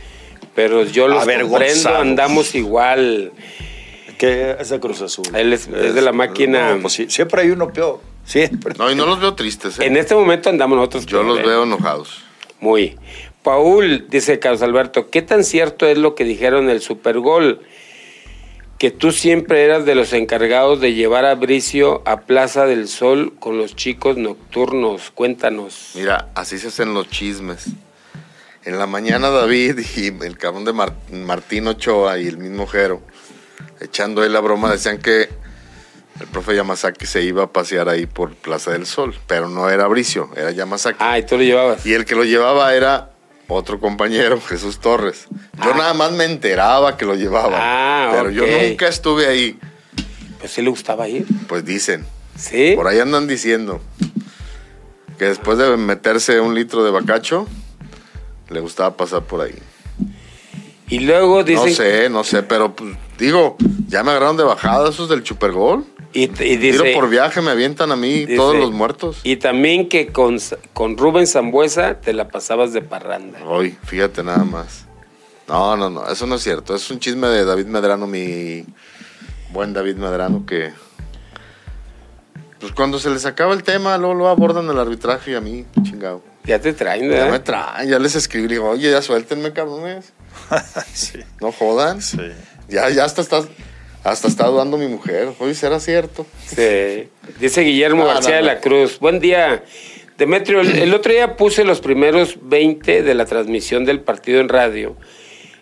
pero 0.54 0.82
yo 0.84 1.08
los 1.08 1.24
comprendo, 1.24 1.96
andamos 1.96 2.54
igual. 2.54 3.32
Que 4.18 4.56
es 4.58 4.68
de 4.70 4.80
Cruz 4.80 5.00
Azul. 5.00 5.26
Él 5.34 5.52
es, 5.52 5.70
de 5.70 6.02
la 6.02 6.12
máquina. 6.12 6.76
pues 6.82 6.94
siempre 7.08 7.42
hay 7.42 7.50
uno 7.50 7.72
peor. 7.72 8.00
Siempre. 8.24 8.74
No, 8.76 8.90
y 8.90 8.94
no 8.94 9.06
los 9.06 9.20
veo 9.20 9.34
tristes. 9.34 9.78
¿eh? 9.78 9.86
En 9.86 9.96
este 9.96 10.14
momento 10.14 10.50
andamos 10.50 10.76
nosotros. 10.76 11.06
Yo 11.06 11.22
los 11.22 11.38
veo 11.38 11.62
enojados. 11.62 12.22
Muy. 12.60 12.98
Paul, 13.48 14.08
dice 14.10 14.38
Carlos 14.38 14.60
Alberto, 14.60 15.08
¿qué 15.08 15.22
tan 15.22 15.42
cierto 15.42 15.86
es 15.86 15.96
lo 15.96 16.14
que 16.14 16.24
dijeron 16.24 16.64
en 16.64 16.70
el 16.70 16.82
Supergol? 16.82 17.62
Que 18.76 18.90
tú 18.90 19.10
siempre 19.10 19.64
eras 19.64 19.86
de 19.86 19.94
los 19.94 20.12
encargados 20.12 20.82
de 20.82 20.92
llevar 20.92 21.24
a 21.24 21.34
Bricio 21.34 22.02
a 22.04 22.20
Plaza 22.20 22.66
del 22.66 22.88
Sol 22.88 23.32
con 23.38 23.56
los 23.56 23.74
chicos 23.74 24.18
nocturnos. 24.18 25.10
Cuéntanos. 25.12 25.92
Mira, 25.94 26.28
así 26.34 26.58
se 26.58 26.68
hacen 26.68 26.92
los 26.92 27.08
chismes. 27.08 27.68
En 28.66 28.78
la 28.78 28.86
mañana 28.86 29.30
David 29.30 29.78
y 29.96 30.08
el 30.08 30.36
cabrón 30.36 30.66
de 30.66 30.74
Martín 31.16 31.68
Ochoa 31.68 32.18
y 32.18 32.26
el 32.26 32.36
mismo 32.36 32.66
Jero, 32.66 33.00
echando 33.80 34.20
ahí 34.20 34.28
la 34.28 34.40
broma, 34.40 34.70
decían 34.70 34.98
que 34.98 35.30
el 36.20 36.26
profe 36.26 36.54
Yamazaki 36.54 37.06
se 37.06 37.22
iba 37.22 37.44
a 37.44 37.50
pasear 37.50 37.88
ahí 37.88 38.04
por 38.04 38.34
Plaza 38.34 38.72
del 38.72 38.84
Sol, 38.84 39.14
pero 39.26 39.48
no 39.48 39.70
era 39.70 39.86
Bricio, 39.86 40.28
era 40.36 40.50
Yamazaki. 40.50 40.98
Ah, 41.00 41.18
y 41.18 41.24
tú 41.24 41.38
lo 41.38 41.44
llevabas. 41.44 41.86
Y 41.86 41.94
el 41.94 42.04
que 42.04 42.14
lo 42.14 42.24
llevaba 42.24 42.74
era 42.74 43.12
otro 43.48 43.80
compañero, 43.80 44.40
Jesús 44.48 44.78
Torres. 44.78 45.26
Yo 45.64 45.72
ah. 45.72 45.76
nada 45.76 45.94
más 45.94 46.12
me 46.12 46.24
enteraba 46.24 46.96
que 46.96 47.04
lo 47.04 47.14
llevaba. 47.14 47.58
Ah, 47.58 48.10
pero 48.12 48.30
yo 48.30 48.44
nunca 48.46 48.88
estuve 48.88 49.26
ahí. 49.26 49.58
Pues 50.38 50.52
sí 50.52 50.62
le 50.62 50.70
gustaba 50.70 51.08
ir. 51.08 51.26
Pues 51.48 51.64
dicen. 51.64 52.06
Sí. 52.36 52.74
Por 52.76 52.86
ahí 52.86 53.00
andan 53.00 53.26
diciendo 53.26 53.80
que 55.18 55.24
después 55.24 55.58
de 55.58 55.76
meterse 55.76 56.40
un 56.40 56.54
litro 56.54 56.84
de 56.84 56.92
bacacho, 56.92 57.48
le 58.48 58.60
gustaba 58.60 58.96
pasar 58.96 59.24
por 59.24 59.40
ahí. 59.40 59.58
Y 60.88 61.00
luego 61.00 61.42
dicen. 61.42 61.66
No 61.66 61.74
sé, 61.74 62.10
no 62.10 62.24
sé, 62.24 62.42
pero 62.44 62.74
pues, 62.74 62.96
digo, 63.18 63.56
ya 63.88 64.04
me 64.04 64.10
agarraron 64.10 64.36
de 64.36 64.44
bajada 64.44 64.88
esos 64.88 65.08
del 65.08 65.22
Chupergol. 65.22 65.84
Y, 66.12 66.22
y 66.22 66.56
dice, 66.56 66.82
Tiro 66.82 66.84
por 66.94 67.10
viaje 67.10 67.42
me 67.42 67.50
avientan 67.50 67.92
a 67.92 67.96
mí 67.96 68.26
todos 68.34 68.56
los 68.56 68.72
muertos. 68.72 69.20
Y 69.24 69.36
también 69.36 69.88
que 69.88 70.08
con, 70.08 70.38
con 70.72 70.96
Rubén 70.96 71.26
Zambuesa 71.26 72.00
te 72.00 72.12
la 72.12 72.28
pasabas 72.28 72.72
de 72.72 72.80
parranda. 72.80 73.44
Hoy, 73.44 73.76
fíjate 73.84 74.22
nada 74.22 74.44
más. 74.44 74.86
No, 75.46 75.76
no, 75.76 75.90
no, 75.90 76.08
eso 76.08 76.26
no 76.26 76.36
es 76.36 76.42
cierto. 76.42 76.74
Es 76.74 76.90
un 76.90 76.98
chisme 76.98 77.28
de 77.28 77.44
David 77.44 77.66
Medrano, 77.66 78.06
mi 78.06 78.64
buen 79.50 79.72
David 79.72 79.96
Medrano, 79.96 80.44
que 80.44 80.72
pues 82.60 82.72
cuando 82.72 82.98
se 82.98 83.10
les 83.10 83.24
acaba 83.24 83.54
el 83.54 83.62
tema, 83.62 83.96
luego 83.98 84.14
lo 84.14 84.28
abordan 84.28 84.68
el 84.68 84.78
arbitraje 84.78 85.32
y 85.32 85.34
a 85.34 85.40
mí, 85.40 85.64
chingado. 85.82 86.22
Ya 86.44 86.58
te 86.60 86.72
traen, 86.72 87.08
¿verdad? 87.08 87.26
Ya 87.26 87.32
me 87.32 87.38
traen, 87.38 87.88
ya 87.88 87.98
les 87.98 88.14
escribí, 88.14 88.48
digo, 88.48 88.68
oye, 88.68 88.90
ya 88.90 89.00
suéltenme, 89.00 89.52
cabrones. 89.52 90.12
sí. 90.92 91.20
No 91.40 91.52
jodan. 91.52 92.02
Sí. 92.02 92.18
Ya, 92.68 92.90
ya 92.90 93.04
hasta 93.04 93.22
estás 93.22 93.48
hasta 94.04 94.28
está 94.28 94.46
dudando 94.46 94.76
mi 94.76 94.86
mujer. 94.86 95.30
Oye, 95.38 95.54
¿será 95.54 95.80
cierto? 95.80 96.26
Sí. 96.46 97.08
Dice 97.40 97.62
Guillermo 97.62 98.04
García 98.06 98.36
de 98.36 98.42
la 98.42 98.60
Cruz. 98.60 98.98
Buen 98.98 99.20
día. 99.20 99.64
Demetrio, 100.16 100.60
el, 100.60 100.92
otro 100.94 101.12
día 101.12 101.36
puse 101.36 101.64
los 101.64 101.80
primeros 101.80 102.38
20 102.42 103.02
de 103.02 103.14
la 103.14 103.24
transmisión 103.24 103.84
del 103.84 104.00
partido 104.00 104.40
en 104.40 104.48
radio. 104.48 104.96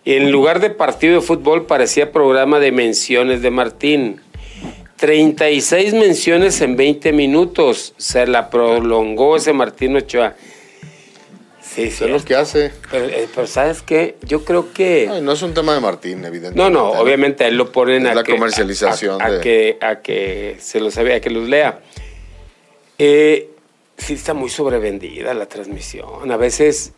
Y 0.04 0.14
en 0.14 0.30
lugar 0.30 0.60
de 0.60 0.70
partido 0.70 1.16
de 1.16 1.20
fútbol 1.20 1.66
parecía 1.66 2.12
programa 2.12 2.58
de 2.58 2.72
menciones 2.72 3.42
de 3.42 3.50
Martín. 3.50 4.20
36 4.96 5.92
menciones 5.92 6.60
en 6.62 6.76
20 6.76 7.12
minutos. 7.12 7.92
Se 7.98 8.26
la 8.26 8.48
prolongó 8.48 9.36
ese 9.36 9.52
Martín 9.52 9.96
Ochoa. 9.96 10.36
Sí, 11.74 11.90
sí. 11.90 12.04
Es 12.04 12.10
lo 12.10 12.24
que 12.24 12.34
hace. 12.34 12.72
Eh, 12.92 13.28
pero, 13.34 13.46
¿sabes 13.46 13.82
qué? 13.82 14.16
Yo 14.22 14.44
creo 14.44 14.72
que... 14.72 15.10
no 15.22 15.32
es 15.32 15.42
un 15.42 15.52
tema 15.52 15.74
de 15.74 15.80
Martín, 15.80 16.24
evidentemente. 16.24 16.58
No, 16.58 16.70
no, 16.70 16.90
obviamente 16.92 17.46
él 17.46 17.56
lo 17.56 17.70
ponen 17.70 18.06
a 18.06 18.14
la 18.14 18.24
comercialización. 18.24 19.20
A, 19.20 19.40
que, 19.40 19.76
a 19.80 20.00
que 20.00 20.56
se 20.58 20.80
lo 20.80 20.90
sabe, 20.90 21.14
a 21.14 21.20
que 21.20 21.30
los 21.30 21.48
lea. 21.48 21.80
Eh, 22.98 23.50
sí 23.98 24.14
está 24.14 24.32
muy 24.32 24.48
sobrevendida 24.48 25.34
la 25.34 25.46
transmisión. 25.46 26.30
A 26.30 26.36
veces 26.36 26.92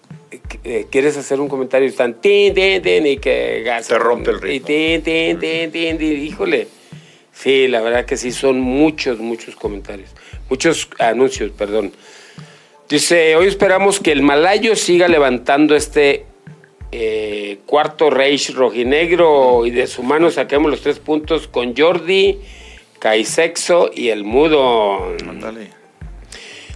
eh, 0.64 0.86
quieres 0.90 1.16
hacer 1.16 1.40
un 1.40 1.48
comentario 1.48 1.86
y 1.86 1.90
están 1.90 2.20
tin, 2.20 2.54
tin, 2.54 2.82
tin, 2.82 3.06
y 3.06 3.16
que 3.16 3.64
Te 3.86 3.98
rompe 3.98 4.30
el 4.30 4.40
ritmo. 4.40 4.56
Y 4.56 4.60
tin, 4.60 5.02
tin, 5.02 5.70
tin, 5.70 5.98
tin, 5.98 6.22
híjole. 6.22 6.68
Sí, 7.32 7.68
la 7.68 7.80
verdad 7.80 8.04
que 8.04 8.16
sí, 8.16 8.32
son 8.32 8.60
muchos, 8.60 9.18
muchos 9.18 9.54
comentarios. 9.54 10.10
Muchos 10.50 10.88
anuncios, 10.98 11.52
perdón. 11.52 11.92
Dice, 12.88 13.36
hoy 13.36 13.48
esperamos 13.48 14.00
que 14.00 14.12
el 14.12 14.22
Malayo 14.22 14.74
siga 14.74 15.08
levantando 15.08 15.76
este 15.76 16.24
eh, 16.90 17.58
cuarto 17.66 18.08
Reich 18.08 18.54
rojinegro 18.54 19.66
y 19.66 19.70
de 19.70 19.86
su 19.86 20.02
mano 20.02 20.30
saquemos 20.30 20.70
los 20.70 20.80
tres 20.80 20.98
puntos 20.98 21.48
con 21.48 21.76
Jordi, 21.76 22.38
Caisexo 22.98 23.90
y 23.94 24.08
el 24.08 24.24
Mudo. 24.24 25.14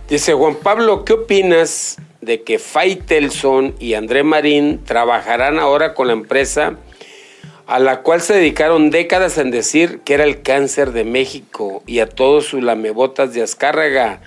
Dice 0.07 0.35
Juan 0.35 0.57
Pablo, 0.57 1.07
¿qué 1.07 1.15
opinas 1.15 1.97
de 2.21 2.43
que 2.43 2.59
Faitelson 2.59 3.75
y 3.79 3.95
André 3.95 4.23
Marín 4.23 4.85
trabajarán 4.85 5.59
ahora 5.59 5.95
con 5.95 6.09
la 6.09 6.13
empresa 6.13 6.77
a 7.67 7.79
la 7.79 8.03
cual 8.03 8.21
se 8.21 8.35
dedicaron 8.35 8.91
décadas 8.91 9.39
en 9.39 9.51
decir 9.51 10.01
que 10.05 10.13
era 10.13 10.25
el 10.25 10.43
cáncer 10.43 10.93
de 10.93 11.05
México 11.05 11.83
y 11.87 12.01
a 12.01 12.07
todos 12.07 12.45
sus 12.45 12.63
lamebotas 12.63 13.33
de 13.33 13.41
Azcárraga? 13.41 14.21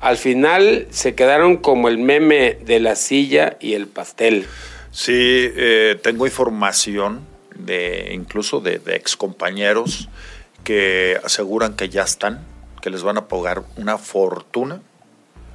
Al 0.00 0.16
final 0.16 0.86
se 0.90 1.14
quedaron 1.14 1.58
como 1.58 1.88
el 1.88 1.98
meme 1.98 2.58
de 2.64 2.80
la 2.80 2.96
silla 2.96 3.58
y 3.60 3.74
el 3.74 3.86
pastel. 3.86 4.46
Sí, 4.90 5.12
eh, 5.14 5.98
tengo 6.02 6.26
información 6.26 7.20
de 7.54 8.10
incluso 8.14 8.60
de, 8.60 8.78
de 8.78 8.96
excompañeros 8.96 10.08
que 10.64 11.20
aseguran 11.22 11.76
que 11.76 11.90
ya 11.90 12.02
están, 12.02 12.40
que 12.80 12.88
les 12.88 13.02
van 13.02 13.18
a 13.18 13.28
pagar 13.28 13.62
una 13.76 13.98
fortuna 13.98 14.80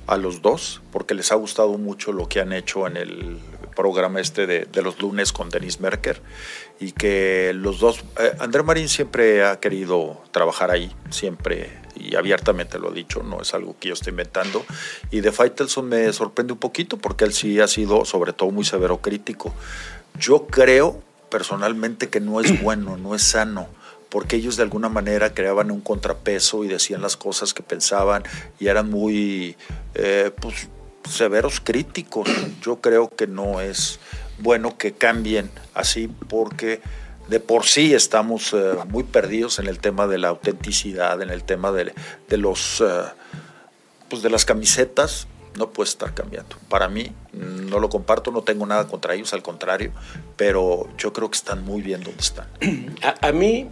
a 0.05 0.17
los 0.17 0.43
dos, 0.43 0.81
porque 0.91 1.15
les 1.15 1.31
ha 1.31 1.36
gustado 1.36 1.77
mucho 1.79 2.12
lo 2.13 2.29
que 2.29 2.39
han 2.39 2.53
hecho 2.53 2.86
en 2.86 2.97
el 2.97 3.39
programa 3.75 4.21
este 4.21 4.45
de, 4.45 4.65
de 4.65 4.81
los 4.84 5.01
lunes 5.01 5.34
con 5.34 5.49
Denis 5.49 5.79
Merker 5.79 6.21
y 6.79 6.91
que 6.91 7.53
los 7.55 7.79
dos, 7.79 8.03
eh, 8.19 8.35
André 8.39 8.63
Marín 8.63 8.89
siempre 8.89 9.45
ha 9.45 9.59
querido 9.59 10.21
trabajar 10.31 10.71
ahí, 10.71 10.91
siempre 11.09 11.85
y 11.95 12.15
abiertamente 12.15 12.77
lo 12.77 12.89
ha 12.89 12.91
dicho, 12.91 13.23
no 13.23 13.41
es 13.41 13.53
algo 13.53 13.75
que 13.79 13.89
yo 13.89 13.93
esté 13.93 14.09
inventando. 14.09 14.65
Y 15.11 15.21
de 15.21 15.31
Faitelson 15.31 15.88
me 15.88 16.11
sorprende 16.13 16.53
un 16.53 16.59
poquito 16.59 16.97
porque 16.97 17.25
él 17.25 17.33
sí 17.33 17.59
ha 17.59 17.67
sido 17.67 18.05
sobre 18.05 18.33
todo 18.33 18.51
muy 18.51 18.65
severo 18.65 19.01
crítico. 19.01 19.53
Yo 20.19 20.47
creo 20.47 21.01
personalmente 21.29 22.09
que 22.09 22.19
no 22.19 22.41
es 22.41 22.61
bueno, 22.63 22.97
no 22.97 23.15
es 23.15 23.23
sano 23.23 23.67
porque 24.09 24.38
ellos 24.38 24.55
de 24.55 24.63
alguna 24.63 24.88
manera 24.88 25.33
creaban 25.33 25.71
un 25.71 25.81
contrapeso 25.81 26.63
y 26.63 26.69
decían 26.69 27.01
las 27.01 27.17
cosas 27.17 27.53
que 27.53 27.63
pensaban 27.63 28.23
y 28.59 28.67
eran 28.67 28.89
muy 28.89 29.57
eh, 29.93 30.31
pues, 30.39 30.69
severos 31.09 31.59
críticos. 31.59 32.29
Yo 32.61 32.79
creo 32.79 33.09
que 33.09 33.27
no 33.27 33.59
es 33.59 33.99
bueno 34.39 34.78
que 34.78 34.93
cambien 34.93 35.50
así 35.74 36.10
porque 36.30 36.82
de 37.28 37.39
por 37.39 37.65
sí 37.65 37.93
estamos 37.93 38.54
eh, 38.54 38.74
muy 38.89 39.04
perdidos 39.04 39.60
en 39.60 39.67
el 39.67 39.80
tema 39.80 40.08
de 40.08 40.17
la 40.17 40.30
autenticidad, 40.30 41.21
en 41.21 41.30
el 41.30 41.43
tema 41.43 41.71
de, 41.71 41.93
los 42.38 42.82
eh, 42.82 42.86
pues 44.10 44.21
de 44.21 44.30
las 44.30 44.45
camisetas, 44.45 45.28
no 45.58 45.69
puede 45.69 45.89
estar 45.89 46.13
cambiando. 46.13 46.58
Para 46.69 46.88
mí, 46.88 47.12
no 47.34 47.80
lo 47.80 47.89
comparto, 47.89 48.32
no 48.32 48.41
tengo 48.41 48.65
nada 48.65 48.88
contra 48.88 49.15
ellos, 49.15 49.34
al 49.34 49.41
contrario, 49.41 49.91
pero 50.36 50.88
yo 50.98 51.13
creo 51.13 51.30
que 51.30 51.38
están 51.38 51.63
muy 51.63 51.82
bien 51.82 52.04
donde 52.04 52.21
están. 52.21 52.48
A, 53.21 53.32
mí, 53.32 53.69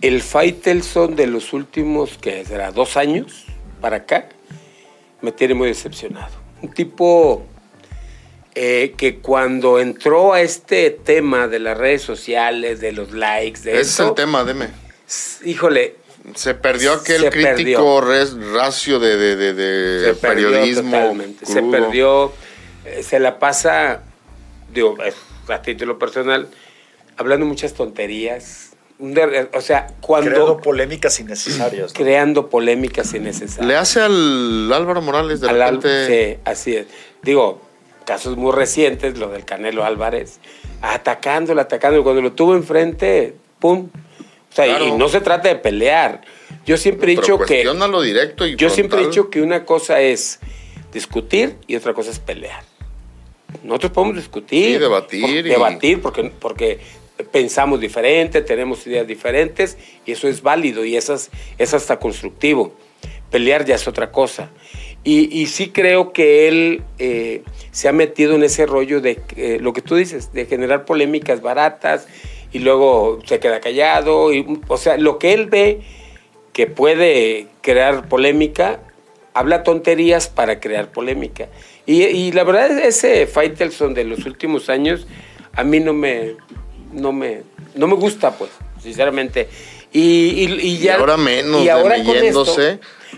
el 0.00 0.22
Faitelson 0.22 1.16
de 1.16 1.26
los 1.26 1.52
últimos, 1.52 2.18
que 2.18 2.44
será 2.44 2.70
dos 2.70 2.96
años 2.96 3.46
para 3.80 3.96
acá, 3.96 4.28
me 5.22 5.32
tiene 5.32 5.54
muy 5.54 5.68
decepcionado. 5.68 6.34
Un 6.60 6.72
tipo 6.72 7.46
eh, 8.58 8.94
que 8.96 9.18
cuando 9.18 9.78
entró 9.78 10.32
a 10.32 10.40
este 10.40 10.90
tema 10.90 11.46
de 11.46 11.58
las 11.58 11.76
redes 11.76 12.00
sociales, 12.00 12.80
de 12.80 12.92
los 12.92 13.12
likes, 13.12 13.60
de 13.60 13.72
Ese 13.72 13.82
es 13.82 14.00
el 14.00 14.14
tema, 14.14 14.44
dime. 14.44 14.68
Híjole. 15.44 15.96
Se 16.34 16.54
perdió 16.54 16.94
aquel 16.94 17.28
crítico 17.28 18.00
racio 18.00 18.98
de, 18.98 19.36
de, 19.36 20.14
periodismo. 20.14 21.14
Se 21.42 21.62
perdió. 21.64 22.32
Eh, 22.86 23.02
se 23.02 23.20
la 23.20 23.38
pasa, 23.38 24.00
digo, 24.72 24.96
a 25.48 25.60
título 25.60 25.98
personal, 25.98 26.48
hablando 27.18 27.44
muchas 27.44 27.74
tonterías. 27.74 28.70
O 29.52 29.60
sea, 29.60 29.88
cuando. 30.00 30.30
Creando 30.30 30.56
polémicas 30.62 31.20
innecesarias. 31.20 31.92
Creando 31.92 32.48
polémicas 32.48 33.12
innecesarias. 33.12 33.66
Le 33.66 33.76
hace 33.76 34.00
al 34.00 34.72
Álvaro 34.72 35.02
Morales 35.02 35.42
de 35.42 35.52
repente. 35.52 36.06
Sí, 36.06 36.40
así 36.46 36.74
es. 36.74 36.86
Digo, 37.22 37.65
casos 38.06 38.38
muy 38.38 38.52
recientes, 38.52 39.18
lo 39.18 39.28
del 39.28 39.44
Canelo 39.44 39.84
Álvarez, 39.84 40.40
atacándolo, 40.80 41.60
atacándolo. 41.60 42.02
Cuando 42.04 42.22
lo 42.22 42.32
tuvo 42.32 42.54
enfrente, 42.54 43.34
¡pum! 43.58 43.88
O 44.50 44.54
sea, 44.56 44.66
y 44.84 44.92
no 44.92 45.08
se 45.10 45.20
trata 45.20 45.48
de 45.48 45.56
pelear. 45.56 46.22
Yo 46.64 46.78
siempre 46.78 47.12
he 47.12 47.16
dicho 47.16 47.36
que. 47.46 47.62
Directo 48.02 48.46
y 48.46 48.56
yo 48.56 48.70
siempre 48.70 48.98
he 49.00 49.06
dicho 49.06 49.28
que 49.28 49.42
una 49.42 49.64
cosa 49.66 50.00
es 50.00 50.38
discutir 50.92 51.56
y 51.66 51.76
otra 51.76 51.92
cosa 51.92 52.10
es 52.10 52.18
pelear. 52.18 52.62
Nosotros 53.62 53.92
podemos 53.92 54.16
discutir. 54.16 54.74
Sí, 54.74 54.78
debatir 54.78 55.20
por- 55.20 55.30
y- 55.30 55.42
Debatir 55.42 56.00
porque, 56.00 56.32
porque 56.40 56.80
pensamos 57.32 57.80
diferente, 57.80 58.40
tenemos 58.42 58.86
ideas 58.86 59.06
diferentes 59.06 59.76
y 60.06 60.12
eso 60.12 60.28
es 60.28 60.42
válido 60.42 60.84
y 60.84 60.96
eso 60.96 61.14
es, 61.14 61.30
es 61.58 61.74
hasta 61.74 61.98
constructivo. 61.98 62.74
Pelear 63.30 63.64
ya 63.64 63.74
es 63.74 63.86
otra 63.88 64.10
cosa. 64.10 64.50
Y, 65.06 65.40
y 65.40 65.46
sí 65.46 65.70
creo 65.70 66.12
que 66.12 66.48
él 66.48 66.82
eh, 66.98 67.44
se 67.70 67.86
ha 67.86 67.92
metido 67.92 68.34
en 68.34 68.42
ese 68.42 68.66
rollo 68.66 69.00
de 69.00 69.20
eh, 69.36 69.58
lo 69.60 69.72
que 69.72 69.80
tú 69.80 69.94
dices, 69.94 70.32
de 70.32 70.46
generar 70.46 70.84
polémicas 70.84 71.42
baratas 71.42 72.08
y 72.52 72.58
luego 72.58 73.20
se 73.24 73.38
queda 73.38 73.60
callado. 73.60 74.30
O 74.66 74.76
sea, 74.76 74.96
lo 74.96 75.20
que 75.20 75.32
él 75.32 75.46
ve 75.46 75.82
que 76.52 76.66
puede 76.66 77.46
crear 77.60 78.08
polémica, 78.08 78.80
habla 79.32 79.62
tonterías 79.62 80.26
para 80.26 80.58
crear 80.58 80.90
polémica. 80.90 81.46
Y, 81.86 82.02
y 82.02 82.32
la 82.32 82.42
verdad, 82.42 82.76
ese 82.76 83.28
Faitelson 83.28 83.94
de 83.94 84.02
los 84.02 84.26
últimos 84.26 84.68
años, 84.68 85.06
a 85.52 85.62
mí 85.62 85.78
no 85.78 85.92
me, 85.92 86.32
no 86.92 87.12
me, 87.12 87.42
no 87.76 87.86
me 87.86 87.94
gusta, 87.94 88.36
pues, 88.36 88.50
sinceramente. 88.82 89.46
Y, 89.98 90.44
y, 90.44 90.52
y 90.52 90.66
Y 90.74 90.78
ya, 90.78 90.96
ahora 90.96 91.16
menos, 91.16 91.62
y 91.62 91.68
ahora 91.68 91.96
esto-. 91.96 92.44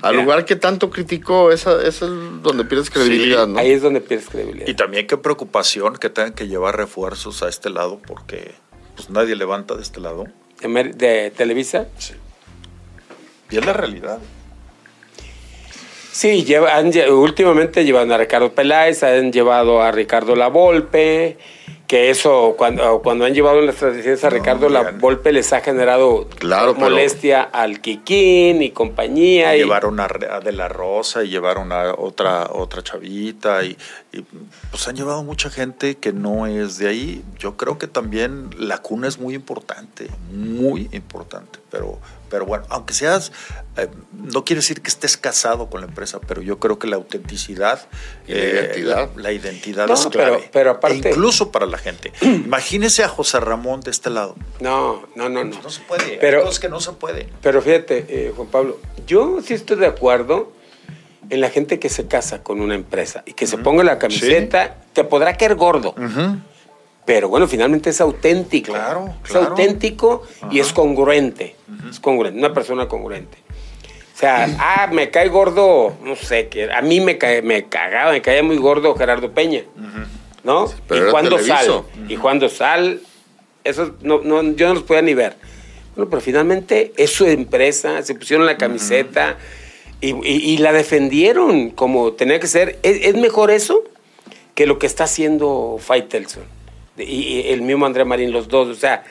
Al 0.01 0.13
Mira, 0.13 0.23
lugar 0.23 0.45
que 0.45 0.55
tanto 0.55 0.91
criticó, 0.91 1.51
esa, 1.51 1.73
esa 1.85 2.05
es 2.07 2.11
donde 2.43 2.65
pierdes 2.65 2.89
credibilidad, 2.89 3.49
¿no? 3.49 3.59
Ahí 3.59 3.73
es 3.73 3.83
donde 3.83 4.01
pierdes 4.01 4.29
credibilidad. 4.29 4.69
Y 4.69 4.75
también 4.75 5.07
qué 5.09 5.17
preocupación 5.17 5.97
que 5.97 6.09
tengan 6.09 6.35
que 6.35 6.47
llevar 6.47 6.77
refuerzos 6.77 7.43
a 7.43 7.49
este 7.49 7.69
lado 7.69 8.01
porque 8.07 8.53
pues 8.95 9.11
nadie 9.11 9.35
levanta 9.35 9.75
de 9.75 9.83
este 9.83 9.99
lado. 10.01 10.27
de, 10.63 11.33
Televisa. 11.37 11.89
Y 13.51 13.57
es 13.57 13.67
la 13.67 13.73
realidad. 13.73 14.19
Sí, 16.13 16.45
lleva, 16.45 16.77
han 16.77 16.93
lle- 16.93 17.11
últimamente 17.11 17.85
llevan 17.85 18.11
a 18.13 18.19
Ricardo 18.19 18.53
Peláez, 18.53 19.03
han 19.03 19.33
llevado 19.33 19.83
a 19.83 19.91
Ricardo 19.93 20.35
Lavolpe, 20.37 21.39
que 21.89 22.11
eso, 22.11 22.55
cuando, 22.59 23.01
cuando 23.03 23.25
han 23.25 23.33
llevado 23.35 23.63
las 23.63 23.77
transmisiones 23.77 24.23
a 24.23 24.29
No, 24.29 24.37
Ricardo 24.37 24.69
ya- 24.69 24.83
Lavolpe 24.83 25.33
les 25.33 25.53
ha 25.55 25.61
generado 25.63 26.29
Claro, 26.39 26.75
molestia 26.75 27.43
al 27.43 27.81
Kikín 27.81 28.63
y 28.63 28.71
compañía. 28.73 29.57
y- 29.57 29.61
llevaron 29.61 29.99
a, 29.99 30.05
a 30.31 30.41
De 30.41 30.53
la 30.53 30.69
Rosa 30.69 31.25
y 31.25 31.31
llevaron 31.31 31.73
a 31.73 31.95
otra, 31.95 32.51
otra 32.53 32.83
chavita 32.83 33.65
y, 33.65 33.77
y, 34.13 34.21
pues 34.71 34.87
han 34.87 34.97
llevado 34.97 35.25
mucha 35.25 35.49
gente 35.49 35.97
que 35.97 36.13
no 36.13 36.47
es 36.47 36.77
de 36.77 36.89
ahí. 36.89 37.25
Yo 37.39 37.57
creo 37.57 37.79
que 37.79 37.87
también 37.87 38.51
la 38.59 38.79
cuna 38.79 39.09
es 39.09 39.19
muy 39.19 39.35
importante, 39.35 40.09
muy 40.31 40.91
importante, 40.93 41.59
pero, 41.71 41.99
pero 42.29 42.47
bueno, 42.47 42.65
aunque 42.69 42.95
seas, 42.95 43.33
eh, 43.77 43.89
no 44.13 44.45
quiere 44.45 44.61
decir 44.61 44.81
que 44.83 44.89
estés 44.89 45.17
casado 45.17 45.69
con 45.71 45.81
la 45.81 45.87
empresa, 45.87 46.21
pero 46.21 46.43
yo 46.43 46.59
creo 46.59 46.79
que 46.79 46.87
la 46.87 46.97
autenticidad, 46.97 47.87
Y 48.27 48.33
la 48.35 48.39
identidad. 48.41 49.11
la, 49.17 49.23
la 49.23 49.33
identidad 49.33 49.87
No, 49.89 49.95
es 49.95 50.07
clave. 50.07 50.49
pero 50.53 50.71
aparte- 50.73 51.09
E 51.09 51.11
incluso 51.13 51.51
para 51.53 51.67
la 51.67 51.79
gente. 51.79 52.13
Imagínese 52.23 53.05
a 53.05 53.09
José 53.09 53.41
Ramón 53.41 53.81
de 53.81 53.91
este 53.91 54.11
lado. 54.11 54.37
No, 54.61 55.07
no, 55.15 55.29
no, 55.29 55.45
no. 55.45 55.61
No 55.63 55.71
se 55.71 55.81
puede, 55.83 56.19
Pero- 56.21 56.39
hay 56.39 56.45
cosas 56.45 56.61
que 56.61 56.69
no 56.69 56.81
se 56.81 56.93
pueden. 56.93 57.29
Pero 57.43 57.63
fíjate, 57.63 58.07
eh, 58.09 58.33
Juan 58.35 58.49
Pablo, 58.49 58.79
yo 59.07 59.39
sí 59.45 59.55
estoy 59.55 59.77
de 59.79 59.87
acuerdo 59.87 60.53
en 61.31 61.41
la 61.43 61.51
gente 61.51 61.79
que 61.79 61.89
se 61.91 62.07
casa 62.07 62.43
con 62.43 62.61
una 62.61 62.75
empresa 62.75 63.23
y 63.27 63.35
que 63.35 63.47
se 63.47 63.59
ponga 63.59 63.85
la 63.85 63.99
camiseta, 63.99 64.77
te 64.95 65.05
podrá 65.05 65.37
caer 65.37 65.57
gordo. 65.57 65.95
Pero 67.09 67.31
bueno, 67.31 67.49
finalmente 67.49 67.89
es 67.89 68.03
auténtico. 68.03 68.73
Claro, 68.75 69.15
Es 69.25 69.31
claro. 69.31 69.47
auténtico 69.49 70.25
y 70.51 70.61
es 70.61 70.75
congruente. 70.75 71.57
Es 71.91 71.99
congruente, 72.01 72.39
una 72.39 72.53
persona 72.53 72.87
congruente. 72.87 73.39
O 74.15 74.19
sea, 74.19 74.47
ah, 74.59 74.89
me 74.93 75.09
cae 75.11 75.31
gordo, 75.31 75.95
no 76.05 76.17
sé, 76.17 76.49
que 76.49 76.71
a 76.71 76.83
mí 76.83 77.01
me, 77.01 77.17
cae, 77.17 77.41
me 77.41 77.65
cagaba, 77.65 78.13
me 78.13 78.21
caía 78.21 78.43
muy 78.43 78.59
gordo 78.59 78.95
Gerardo 78.95 79.33
Peña. 79.33 79.63
¿No? 80.45 80.71
pero 80.87 81.09
y 81.09 81.11
cuando 81.11 81.39
sal, 81.39 81.83
y 82.11 82.17
cuando 82.19 82.49
sal, 82.51 83.01
eso 83.65 83.95
no, 84.03 84.21
no, 84.21 84.43
yo 84.53 84.69
no 84.69 84.75
los 84.75 84.83
podía 84.83 85.01
ni 85.01 85.15
ver. 85.15 85.37
Bueno, 85.97 86.11
pero 86.11 86.21
finalmente 86.21 86.93
es 86.99 87.11
su 87.15 87.25
empresa, 87.25 88.03
se 88.03 88.15
pusieron 88.15 88.45
la 88.45 88.59
camiseta 88.59 89.39
y, 90.03 90.11
y- 90.11 90.53
y 90.53 90.59
la 90.59 90.73
defendieron 90.75 91.71
como 91.71 92.13
tenía 92.13 92.39
que 92.39 92.49
ser. 92.49 92.79
¿Es, 92.83 93.07
es 93.07 93.15
mejor 93.15 93.51
eso 93.51 93.83
que 94.55 94.67
lo 94.67 94.79
que 94.79 94.87
está 94.87 95.05
haciendo 95.05 95.79
Faitelson 95.81 96.58
y, 96.99 97.03
y 97.03 97.49
el 97.53 97.63
mismo 97.63 97.87
André 97.87 98.05
Marín, 98.05 98.33
los 98.33 98.49
dos. 98.49 98.69
O 98.69 98.75
sea, 98.75 99.05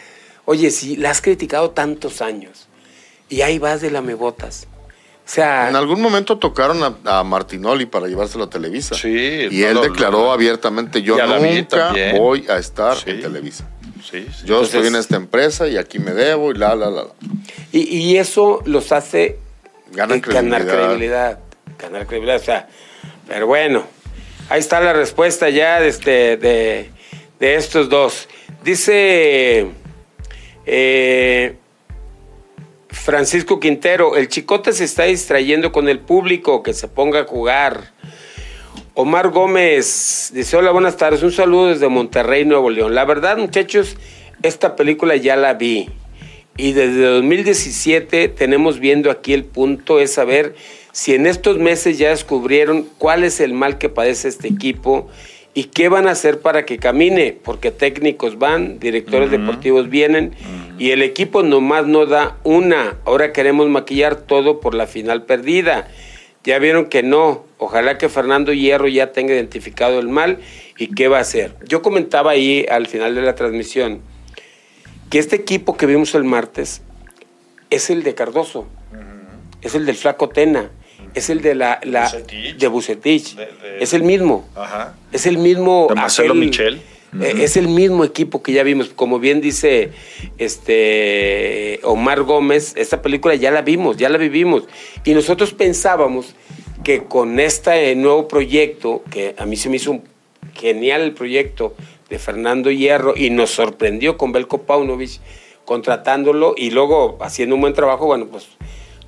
oye, 0.45 0.71
si 0.71 0.95
la 0.97 1.11
has 1.11 1.21
criticado 1.21 1.71
tantos 1.71 2.21
años 2.21 2.67
y 3.29 3.41
ahí 3.41 3.59
vas 3.59 3.81
de 3.81 3.91
lamebotas. 3.91 4.67
O 5.25 5.29
sea, 5.29 5.67
En 5.69 5.75
algún 5.75 6.01
momento 6.01 6.37
tocaron 6.37 6.81
a, 6.83 7.19
a 7.19 7.23
Martinoli 7.25 7.85
para 7.85 8.07
llevárselo 8.07 8.45
a 8.45 8.49
Televisa. 8.49 8.95
Sí, 8.95 9.09
Y 9.51 9.59
no 9.61 9.67
él 9.67 9.73
lo- 9.75 9.81
declaró 9.81 10.19
lo- 10.23 10.31
abiertamente, 10.31 11.01
yo 11.01 11.17
nunca 11.17 11.91
voy 12.17 12.45
a 12.49 12.57
estar 12.57 12.95
Sí. 12.95 13.09
en 13.09 13.21
Televisa. 13.21 13.67
Sí, 14.01 14.25
sí. 14.31 14.45
Yo 14.45 14.55
Entonces- 14.55 14.75
estoy 14.75 14.87
en 14.87 14.95
esta 14.95 15.17
empresa 15.17 15.67
y 15.67 15.75
aquí 15.75 15.99
me 15.99 16.11
debo 16.13 16.51
y 16.51 16.53
la, 16.57 16.75
la, 16.75 16.89
la. 16.89 17.03
la. 17.03 17.09
y, 17.73 17.79
y 17.97 18.17
eso 18.17 18.61
los 18.65 18.93
hace 18.93 19.23
eh, 19.25 19.39
ganar 19.91 20.21
credibilidad. 20.21 20.65
credibilidad. 20.65 21.39
Ganar 21.77 22.07
credibilidad, 22.07 22.41
o 22.41 22.45
sea, 22.45 22.67
pero 23.27 23.47
bueno, 23.47 23.83
ahí 24.49 24.59
está 24.61 24.79
la 24.79 24.93
respuesta 24.93 25.49
ya 25.49 25.81
de, 25.81 25.89
este, 25.89 26.37
de, 26.37 26.89
de 27.39 27.55
estos 27.55 27.89
dos. 27.89 28.27
Dice 28.63 29.67
eh, 30.65 31.55
Francisco 32.89 33.59
Quintero, 33.59 34.15
el 34.15 34.27
chicote 34.27 34.73
se 34.73 34.83
está 34.83 35.03
distrayendo 35.03 35.71
con 35.71 35.87
el 35.89 35.99
público, 35.99 36.63
que 36.63 36.73
se 36.73 36.87
ponga 36.87 37.21
a 37.21 37.25
jugar. 37.25 37.93
Omar 38.93 39.29
Gómez 39.29 40.31
dice, 40.33 40.57
hola, 40.57 40.71
buenas 40.71 40.97
tardes, 40.97 41.21
un 41.21 41.31
saludo 41.31 41.67
desde 41.67 41.87
Monterrey, 41.87 42.45
Nuevo 42.45 42.69
León. 42.69 42.95
La 42.95 43.05
verdad, 43.05 43.37
muchachos, 43.37 43.95
esta 44.41 44.75
película 44.75 45.15
ya 45.15 45.35
la 45.35 45.53
vi. 45.53 45.89
Y 46.57 46.73
desde 46.73 47.03
2017 47.03 48.29
tenemos 48.29 48.79
viendo 48.79 49.11
aquí 49.11 49.33
el 49.33 49.45
punto 49.45 49.99
es 49.99 50.13
saber 50.13 50.55
si 50.91 51.13
en 51.13 51.27
estos 51.27 51.59
meses 51.59 51.99
ya 51.99 52.09
descubrieron 52.09 52.89
cuál 52.97 53.23
es 53.23 53.39
el 53.39 53.53
mal 53.53 53.77
que 53.77 53.89
padece 53.89 54.27
este 54.29 54.47
equipo 54.47 55.07
y 55.57 55.63
qué 55.63 55.89
van 55.89 56.07
a 56.07 56.11
hacer 56.11 56.39
para 56.41 56.67
que 56.67 56.77
camine, 56.77 57.35
porque 57.43 57.71
técnicos 57.71 58.37
van, 58.37 58.77
directores 58.77 59.31
deportivos 59.31 59.89
vienen 59.89 60.35
y 60.77 60.91
el 60.91 61.01
equipo 61.01 61.41
nomás 61.41 61.87
no 61.87 62.05
da 62.05 62.37
una. 62.43 62.97
Ahora 63.05 63.33
queremos 63.33 63.67
maquillar 63.67 64.17
todo 64.17 64.59
por 64.59 64.75
la 64.75 64.85
final 64.85 65.23
perdida. 65.23 65.87
Ya 66.43 66.59
vieron 66.59 66.85
que 66.85 67.01
no. 67.01 67.43
Ojalá 67.57 67.97
que 67.97 68.07
Fernando 68.07 68.53
Hierro 68.53 68.87
ya 68.87 69.13
tenga 69.13 69.33
identificado 69.33 69.97
el 69.97 70.09
mal 70.09 70.37
y 70.77 70.93
qué 70.93 71.07
va 71.07 71.17
a 71.17 71.21
hacer. 71.21 71.55
Yo 71.67 71.81
comentaba 71.81 72.29
ahí 72.29 72.63
al 72.69 72.85
final 72.85 73.15
de 73.15 73.23
la 73.23 73.33
transmisión 73.33 74.01
que 75.09 75.17
este 75.17 75.37
equipo 75.37 75.75
que 75.75 75.87
vimos 75.87 76.13
el 76.13 76.23
martes 76.23 76.83
es 77.71 77.89
el 77.89 78.03
de 78.03 78.13
Cardoso, 78.13 78.67
es 79.63 79.73
el 79.73 79.87
del 79.87 79.95
Flaco 79.95 80.29
Tena, 80.29 80.69
es 81.17 81.29
el 81.29 81.41
de 81.41 81.55
la, 81.55 81.79
la 81.83 82.03
Bucetich. 82.03 82.57
de 82.57 82.67
Bucetich, 82.67 83.35
De- 83.35 83.45
de- 83.45 83.83
es 83.83 83.93
el 83.93 84.03
mismo, 84.03 84.47
Ajá. 84.55 84.95
es 85.11 85.25
el 85.25 85.37
mismo 85.37 85.87
De 85.89 85.95
Marcelo 85.95 86.33
aquel- 86.33 86.39
Michel. 86.39 86.81
eh, 87.21 87.33
Es 87.39 87.57
el 87.57 87.67
mismo 87.69 88.03
equipo 88.03 88.43
que 88.43 88.51
ya 88.51 88.63
vimos, 88.63 88.89
como 88.89 89.17
bien 89.19 89.39
dice 89.41 89.91
este 90.61 91.79
Omar 91.83 92.21
Gómez, 92.23 92.73
esta 92.75 93.01
película 93.01 93.35
ya 93.35 93.51
la 93.51 93.61
vimos, 93.61 93.97
ya 93.97 94.09
la 94.09 94.17
vivimos 94.17 94.63
y 95.03 95.13
nosotros 95.13 95.53
pensábamos 95.53 96.35
que 96.83 97.03
con 97.05 97.39
este 97.39 97.95
nuevo 97.95 98.27
proyecto, 98.27 99.03
que 99.09 99.35
a 99.37 99.45
mí 99.45 99.55
se 99.57 99.69
me 99.69 99.77
hizo 99.77 99.91
un 99.91 100.03
genial 100.53 101.01
el 101.01 101.13
proyecto 101.13 101.75
de 102.09 102.19
Fernando 102.19 102.71
Hierro 102.71 103.15
y 103.17 103.29
nos 103.29 103.49
sorprendió 103.51 104.17
con 104.17 104.31
Belko 104.31 104.61
Paunovic 104.63 105.19
contratándolo 105.65 106.53
y 106.57 106.69
luego 106.71 107.17
haciendo 107.21 107.55
un 107.55 107.61
buen 107.61 107.73
trabajo, 107.73 108.05
bueno, 108.05 108.27
pues 108.27 108.47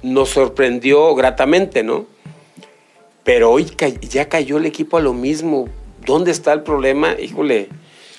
nos 0.01 0.29
sorprendió 0.29 1.13
gratamente, 1.15 1.83
¿no? 1.83 2.05
Pero 3.23 3.51
hoy 3.51 3.67
ya 4.01 4.27
cayó 4.29 4.57
el 4.57 4.65
equipo 4.65 4.97
a 4.97 5.01
lo 5.01 5.13
mismo. 5.13 5.67
¿Dónde 6.05 6.31
está 6.31 6.53
el 6.53 6.63
problema? 6.63 7.15
Híjole, 7.19 7.69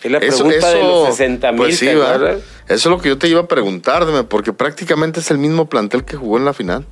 es 0.02 0.10
la 0.10 0.20
pregunta 0.20 0.68
de 0.70 0.82
los 0.82 1.08
60 1.08 1.52
mil. 1.52 1.58
pues 1.62 1.78
sí, 1.78 1.86
¿verdad? 1.86 2.34
Eso 2.36 2.42
es 2.68 2.86
lo 2.86 3.00
que 3.00 3.08
yo 3.08 3.18
te 3.18 3.26
iba 3.28 3.40
a 3.40 3.48
preguntar, 3.48 4.06
dime, 4.06 4.22
porque 4.24 4.52
prácticamente 4.52 5.20
es 5.20 5.30
el 5.30 5.38
mismo 5.38 5.68
plantel 5.68 6.04
que 6.04 6.16
jugó 6.16 6.36
en 6.36 6.44
la 6.44 6.52
final. 6.52 6.86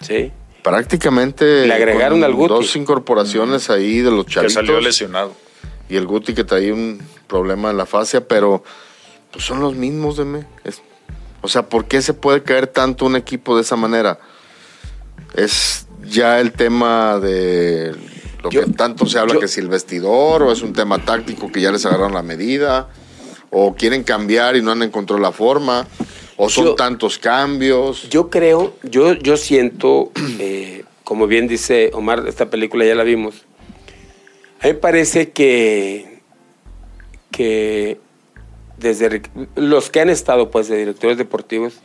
Sí. 0.00 0.30
Prácticamente 0.62 1.66
Le 1.66 1.74
agregaron 1.74 2.22
al 2.22 2.34
Guti. 2.34 2.48
dos 2.54 2.76
incorporaciones 2.76 3.70
ahí 3.70 4.00
de 4.00 4.10
los 4.10 4.26
Que 4.26 4.32
chavitos. 4.34 4.52
salió 4.54 4.80
lesionado. 4.80 5.32
y 5.88 5.96
el 5.96 6.06
Guti 6.06 6.34
que 6.34 6.44
traía 6.44 6.74
un 6.74 7.00
problema 7.26 7.70
en 7.70 7.78
la 7.78 7.86
fascia, 7.86 8.28
pero 8.28 8.62
pues 9.32 9.42
son 9.44 9.60
los 9.60 9.74
mismos, 9.74 10.18
deme. 10.18 10.44
Es- 10.64 10.82
o 11.40 11.48
sea, 11.48 11.68
¿por 11.68 11.86
qué 11.86 12.02
se 12.02 12.14
puede 12.14 12.42
caer 12.42 12.66
tanto 12.66 13.06
un 13.06 13.16
equipo 13.16 13.56
de 13.56 13.62
esa 13.62 13.76
manera? 13.76 14.18
Es 15.34 15.86
ya 16.04 16.40
el 16.40 16.52
tema 16.52 17.18
de 17.20 17.92
lo 18.42 18.50
Yo- 18.50 18.64
que 18.64 18.70
tanto 18.72 19.06
se 19.06 19.18
habla 19.18 19.34
yo- 19.34 19.40
que 19.40 19.48
si 19.48 19.60
el 19.60 19.68
vestidor 19.68 20.42
o 20.42 20.52
es 20.52 20.62
un 20.62 20.72
tema 20.72 21.04
táctico 21.04 21.50
que 21.52 21.60
ya 21.60 21.70
les 21.72 21.84
agarraron 21.86 22.14
la 22.14 22.22
medida 22.22 22.88
o 23.50 23.74
quieren 23.74 24.04
cambiar 24.04 24.56
y 24.56 24.62
no 24.62 24.70
han 24.72 24.82
encontrado 24.82 25.20
la 25.20 25.32
forma 25.32 25.86
o 26.36 26.48
son 26.48 26.64
Yo- 26.66 26.74
tantos 26.74 27.18
cambios. 27.18 28.08
Yo 28.10 28.30
creo, 28.30 28.74
yo, 28.82 29.12
yo 29.14 29.36
siento, 29.36 30.12
eh, 30.38 30.84
como 31.04 31.26
bien 31.26 31.48
dice 31.48 31.90
Omar, 31.94 32.24
esta 32.28 32.48
película 32.50 32.84
ya 32.84 32.94
la 32.94 33.02
vimos. 33.04 33.34
A 34.60 34.66
mí 34.66 34.72
me 34.72 34.74
parece 34.74 35.30
que, 35.30 36.20
que 37.30 37.98
desde 38.78 39.22
los 39.56 39.90
que 39.90 40.00
han 40.00 40.10
estado 40.10 40.50
pues 40.50 40.68
de 40.68 40.76
directores 40.76 41.18
deportivos 41.18 41.80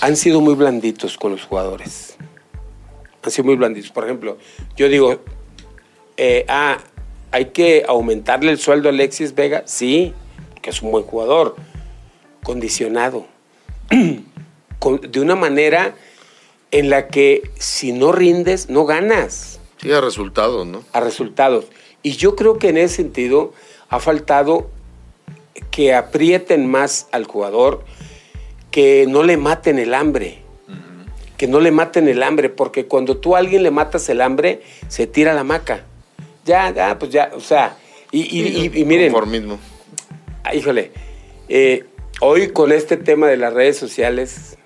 han 0.00 0.16
sido 0.16 0.40
muy 0.40 0.54
blanditos 0.54 1.16
con 1.16 1.32
los 1.32 1.44
jugadores. 1.44 2.16
Han 3.22 3.30
sido 3.30 3.44
muy 3.44 3.56
blanditos. 3.56 3.90
Por 3.90 4.04
ejemplo, 4.04 4.38
yo 4.76 4.88
digo, 4.88 5.20
eh, 6.16 6.44
ah, 6.48 6.78
hay 7.32 7.46
que 7.46 7.84
aumentarle 7.86 8.50
el 8.50 8.58
sueldo 8.58 8.88
a 8.88 8.92
Alexis 8.92 9.34
Vega. 9.34 9.62
Sí, 9.66 10.14
que 10.62 10.70
es 10.70 10.82
un 10.82 10.90
buen 10.90 11.04
jugador, 11.04 11.56
condicionado. 12.42 13.26
de 13.90 15.20
una 15.20 15.36
manera 15.36 15.94
en 16.70 16.88
la 16.88 17.08
que 17.08 17.50
si 17.58 17.92
no 17.92 18.12
rindes, 18.12 18.70
no 18.70 18.86
ganas. 18.86 19.60
Sí, 19.78 19.92
a 19.92 20.00
resultados, 20.00 20.66
¿no? 20.66 20.82
A 20.92 21.00
resultados. 21.00 21.66
Y 22.02 22.12
yo 22.12 22.36
creo 22.36 22.58
que 22.58 22.68
en 22.68 22.78
ese 22.78 22.96
sentido 22.96 23.52
ha 23.88 24.00
faltado 24.00 24.70
que 25.70 25.94
aprieten 25.94 26.66
más 26.66 27.08
al 27.12 27.24
jugador, 27.24 27.84
que 28.70 29.06
no 29.08 29.22
le 29.22 29.36
maten 29.36 29.78
el 29.78 29.94
hambre. 29.94 30.38
Que 31.36 31.46
no 31.46 31.60
le 31.60 31.70
maten 31.70 32.06
el 32.08 32.22
hambre, 32.22 32.50
porque 32.50 32.86
cuando 32.86 33.16
tú 33.16 33.34
a 33.34 33.38
alguien 33.38 33.62
le 33.62 33.70
matas 33.70 34.08
el 34.10 34.20
hambre, 34.20 34.62
se 34.88 35.06
tira 35.06 35.32
la 35.32 35.44
maca. 35.44 35.84
Ya, 36.44 36.70
ya, 36.70 36.98
pues 36.98 37.10
ya, 37.10 37.30
o 37.34 37.40
sea, 37.40 37.76
y, 38.10 38.20
y, 38.20 38.70
y, 38.74 38.84
miren. 38.84 39.14
mismo. 39.30 39.58
Ah, 40.42 40.54
híjole, 40.54 40.90
eh, 41.48 41.84
hoy 42.20 42.48
con 42.48 42.72
este 42.72 42.96
tema 42.96 43.28
de 43.28 43.36
las 43.36 43.52
redes 43.52 43.76
sociales, 43.76 44.58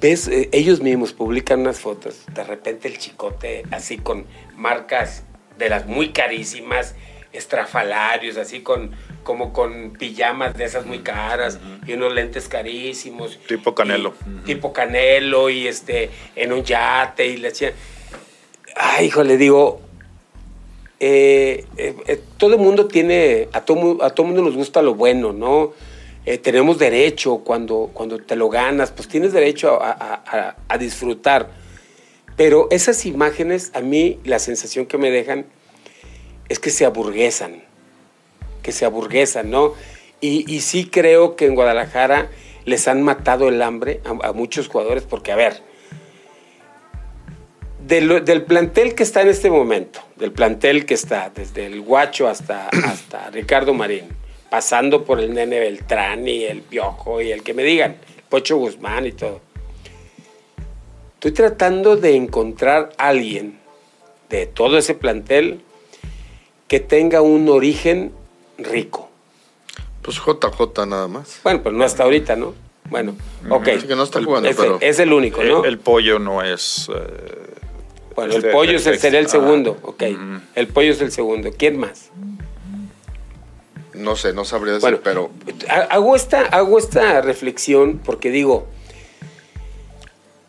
ves, 0.00 0.28
eh, 0.28 0.48
ellos 0.52 0.80
mismos 0.80 1.12
publican 1.12 1.60
unas 1.60 1.80
fotos, 1.80 2.22
de 2.34 2.44
repente 2.44 2.88
el 2.88 2.98
chicote 2.98 3.64
así 3.70 3.98
con 3.98 4.26
marcas 4.56 5.24
de 5.58 5.68
las 5.68 5.86
muy 5.86 6.12
carísimas, 6.12 6.94
estrafalarios, 7.32 8.36
así 8.36 8.60
con 8.60 8.92
como 9.22 9.52
con 9.52 9.92
pijamas 9.92 10.56
de 10.56 10.64
esas 10.64 10.86
muy 10.86 11.00
caras 11.00 11.58
y 11.86 11.92
unos 11.92 12.14
lentes 12.14 12.48
carísimos. 12.48 13.38
Tipo 13.46 13.74
Canelo. 13.74 14.14
Tipo 14.44 14.72
Canelo 14.72 15.50
y 15.50 15.66
este 15.66 16.10
en 16.36 16.52
un 16.52 16.64
yate 16.64 17.26
y 17.26 17.36
le 17.36 17.48
decían, 17.48 17.72
ay, 18.76 19.06
hijo, 19.06 19.22
le 19.22 19.36
digo, 19.36 19.80
eh, 21.04 21.66
eh, 21.76 22.22
todo 22.36 22.54
el 22.54 22.60
mundo 22.60 22.86
tiene, 22.86 23.48
a 23.52 23.62
todo, 23.62 24.02
a 24.04 24.10
todo 24.10 24.26
mundo 24.26 24.42
nos 24.42 24.54
gusta 24.54 24.82
lo 24.82 24.94
bueno, 24.94 25.32
¿no? 25.32 25.72
Eh, 26.24 26.38
tenemos 26.38 26.78
derecho 26.78 27.38
cuando, 27.38 27.90
cuando 27.92 28.18
te 28.18 28.36
lo 28.36 28.48
ganas, 28.48 28.92
pues 28.92 29.08
tienes 29.08 29.32
derecho 29.32 29.82
a, 29.82 30.54
a, 30.68 30.78
disfrutar. 30.78 31.50
Pero 32.36 32.68
esas 32.70 33.04
imágenes, 33.04 33.72
a 33.74 33.80
mí 33.80 34.20
la 34.22 34.38
sensación 34.38 34.86
que 34.86 34.98
me 34.98 35.10
dejan 35.10 35.46
es 36.48 36.60
que 36.60 36.70
se 36.70 36.84
aburguesan, 36.84 37.64
que 38.62 38.72
se 38.72 38.84
aburguesan, 38.84 39.50
¿no? 39.50 39.74
Y, 40.20 40.60
sí 40.60 40.86
creo 40.86 41.34
que 41.34 41.46
en 41.46 41.56
Guadalajara 41.56 42.30
les 42.64 42.86
han 42.86 43.02
matado 43.02 43.48
el 43.48 43.60
hambre 43.60 44.00
a, 44.04 44.32
muchos 44.32 44.68
jugadores, 44.68 45.02
porque 45.02 45.32
a 45.32 45.36
ver, 45.36 45.60
del, 47.84 48.24
del, 48.24 48.44
plantel 48.44 48.94
que 48.94 49.02
está 49.02 49.22
en 49.22 49.28
este 49.28 49.50
momento, 49.50 50.00
del 50.14 50.30
plantel 50.30 50.86
que 50.86 50.94
está 50.94 51.32
desde 51.34 51.66
el 51.66 51.80
Guacho 51.80 52.28
hasta, 52.28 52.68
hasta 52.84 53.30
Ricardo 53.30 53.74
Marín, 53.74 54.04
pasando 54.48 55.04
por 55.04 55.18
el 55.18 55.34
Nene 55.34 55.58
Beltrán 55.58 56.28
y 56.28 56.44
el 56.44 56.62
Piojo 56.62 57.20
y 57.20 57.32
el 57.32 57.42
que 57.42 57.52
me 57.52 57.64
digan, 57.64 57.96
Pocho 58.28 58.56
Guzmán 58.58 59.06
y 59.06 59.12
todo. 59.12 59.40
Estoy 61.14 61.32
tratando 61.32 61.96
de 61.96 62.14
encontrar 62.14 62.90
a 62.96 63.08
alguien 63.08 63.58
de 64.28 64.46
todo 64.46 64.78
ese 64.78 64.94
plantel 64.94 65.60
que 66.68 66.80
tenga 66.80 67.22
un 67.22 67.48
origen 67.48 68.12
rico. 68.64 69.08
Pues 70.02 70.18
JJ 70.18 70.86
nada 70.86 71.08
más. 71.08 71.40
Bueno, 71.44 71.62
pues 71.62 71.74
no 71.74 71.84
hasta 71.84 72.02
ahorita, 72.02 72.36
¿no? 72.36 72.54
Bueno, 72.90 73.16
ok. 73.48 73.64
que 73.64 73.96
no 73.96 74.02
está 74.02 74.22
jugando, 74.22 74.48
es, 74.48 74.56
pero... 74.56 74.78
es 74.80 74.98
el 74.98 75.12
único, 75.12 75.42
¿no? 75.42 75.64
El, 75.64 75.78
pollo 75.78 76.18
no 76.18 76.42
es... 76.42 76.90
Eh, 76.94 77.54
bueno, 78.14 78.34
el 78.34 78.50
pollo 78.50 78.76
es 78.76 78.86
el, 78.86 78.98
sería 78.98 79.20
el 79.20 79.28
segundo, 79.28 79.78
ok. 79.82 80.02
El 80.54 80.68
pollo 80.68 80.92
es 80.92 81.00
el 81.00 81.12
segundo. 81.12 81.50
¿Quién 81.56 81.78
más? 81.78 82.10
No 83.94 84.16
sé, 84.16 84.32
no 84.32 84.44
sabría 84.44 84.74
decir, 84.74 85.00
pero... 85.02 85.30
Hago 85.90 86.16
esta, 86.16 86.42
hago 86.42 86.78
esta 86.78 87.20
reflexión 87.22 88.00
porque 88.04 88.30
digo, 88.30 88.66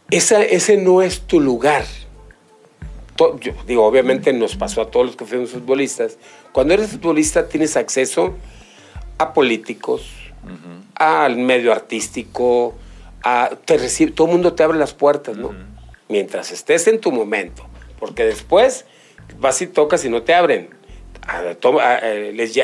esa, 0.09 0.41
ese 0.43 0.77
no 0.77 1.01
es 1.01 1.21
tu 1.21 1.39
lugar. 1.39 1.85
Yo 3.39 3.53
digo, 3.67 3.85
obviamente 3.85 4.33
nos 4.33 4.55
pasó 4.55 4.81
a 4.81 4.91
todos 4.91 5.05
los 5.05 5.15
que 5.15 5.25
fuimos 5.25 5.51
futbolistas. 5.51 6.17
Cuando 6.51 6.73
eres 6.73 6.91
futbolista 6.91 7.47
tienes 7.47 7.77
acceso 7.77 8.35
a 9.17 9.33
políticos, 9.33 10.09
al 10.95 11.37
medio 11.37 11.71
artístico, 11.71 12.75
a, 13.23 13.51
te 13.65 13.77
recibe, 13.77 14.11
todo 14.11 14.27
el 14.27 14.33
mundo 14.33 14.53
te 14.53 14.63
abre 14.63 14.77
las 14.77 14.93
puertas, 14.93 15.37
¿no? 15.37 15.53
Mientras 16.09 16.51
estés 16.51 16.87
en 16.87 16.99
tu 16.99 17.11
momento, 17.11 17.65
porque 17.99 18.25
después 18.25 18.85
vas 19.39 19.61
y 19.61 19.67
tocas 19.67 20.03
y 20.05 20.09
no 20.09 20.23
te 20.23 20.33
abren 20.33 20.69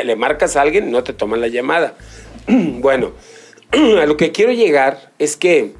le 0.03 0.15
marcas 0.15 0.55
a 0.55 0.61
alguien, 0.61 0.91
no 0.91 1.03
te 1.03 1.13
toman 1.13 1.41
la 1.41 1.47
llamada. 1.47 1.95
bueno, 2.47 3.13
a 3.71 4.05
lo 4.05 4.17
que 4.17 4.31
quiero 4.31 4.51
llegar 4.51 5.11
es 5.19 5.37
que 5.37 5.73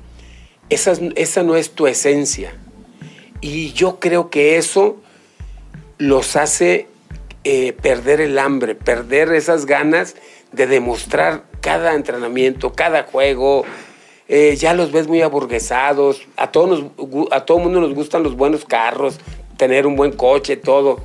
esa, 0.70 0.94
esa 1.16 1.44
no 1.44 1.56
es 1.56 1.72
tu 1.72 1.88
esencia. 1.88 2.54
Y 3.42 3.74
yo 3.74 4.00
creo 4.00 4.30
que 4.30 4.58
eso 4.58 4.98
los 5.98 6.36
hace 6.36 6.88
eh, 7.44 7.74
perder 7.74 8.20
el 8.22 8.38
hambre, 8.38 8.76
perder 8.76 9.32
esas 9.34 9.66
ganas 9.66 10.16
de 10.52 10.68
demostrar 10.68 11.44
cada 11.62 11.94
entrenamiento, 11.94 12.74
cada 12.74 13.04
juego. 13.04 13.64
Eh, 14.28 14.56
ya 14.58 14.74
los 14.74 14.92
ves 14.92 15.08
muy 15.08 15.22
aburguesados. 15.22 16.28
A 16.36 16.52
todos 16.52 16.86
a 17.32 17.46
todo 17.46 17.60
mundo 17.60 17.80
nos 17.80 17.94
gustan 17.94 18.24
los 18.24 18.36
buenos 18.36 18.66
carros, 18.66 19.20
tener 19.58 19.88
un 19.88 19.96
buen 19.96 20.12
coche, 20.12 20.58
todo. 20.58 21.02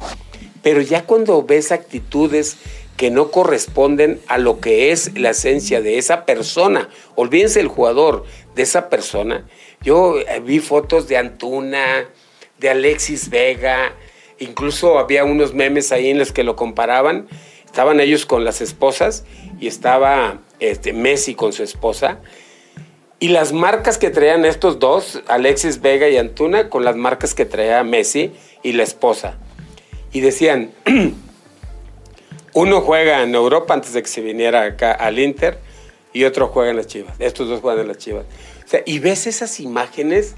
Pero 0.63 0.81
ya 0.81 1.05
cuando 1.05 1.43
ves 1.43 1.73
actitudes 1.73 2.57
que 2.97 3.11
no 3.11 3.31
corresponden 3.31 4.21
a 4.29 4.39
lo 4.39 4.61
que 4.61 4.93
es 4.93 5.19
la 5.19 5.31
esencia 5.31 5.81
de 5.83 5.99
esa 5.99 6.25
persona, 6.25 6.89
olvídense 7.17 7.61
el 7.61 7.69
jugador, 7.69 8.25
de 8.55 8.63
esa 8.63 8.89
persona. 8.89 9.45
Yo 9.83 10.19
eh, 10.21 10.41
vi 10.41 10.61
fotos 10.61 11.09
de 11.09 11.17
Antuna, 11.17 12.09
Alexis 12.71 13.31
Vega, 13.31 13.95
incluso 14.39 14.99
había 14.99 15.25
unos 15.25 15.55
memes 15.55 15.93
ahí 15.93 16.11
en 16.11 16.19
los 16.19 16.33
que 16.33 16.45
lo 16.45 16.57
comparaban. 16.57 17.27
Estaban 17.65 18.01
ellos 18.01 18.27
con 18.27 18.45
las 18.45 18.61
esposas 18.61 19.25
y 19.61 19.67
estaba 19.67 20.39
este, 20.61 20.93
Messi 20.93 21.35
con 21.35 21.53
su 21.53 21.63
esposa. 21.63 22.19
Y 23.21 23.29
las 23.29 23.53
marcas 23.53 23.99
que 23.99 24.11
traían 24.11 24.45
estos 24.45 24.79
dos, 24.79 25.23
Alexis 25.29 25.81
Vega 25.81 26.09
y 26.09 26.17
Antuna, 26.17 26.69
con 26.69 26.85
las 26.85 26.97
marcas 26.97 27.35
que 27.35 27.45
traía 27.45 27.83
Messi 27.83 28.33
y 28.63 28.73
la 28.73 28.83
esposa 28.83 29.39
y 30.15 30.21
decían, 30.21 30.71
uno 32.55 32.81
juega 32.81 33.23
en 33.23 33.35
Europa 33.35 33.75
antes 33.75 33.93
de 33.93 34.01
que 34.01 34.09
se 34.09 34.23
viniera 34.23 34.63
acá 34.63 34.93
al 34.93 35.19
Inter 35.19 35.59
y 36.15 36.25
otro 36.25 36.49
juega 36.49 36.71
en 36.71 36.77
las 36.77 36.87
Chivas. 36.87 37.17
Estos 37.19 37.49
dos 37.49 37.61
juegan 37.61 37.83
en 37.83 37.89
las 37.89 37.99
Chivas. 37.99 38.25
Y 38.87 39.01
ves 39.01 39.27
esas 39.27 39.61
imágenes 39.61 40.37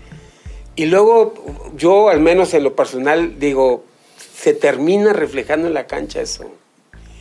y 0.77 0.87
luego 0.87 1.35
yo, 1.77 2.09
al 2.09 2.20
menos 2.20 2.55
en 2.55 2.62
lo 2.62 2.77
personal, 2.77 3.39
digo, 3.39 3.85
se 4.35 4.53
termina 4.53 5.12
reflejando 5.12 5.66
en 5.66 5.74
la 5.74 5.87
cancha 5.87 6.20
eso. 6.20 6.51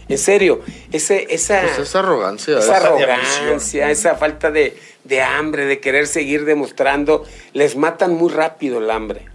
En 0.08 0.20
serio, 0.20 0.62
ese, 0.92 1.26
esa, 1.34 1.62
pues 1.62 1.80
esa 1.80 2.00
arrogancia, 2.00 2.60
esa, 2.60 2.78
arrogancia, 2.78 3.90
esa 3.90 4.16
falta 4.16 4.52
de, 4.52 4.78
de, 5.04 5.22
hambre, 5.22 5.66
de 5.66 5.80
querer 5.80 6.06
seguir 6.06 6.46
demostrando, 6.46 7.26
les 7.54 7.76
matan 7.76 8.14
muy 8.14 8.32
rápido 8.32 8.78
el 8.78 8.92
hambre. 8.92 9.26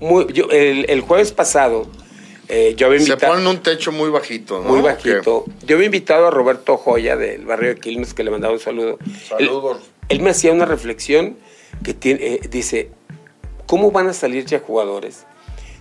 Muy, 0.00 0.32
yo, 0.32 0.48
el, 0.50 0.86
el 0.88 1.02
jueves 1.02 1.32
pasado, 1.32 1.86
eh, 2.48 2.74
yo 2.76 2.98
Se 2.98 3.16
ponen 3.16 3.46
un 3.46 3.58
techo 3.58 3.90
muy 3.90 4.10
bajito, 4.10 4.60
¿no? 4.60 4.70
Muy 4.70 4.80
bajito. 4.80 5.44
Yo 5.62 5.76
había 5.76 5.86
invitado 5.86 6.26
a 6.26 6.30
Roberto 6.30 6.76
Joya 6.76 7.16
del 7.16 7.46
barrio 7.46 7.70
de 7.70 7.80
Quilmes, 7.80 8.12
que 8.12 8.22
le 8.22 8.30
mandaba 8.30 8.52
un 8.52 8.60
saludo. 8.60 8.98
Saludos. 9.28 9.78
Él, 10.08 10.20
me 10.20 10.30
hacía 10.30 10.52
una 10.52 10.66
reflexión 10.66 11.36
que 11.82 11.94
tiene, 11.94 12.34
eh, 12.34 12.40
dice, 12.50 12.90
¿cómo 13.74 13.90
van 13.90 14.06
a 14.06 14.12
salir 14.12 14.44
ya 14.44 14.60
jugadores? 14.60 15.24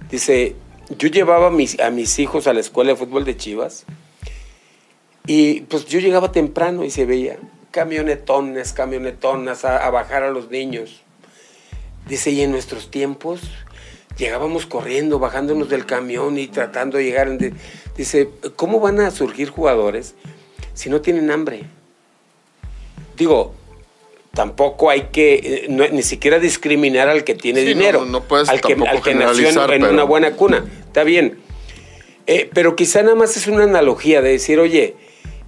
Dice, 0.09 0.55
yo 0.97 1.09
llevaba 1.09 1.49
a 1.49 1.51
mis, 1.51 1.79
a 1.79 1.91
mis 1.91 2.17
hijos 2.17 2.47
a 2.47 2.53
la 2.53 2.59
escuela 2.59 2.89
de 2.89 2.95
fútbol 2.95 3.23
de 3.23 3.37
Chivas 3.37 3.85
y 5.27 5.61
pues 5.61 5.85
yo 5.85 5.99
llegaba 5.99 6.31
temprano 6.31 6.83
y 6.85 6.89
se 6.89 7.05
veía 7.05 7.37
camionetones, 7.69 8.73
camionetonas 8.73 9.63
a 9.63 9.87
bajar 9.91 10.23
a 10.23 10.31
los 10.31 10.49
niños. 10.49 11.03
Dice, 12.07 12.31
y 12.31 12.41
en 12.41 12.49
nuestros 12.49 12.89
tiempos 12.89 13.41
llegábamos 14.17 14.65
corriendo, 14.65 15.19
bajándonos 15.19 15.69
del 15.69 15.85
camión 15.85 16.39
y 16.39 16.47
tratando 16.47 16.97
de 16.97 17.03
llegar. 17.03 17.29
Dice, 17.95 18.27
¿cómo 18.55 18.79
van 18.79 19.01
a 19.01 19.11
surgir 19.11 19.51
jugadores 19.51 20.15
si 20.73 20.89
no 20.89 21.01
tienen 21.01 21.29
hambre? 21.29 21.65
Digo, 23.17 23.53
tampoco 24.33 24.89
hay 24.89 25.09
que 25.11 25.67
eh, 25.67 25.89
ni 25.91 26.01
siquiera 26.01 26.39
discriminar 26.39 27.07
al 27.07 27.23
que 27.23 27.35
tiene 27.35 27.61
dinero, 27.61 28.03
no, 28.05 28.23
puedes 28.23 28.49
al 28.49 28.61
que, 28.61 28.73
al 28.73 29.01
que 29.01 29.13
nació 29.13 29.71
en, 29.71 29.85
una 29.85 30.03
buena 30.03 30.31
cuna. 30.31 30.65
Está 30.87 31.03
bien. 31.03 31.37
Eh, 32.25 32.49
pero 32.53 32.75
quizá 32.75 33.03
nada 33.03 33.15
más 33.15 33.37
es 33.37 33.47
una 33.47 33.65
analogía 33.65 34.21
de 34.21 34.31
decir, 34.31 34.59
oye, 34.59 34.95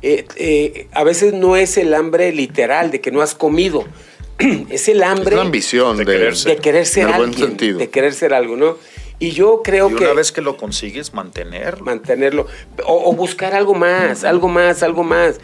eh, 0.02 0.26
eh, 0.36 0.88
a 0.92 1.04
veces 1.04 1.34
no 1.34 1.56
es 1.56 1.78
el 1.78 1.94
hambre 1.96 2.32
literal 2.32 2.92
de 2.92 3.02
que 3.02 3.12
no 3.12 3.22
has 3.22 3.34
comido, 3.34 3.86
es 4.70 4.88
el 4.88 5.02
hambre 5.02 5.30
Es 5.32 5.36
la 5.36 5.42
ambición 5.42 5.98
de, 5.98 6.06
de 6.06 6.12
querer 6.12 6.36
de 6.36 6.58
querer 6.58 6.86
ser 6.86 7.04
en 7.04 7.10
el 7.10 7.16
buen 7.16 7.30
alguien, 7.30 7.48
sentido. 7.50 7.80
de 7.80 7.90
querer 7.90 8.14
ser 8.14 8.34
algo, 8.34 8.56
¿no? 8.56 8.78
Y 9.18 9.32
yo 9.32 9.62
creo 9.64 9.90
Y 9.90 9.96
que 9.96 10.04
una 10.04 10.14
vez 10.14 10.32
que 10.32 10.42
lo 10.42 10.58
consigues, 10.58 11.14
mantenerlo. 11.14 11.86
mantenerlo 11.86 12.46
o, 12.86 13.10
o 13.10 13.14
buscar 13.14 13.56
algo 13.56 13.74
más, 13.74 14.26
algo 14.26 14.48
más, 14.50 14.84
algo 14.84 15.04
más. 15.04 15.40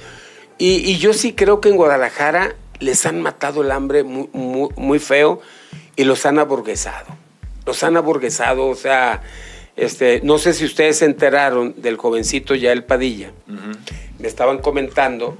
Y, 0.59 0.75
y 0.91 0.97
yo 0.97 1.13
sí 1.13 1.33
creo 1.33 1.59
que 1.61 1.69
en 1.69 1.77
Guadalajara 1.77 2.55
les 2.81 3.05
han 3.05 3.21
matado 3.21 3.61
el 3.61 3.71
hambre 3.71 4.03
muy, 4.03 4.27
muy, 4.33 4.69
muy 4.75 4.99
feo 4.99 5.39
y 5.95 6.03
los 6.03 6.25
han 6.25 6.37
aburguesado. 6.39 7.07
Los 7.65 7.83
han 7.83 7.95
aburguesado, 7.95 8.67
o 8.67 8.75
sea, 8.75 9.21
este, 9.77 10.19
no 10.23 10.37
sé 10.37 10.53
si 10.53 10.65
ustedes 10.65 10.97
se 10.97 11.05
enteraron 11.05 11.75
del 11.77 11.95
jovencito 11.95 12.55
Yael 12.55 12.83
Padilla. 12.83 13.31
Me 14.19 14.27
estaban 14.27 14.57
comentando 14.59 15.37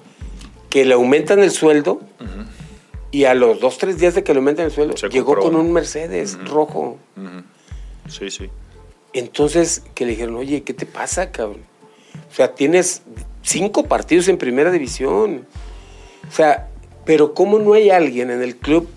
que 0.69 0.85
le 0.85 0.93
aumentan 0.93 1.39
el 1.39 1.51
sueldo 1.51 1.99
y 3.11 3.25
a 3.25 3.33
los 3.33 3.59
dos, 3.59 3.77
tres 3.77 3.97
días 3.97 4.15
de 4.15 4.23
que 4.23 4.33
le 4.33 4.37
aumentan 4.39 4.65
el 4.67 4.71
sueldo, 4.71 4.95
Se 4.95 5.09
llegó 5.09 5.33
compró. 5.33 5.43
con 5.43 5.55
un 5.55 5.73
Mercedes 5.73 6.37
rojo. 6.47 6.97
Sí, 8.07 8.29
sí. 8.29 8.49
Entonces, 9.13 9.83
que 9.95 10.05
le 10.05 10.11
dijeron, 10.11 10.35
oye, 10.35 10.63
¿qué 10.63 10.73
te 10.73 10.85
pasa, 10.85 11.31
cabrón? 11.31 11.63
O 12.31 12.33
sea, 12.33 12.53
tienes 12.55 13.01
cinco 13.41 13.83
partidos 13.83 14.29
en 14.29 14.37
primera 14.37 14.71
división. 14.71 15.45
O 16.29 16.31
sea, 16.31 16.69
pero 17.05 17.33
¿cómo 17.33 17.59
no 17.59 17.73
hay 17.73 17.89
alguien 17.89 18.29
en 18.31 18.41
el 18.41 18.55
club 18.57 18.89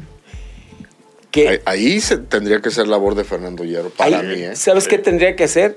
que... 1.30 1.48
Ahí, 1.48 1.59
ahí 1.64 2.00
se- 2.00 2.18
tendría 2.18 2.61
que 2.61 2.70
ser 2.70 2.86
labor 2.88 3.14
de 3.14 3.24
Fernando 3.24 3.64
Hierro, 3.64 3.90
para 3.90 4.20
ahí- 4.20 4.26
mí. 4.26 4.42
¿eh? 4.42 4.57
¿Sabes 4.57 4.86
qué 4.88 4.98
tendría 4.98 5.34
que 5.36 5.44
hacer? 5.44 5.76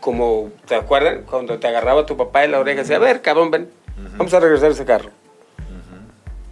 Como, 0.00 0.50
¿te 0.66 0.74
acuerdan? 0.74 1.22
Cuando 1.22 1.58
te 1.58 1.66
agarraba 1.66 2.06
tu 2.06 2.16
papá 2.16 2.44
en 2.44 2.52
la 2.52 2.60
oreja 2.60 2.80
y 2.80 2.82
decía, 2.82 2.96
a 2.96 3.00
ver, 3.00 3.22
cabrón, 3.22 3.50
ven, 3.50 3.68
vamos 4.16 4.32
a 4.34 4.40
regresar 4.40 4.70
ese 4.70 4.84
carro. 4.84 5.10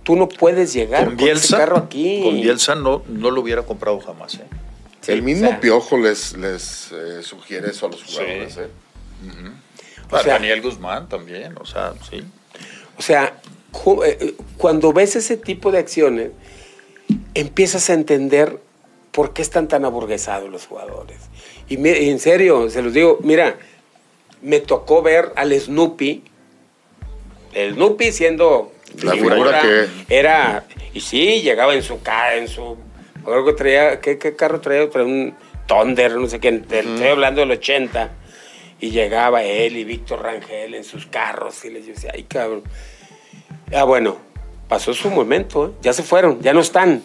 Tú 0.03 0.17
no 0.17 0.29
puedes 0.29 0.73
llegar 0.75 1.05
Con 1.07 1.15
con, 1.15 1.21
ese 1.21 1.25
Bielsa, 1.25 1.57
carro 1.59 1.79
aquí. 1.79 2.21
con 2.23 2.35
Bielsa 2.35 2.75
no, 2.75 3.03
no 3.09 3.31
lo 3.31 3.41
hubiera 3.41 3.63
comprado 3.63 4.01
jamás. 4.01 4.35
¿eh? 4.35 4.45
Sí, 5.01 5.13
el 5.13 5.23
mismo 5.23 5.47
o 5.47 5.51
sea, 5.51 5.61
Piojo 5.61 5.97
les, 5.97 6.37
les 6.37 6.93
eh, 6.93 7.23
sugiere 7.23 7.71
eso 7.71 7.87
a 7.87 7.89
los 7.91 8.03
jugadores. 8.05 8.53
Sí. 8.55 8.61
¿eh? 8.61 8.69
O 10.11 10.17
Ah, 10.17 10.23
sea- 10.23 10.35
Daniel 10.35 10.61
Guzmán 10.61 11.09
también, 11.09 11.55
o 11.59 11.65
sea, 11.65 11.95
sí. 12.11 12.23
O 12.99 13.03
sea, 13.03 13.35
cuando 14.57 14.93
ves 14.93 15.17
ese 15.17 15.37
tipo 15.37 15.73
de 15.73 15.79
acciones, 15.79 16.31
empiezas 17.35 17.91
a 17.91 17.95
entender 17.95 18.59
por 19.11 19.33
qué 19.33 19.43
están 19.43 19.69
tan 19.69 19.85
aburguesados 19.85 20.49
los 20.51 20.67
jugadores. 20.67 21.19
Y, 21.69 21.77
en 21.89 22.19
serio, 22.19 22.69
se 22.71 22.83
los 22.83 22.93
digo, 22.93 23.19
mira, 23.23 23.57
me 24.43 24.61
tocó 24.61 25.03
ver 25.03 25.33
al 25.37 25.53
Snoopy, 25.59 26.23
el 27.53 27.75
Snoopy 27.75 28.13
siendo 28.13 28.73
La 29.03 29.13
figura 29.13 29.61
que- 29.63 29.87
era, 30.09 30.65
y 30.93 31.01
sí, 31.01 31.43
llegaba 31.43 31.75
en 31.75 31.83
su 31.83 32.01
ca- 32.03 32.37
en 32.37 32.49
su, 32.49 32.77
acuerdo 33.23 33.47
que 33.47 33.53
traía, 33.55 34.01
¿qué, 34.01 34.19
qué 34.19 34.35
carro 34.37 34.61
traía? 34.61 34.89
Traía 34.91 35.07
un 35.07 35.35
Thunder, 35.67 36.13
no 36.17 36.29
sé 36.29 36.41
qué, 36.41 36.53
te- 36.53 36.81
estoy 36.81 37.07
hablando 37.09 37.41
del 37.41 37.51
80, 37.53 38.11
y 38.81 38.91
llegaba 38.91 39.43
él 39.45 39.77
y 39.77 39.85
Víctor 39.85 40.23
Rangel 40.23 40.75
en 40.75 40.85
sus 40.85 41.07
carros, 41.07 41.65
y 41.65 41.71
les 41.71 41.87
decía, 41.87 42.11
ay 42.15 42.25
cabrón. 42.25 42.63
Ah, 43.73 43.85
bueno, 43.85 44.17
pasó 44.69 44.93
su 44.95 45.11
momento, 45.11 45.67
¿eh? 45.67 45.71
ya 45.83 45.93
se 45.93 46.03
fueron, 46.03 46.41
ya 46.43 46.53
no 46.53 46.61
están. 46.61 47.03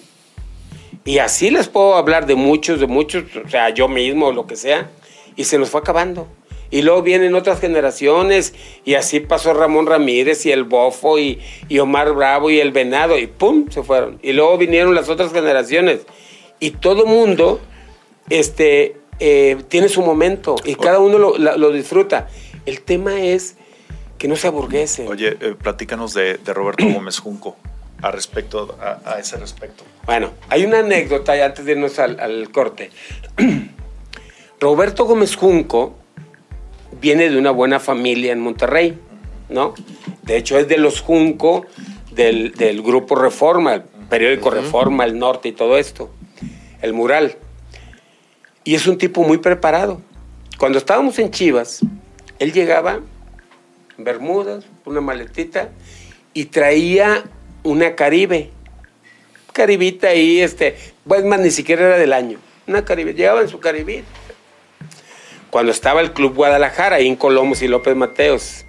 Y 1.05 1.20
así 1.20 1.49
les 1.49 1.68
puedo 1.68 1.95
hablar 1.95 2.26
de 2.26 2.36
muchos, 2.36 2.80
de 2.80 2.88
muchos, 2.88 3.24
o 3.45 3.49
sea, 3.49 3.70
yo 3.70 3.88
mismo, 3.88 4.28
o 4.28 4.34
lo 4.34 4.47
que 4.47 4.55
sea, 4.55 4.89
y 5.36 5.45
se 5.45 5.57
nos 5.57 5.70
fue 5.70 5.82
acabando. 5.82 6.28
Y 6.72 6.84
luego 6.84 7.01
vienen 7.01 7.34
otras 7.34 7.60
generaciones, 7.60 8.53
y 8.86 8.95
así 8.95 9.20
pasó 9.20 9.53
Ramón 9.53 9.88
Ramírez, 9.88 10.45
y 10.45 10.51
el 10.51 10.66
Bofo, 10.66 11.18
y, 11.18 11.39
y 11.68 11.80
Omar 11.80 12.14
Bravo, 12.14 12.51
y 12.51 12.60
el 12.60 12.72
Venado, 12.72 13.18
y 13.18 13.28
¡pum! 13.28 13.66
se 13.70 13.82
fueron. 13.82 14.20
Y 14.22 14.34
luego 14.34 14.57
vinieron 14.57 14.93
las 14.93 15.10
otras 15.10 15.32
generaciones. 15.32 16.01
Y 16.60 16.72
todo 16.72 17.05
mundo 17.05 17.60
este, 18.30 18.97
eh, 19.20 19.57
tiene 19.68 19.89
su 19.89 20.01
momento, 20.01 20.57
y 20.64 20.76
cada 20.76 20.99
uno 20.99 21.18
lo, 21.18 21.38
lo 21.38 21.72
disfruta. 21.72 22.28
El 22.66 22.82
tema 22.82 23.22
es 23.22 23.55
que 24.20 24.28
no 24.28 24.36
se 24.36 24.47
aburguesen. 24.47 25.07
Oye, 25.07 25.38
eh, 25.39 25.55
platícanos 25.57 26.13
de, 26.13 26.38
de 26.38 26.53
Roberto 26.53 26.86
Gómez 26.93 27.17
Junco 27.17 27.57
a, 28.01 28.11
respecto, 28.11 28.78
a, 28.80 29.13
a 29.13 29.20
ese 29.20 29.38
respecto. 29.38 29.84
Bueno, 30.05 30.32
hay 30.49 30.65
una 30.65 30.80
anécdota 30.80 31.36
y 31.36 31.41
antes 31.41 31.65
de 31.65 31.72
irnos 31.72 31.97
al, 31.97 32.20
al 32.20 32.51
corte. 32.51 32.91
Roberto 34.59 35.05
Gómez 35.05 35.36
Junco 35.36 35.95
viene 37.01 37.30
de 37.30 37.38
una 37.38 37.51
buena 37.51 37.80
familia 37.80 38.34
en 38.34 38.41
Monterrey, 38.41 38.99
¿no? 39.47 39.74
De 40.24 40.38
hecho, 40.38 40.59
es 40.59 40.67
de 40.67 40.78
los 40.78 40.99
Junco 40.99 41.65
del, 42.11 42.51
del 42.51 42.82
grupo 42.82 43.15
Reforma, 43.15 43.76
el 43.76 43.84
periódico 44.09 44.49
Reforma, 44.49 45.05
el 45.05 45.17
Norte 45.17 45.49
y 45.49 45.51
todo 45.53 45.78
esto, 45.78 46.11
el 46.82 46.93
mural. 46.93 47.38
Y 48.65 48.76
es 48.76 48.86
un 48.86 48.97
tipo 48.97 49.24
muy 49.24 49.38
preparado. 49.38 50.01
Cuando 50.57 50.78
estábamos 50.78 51.17
en 51.20 51.32
Chivas, 51.32 51.80
él 52.38 52.51
llegaba 52.51 52.99
Bermudas, 54.03 54.65
una 54.85 55.01
maletita, 55.01 55.69
y 56.33 56.45
traía 56.45 57.23
una 57.63 57.95
Caribe. 57.95 58.51
Caribita 59.53 60.09
ahí, 60.09 60.39
este, 60.39 60.77
pues 61.05 61.23
más 61.25 61.39
ni 61.39 61.51
siquiera 61.51 61.87
era 61.87 61.97
del 61.97 62.13
año. 62.13 62.39
Una 62.67 62.85
Caribe, 62.85 63.13
llegaba 63.13 63.41
en 63.41 63.49
su 63.49 63.59
Caribita. 63.59 64.07
Cuando 65.49 65.71
estaba 65.71 66.01
el 66.01 66.13
Club 66.13 66.35
Guadalajara, 66.35 66.97
ahí 66.97 67.07
en 67.07 67.15
Colomos 67.15 67.61
y 67.61 67.67
López 67.67 67.95
Mateos. 67.95 68.65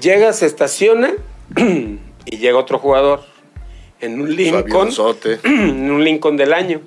Llega, 0.00 0.32
se 0.32 0.46
estaciona 0.46 1.12
y 1.56 2.36
llega 2.36 2.58
otro 2.58 2.78
jugador 2.78 3.24
en 4.00 4.20
un 4.20 4.34
Lincoln. 4.34 4.90
En 5.44 5.90
un 5.90 6.04
Lincoln 6.04 6.36
del 6.36 6.52
año. 6.52 6.80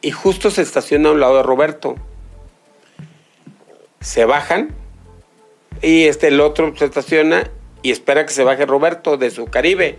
Y 0.00 0.10
justo 0.10 0.50
se 0.50 0.62
estaciona 0.62 1.08
a 1.08 1.12
un 1.12 1.20
lado 1.20 1.36
de 1.36 1.42
Roberto. 1.42 1.96
Se 4.00 4.24
bajan 4.24 4.74
y 5.82 6.04
este 6.04 6.28
el 6.28 6.40
otro 6.40 6.74
se 6.76 6.84
estaciona 6.84 7.50
y 7.82 7.90
espera 7.90 8.26
que 8.26 8.32
se 8.32 8.44
baje 8.44 8.66
Roberto 8.66 9.16
de 9.16 9.30
su 9.30 9.46
Caribe. 9.46 9.98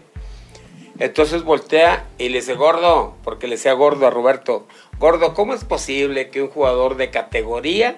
Entonces 1.00 1.44
voltea 1.44 2.06
y 2.18 2.28
le 2.28 2.40
dice, 2.40 2.56
gordo, 2.56 3.16
porque 3.24 3.48
le 3.48 3.56
decía 3.56 3.72
gordo 3.74 4.06
a 4.06 4.10
Roberto, 4.10 4.68
gordo, 5.00 5.34
¿cómo 5.34 5.54
es 5.54 5.64
posible 5.64 6.30
que 6.30 6.42
un 6.42 6.50
jugador 6.50 6.98
de 6.98 7.10
categoría 7.10 7.96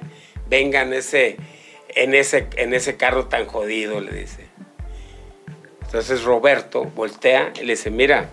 venga 0.47 0.83
en 0.83 0.93
ese, 0.93 1.37
en 1.89 2.13
ese, 2.13 2.47
en 2.57 2.75
ese 2.75 2.97
carro 2.97 3.25
tan 3.25 3.47
jodido? 3.47 3.99
Le 3.99 4.11
dice. 4.11 4.47
Entonces 5.81 6.23
Roberto 6.23 6.83
voltea 6.95 7.51
y 7.59 7.65
le 7.65 7.73
dice, 7.73 7.89
mira, 7.89 8.29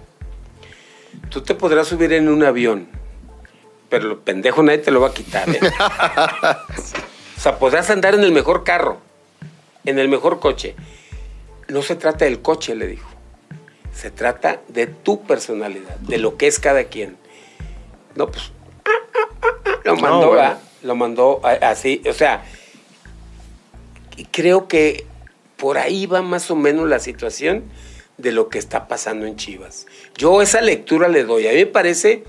tú 1.30 1.42
te 1.42 1.54
podrás 1.54 1.88
subir 1.88 2.12
en 2.12 2.28
un 2.28 2.44
avión, 2.44 2.88
pero 3.88 4.06
lo 4.06 4.20
pendejo 4.20 4.62
nadie 4.62 4.78
te 4.78 4.90
lo 4.90 5.00
va 5.00 5.08
a 5.08 5.14
quitar. 5.14 5.48
¿eh? 5.48 5.58
o 7.38 7.40
sea, 7.40 7.60
podrás 7.60 7.88
andar 7.90 8.16
en 8.16 8.24
el 8.24 8.32
mejor 8.32 8.64
carro, 8.64 8.98
en 9.84 10.00
el 10.00 10.08
mejor 10.08 10.40
coche. 10.40 10.74
No 11.68 11.82
se 11.82 11.94
trata 11.94 12.24
del 12.24 12.42
coche, 12.42 12.74
le 12.74 12.88
dijo. 12.88 13.08
Se 13.94 14.10
trata 14.10 14.60
de 14.66 14.88
tu 14.88 15.22
personalidad, 15.22 15.94
de 15.98 16.18
lo 16.18 16.36
que 16.36 16.48
es 16.48 16.58
cada 16.58 16.82
quien. 16.84 17.16
No, 18.16 18.28
pues. 18.28 18.50
Lo 19.84 19.94
mandó, 19.94 20.16
bueno. 20.16 20.30
¿verdad? 20.32 20.58
Lo 20.82 20.96
mandó 20.96 21.40
así. 21.62 22.02
O 22.10 22.12
sea, 22.12 22.42
creo 24.32 24.66
que 24.66 25.06
por 25.56 25.78
ahí 25.78 26.06
va 26.06 26.22
más 26.22 26.50
o 26.50 26.56
menos 26.56 26.88
la 26.88 26.98
situación 26.98 27.62
de 28.16 28.32
lo 28.32 28.48
que 28.48 28.58
está 28.58 28.88
pasando 28.88 29.26
en 29.26 29.36
Chivas. 29.36 29.86
Yo 30.16 30.42
esa 30.42 30.60
lectura 30.60 31.06
le 31.06 31.22
doy. 31.22 31.46
A 31.46 31.52
mí 31.52 31.58
me 31.58 31.66
parece 31.66 32.24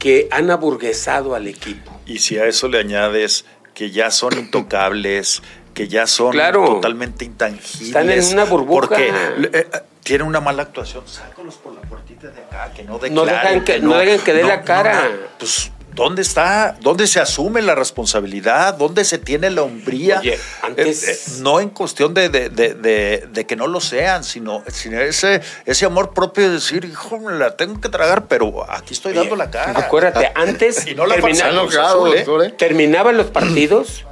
que 0.00 0.26
han 0.32 0.50
aburguesado 0.50 1.36
al 1.36 1.46
equipo. 1.46 1.92
Y 2.04 2.18
si 2.18 2.36
a 2.36 2.46
eso 2.46 2.66
le 2.66 2.80
añades 2.80 3.44
que 3.74 3.90
ya 3.90 4.10
son 4.10 4.38
intocables, 4.38 5.42
que 5.74 5.88
ya 5.88 6.06
son 6.06 6.32
Claro. 6.32 6.64
totalmente 6.64 7.24
intangibles. 7.24 7.88
Están 7.88 8.08
en 8.10 8.24
una 8.32 8.44
burbuja. 8.44 8.80
Porque 8.88 9.08
eh, 9.08 9.50
eh, 9.52 9.66
tienen 10.02 10.26
una 10.26 10.40
mala 10.40 10.62
actuación. 10.62 11.02
Sácalos 11.06 11.56
por 11.56 11.74
la 11.74 11.80
puertita 11.82 12.28
de 12.28 12.40
acá, 12.40 12.72
que 12.74 12.84
no 12.84 12.98
declaren. 12.98 13.14
No 13.14 13.24
dejan 13.24 13.64
que- 13.64 13.78
no 13.80 13.94
dejan 13.96 14.24
que 14.24 14.32
dé 14.32 14.44
la 14.44 14.62
cara. 14.62 15.10
pues, 15.38 15.70
¿dónde 15.94 16.22
está? 16.22 16.76
¿Dónde 16.80 17.06
se 17.06 17.20
asume 17.20 17.62
la 17.62 17.74
responsabilidad? 17.74 18.74
¿Dónde 18.74 19.04
se 19.04 19.18
tiene 19.18 19.50
la 19.50 19.62
hombría? 19.62 20.18
Oye, 20.20 20.38
antes- 20.62 21.08
Eh, 21.08 21.12
eh, 21.12 21.40
no 21.40 21.60
en 21.60 21.70
cuestión 21.70 22.14
de, 22.14 22.28
de- 22.28 22.48
de- 22.48 22.74
de- 22.74 23.26
de 23.30 23.46
que 23.46 23.56
no 23.56 23.66
lo 23.66 23.80
sean, 23.80 24.24
sino, 24.24 24.62
sino 24.68 25.00
ese, 25.00 25.40
ese 25.66 25.84
amor 25.86 26.12
propio 26.12 26.44
de 26.44 26.50
decir, 26.54 26.84
hijo, 26.84 27.18
me 27.18 27.32
la 27.38 27.56
tengo 27.56 27.80
que 27.80 27.88
tragar, 27.88 28.26
pero 28.26 28.68
aquí 28.70 28.94
estoy 28.94 29.12
Oye, 29.12 29.20
dando 29.20 29.36
la 29.36 29.50
cara. 29.50 29.78
Acuérdate, 29.78 30.30
antes 30.34 30.86
Y 30.86 30.94
no 30.94 31.06
la 31.06 31.14
termina- 31.14 31.34
Está 31.48 31.50
Cruz 31.50 31.74
enojado, 31.74 32.06
Azul, 32.06 32.42
¿eh? 32.44 32.46
¿eh? 32.48 32.54
terminaban 32.58 33.16
los 33.16 33.26
partidos 33.26 34.04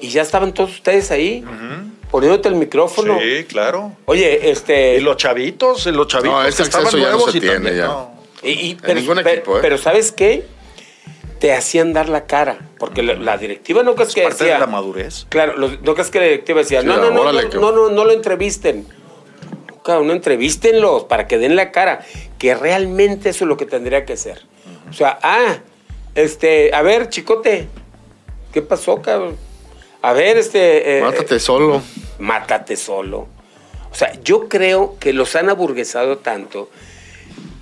y 0.00 0.08
ya 0.08 0.22
estaban 0.22 0.52
todos 0.54 0.70
ustedes 0.70 1.10
ahí, 1.10 1.44
poniéndote 2.10 2.48
el 2.48 2.54
micrófono. 2.54 3.18
Sí, 3.20 3.44
claro. 3.44 3.92
Oye, 4.06 4.50
este. 4.50 4.96
Y 4.96 5.00
los 5.00 5.16
chavitos, 5.16 5.86
y 5.86 5.92
los 5.92 6.06
chavitos 6.08 6.32
No, 6.32 6.44
ese 6.46 6.56
que 6.58 6.62
estaban 6.62 6.86
acceso 6.86 6.98
ya 7.02 7.10
no 7.10 7.16
nuevos 7.16 7.32
se 7.32 7.38
y 7.38 7.40
tiene 7.40 7.54
también, 7.56 7.76
ya. 7.76 7.86
no. 7.86 8.16
y- 8.42 8.50
y- 8.70 8.74
pero, 8.76 8.94
ningún 9.00 9.16
pero- 9.16 9.28
equipo, 9.30 9.56
¿eh? 9.56 9.60
pero 9.62 9.76
¿sabes 9.78 10.12
qué? 10.12 10.46
Te 11.38 11.52
hacían 11.52 11.92
dar 11.92 12.08
la 12.08 12.26
cara. 12.26 12.58
Porque 12.78 13.02
la, 13.02 13.36
directiva 13.36 13.82
no 13.82 13.94
crees 13.94 14.10
es 14.10 14.14
que 14.14 14.22
parte 14.22 14.44
decía. 14.44 14.54
de 14.54 14.60
la 14.60 14.66
madurez. 14.66 15.26
Claro, 15.28 15.54
no 15.56 15.94
crees 15.94 16.10
que 16.10 16.18
la 16.18 16.24
directiva 16.26 16.60
decía, 16.60 16.82
no, 16.82 16.96
no, 16.96 17.10
no, 17.10 17.32
no, 17.32 17.42
no, 17.42 17.72
no, 17.72 17.90
no 17.90 18.04
lo 18.04 18.12
entrevisten. 18.12 18.86
Claro, 19.82 20.02
no 20.02 20.12
entrevístenlos 20.12 21.04
para 21.04 21.26
que 21.26 21.38
den 21.38 21.54
la 21.54 21.70
cara. 21.70 22.04
Que 22.38 22.54
realmente 22.54 23.30
eso 23.30 23.44
es 23.44 23.48
lo 23.48 23.56
que 23.56 23.66
tendría 23.66 24.04
que 24.04 24.16
ser. 24.16 24.42
O 24.90 24.92
sea, 24.92 25.18
ah, 25.22 25.58
este, 26.14 26.74
a 26.74 26.82
ver, 26.82 27.08
chicote, 27.08 27.68
¿qué 28.52 28.62
pasó, 28.62 29.00
cabrón? 29.00 29.36
A 30.02 30.12
ver, 30.12 30.36
este. 30.38 30.98
Eh, 30.98 31.02
mátate 31.02 31.38
solo. 31.38 31.82
Mátate 32.18 32.76
solo. 32.76 33.28
O 33.90 33.94
sea, 33.94 34.12
yo 34.22 34.48
creo 34.48 34.96
que 34.98 35.12
los 35.12 35.36
han 35.36 35.48
aburguesado 35.48 36.18
tanto 36.18 36.68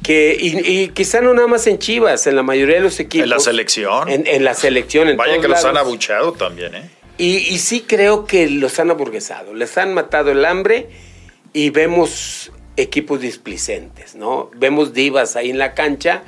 que, 0.04 0.36
y, 0.38 0.88
quizá 0.88 1.22
no 1.22 1.32
nada 1.32 1.48
más 1.48 1.66
en 1.66 1.78
Chivas, 1.78 2.26
en 2.26 2.36
la 2.36 2.42
mayoría 2.42 2.76
de 2.76 2.82
los 2.82 3.00
equipos. 3.00 3.24
En 3.24 3.30
la 3.30 3.40
selección. 3.40 4.08
En, 4.08 4.44
la 4.44 4.54
selección, 4.54 5.08
en 5.08 5.16
Vaya 5.16 5.40
que 5.40 5.48
los 5.48 5.64
han 5.64 5.78
abucheado 5.78 6.32
también, 6.32 6.74
¿eh? 6.74 6.90
Y, 7.16 7.38
y, 7.38 7.58
sí 7.58 7.84
creo 7.86 8.26
que 8.26 8.50
los 8.50 8.78
han 8.78 8.90
aburguesado, 8.90 9.54
les 9.54 9.78
han 9.78 9.94
matado 9.94 10.30
el 10.30 10.44
hambre 10.44 10.88
y 11.52 11.70
vemos 11.70 12.52
equipos 12.76 13.20
displicentes, 13.20 14.14
¿no? 14.14 14.50
Vemos 14.54 14.92
divas 14.92 15.36
ahí 15.36 15.48
en 15.48 15.58
la 15.58 15.74
cancha, 15.74 16.22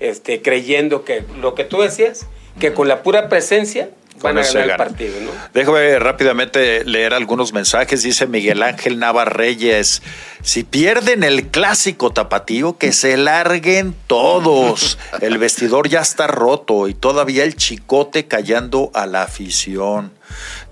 este, 0.00 0.42
creyendo 0.42 1.04
que 1.04 1.22
lo 1.40 1.54
que 1.54 1.64
tú 1.64 1.82
decías, 1.82 2.26
que 2.58 2.72
con 2.72 2.88
la 2.88 3.02
pura 3.02 3.28
presencia 3.28 3.90
van 4.22 4.38
a 4.38 4.42
ganar 4.42 4.70
el 4.70 4.76
partido, 4.76 5.20
¿no? 5.20 5.30
Déjame 5.52 5.98
rápidamente 5.98 6.84
leer 6.84 7.14
algunos 7.14 7.52
mensajes. 7.52 8.02
Dice 8.02 8.26
Miguel 8.26 8.62
Ángel 8.62 8.98
Navarreyes, 8.98 10.02
si 10.42 10.64
pierden 10.64 11.22
el 11.24 11.48
clásico 11.48 12.12
tapatío, 12.12 12.78
que 12.78 12.92
se 12.92 13.16
larguen 13.16 13.94
todos. 14.06 14.98
El 15.20 15.38
vestidor 15.38 15.88
ya 15.88 16.00
está 16.00 16.26
roto 16.26 16.88
y 16.88 16.94
todavía 16.94 17.44
el 17.44 17.56
chicote 17.56 18.26
callando 18.26 18.90
a 18.94 19.06
la 19.06 19.22
afición. 19.22 20.12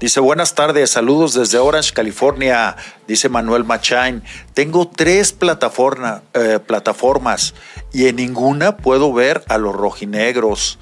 Dice, 0.01 0.21
buenas 0.21 0.55
tardes, 0.55 0.91
saludos 0.91 1.35
desde 1.35 1.59
Orange, 1.59 1.93
California. 1.93 2.77
Dice 3.07 3.29
Manuel 3.29 3.65
Machain, 3.65 4.23
tengo 4.55 4.89
tres 4.89 5.37
eh, 5.41 6.59
plataformas 6.65 7.55
y 7.93 8.07
en 8.07 8.17
ninguna 8.17 8.77
puedo 8.77 9.13
ver 9.13 9.43
a 9.49 9.59
los 9.59 9.75
rojinegros. 9.75 10.79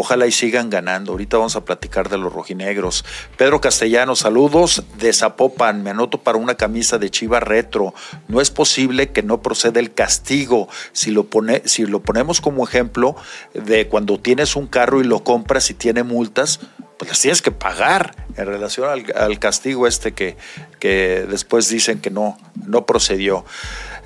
Ojalá 0.00 0.28
y 0.28 0.32
sigan 0.32 0.70
ganando. 0.70 1.10
Ahorita 1.10 1.38
vamos 1.38 1.56
a 1.56 1.64
platicar 1.64 2.08
de 2.08 2.18
los 2.18 2.32
rojinegros. 2.32 3.04
Pedro 3.36 3.60
Castellanos, 3.60 4.20
saludos 4.20 4.84
de 4.96 5.12
Zapopan. 5.12 5.82
Me 5.82 5.90
anoto 5.90 6.18
para 6.18 6.38
una 6.38 6.54
camisa 6.54 6.98
de 6.98 7.10
Chiva 7.10 7.40
Retro. 7.40 7.94
No 8.28 8.40
es 8.40 8.52
posible 8.52 9.10
que 9.10 9.24
no 9.24 9.42
proceda 9.42 9.80
el 9.80 9.92
castigo. 9.92 10.68
Si 10.92 11.10
lo, 11.10 11.24
pone, 11.24 11.62
si 11.64 11.84
lo 11.84 12.00
ponemos 12.00 12.40
como 12.40 12.62
ejemplo 12.62 13.16
de 13.54 13.88
cuando 13.88 14.20
tienes 14.20 14.54
un 14.54 14.68
carro 14.68 15.00
y 15.00 15.04
lo 15.04 15.24
compras 15.24 15.68
y 15.70 15.74
tiene 15.74 16.04
multas, 16.04 16.60
pues 16.96 17.08
las 17.10 17.20
tienes 17.20 17.42
que 17.42 17.50
pagar 17.50 18.14
en 18.36 18.46
relación 18.46 19.04
al, 19.16 19.38
castigo 19.40 19.88
este 19.88 20.12
que, 20.14 20.36
que 20.78 21.26
después 21.28 21.68
dicen 21.68 21.98
que 21.98 22.10
no, 22.10 22.38
no 22.54 22.86
procedió. 22.86 23.44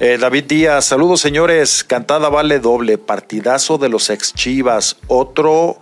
Eh, 0.04 0.18
David 0.18 0.46
Díaz, 0.48 0.86
saludos 0.86 1.20
señores, 1.20 1.84
cantada 1.84 2.28
vale 2.28 2.58
doble, 2.58 2.98
partidazo 2.98 3.78
de 3.78 3.88
los 3.88 4.10
ex 4.10 4.34
Chivas, 4.34 4.96
otro 5.06 5.78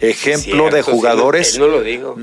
ejemplo 0.00 0.70
de 0.70 0.80
jugadores. 0.80 1.58
no 1.58 1.66
lo 1.66 1.82
digo 1.82 2.16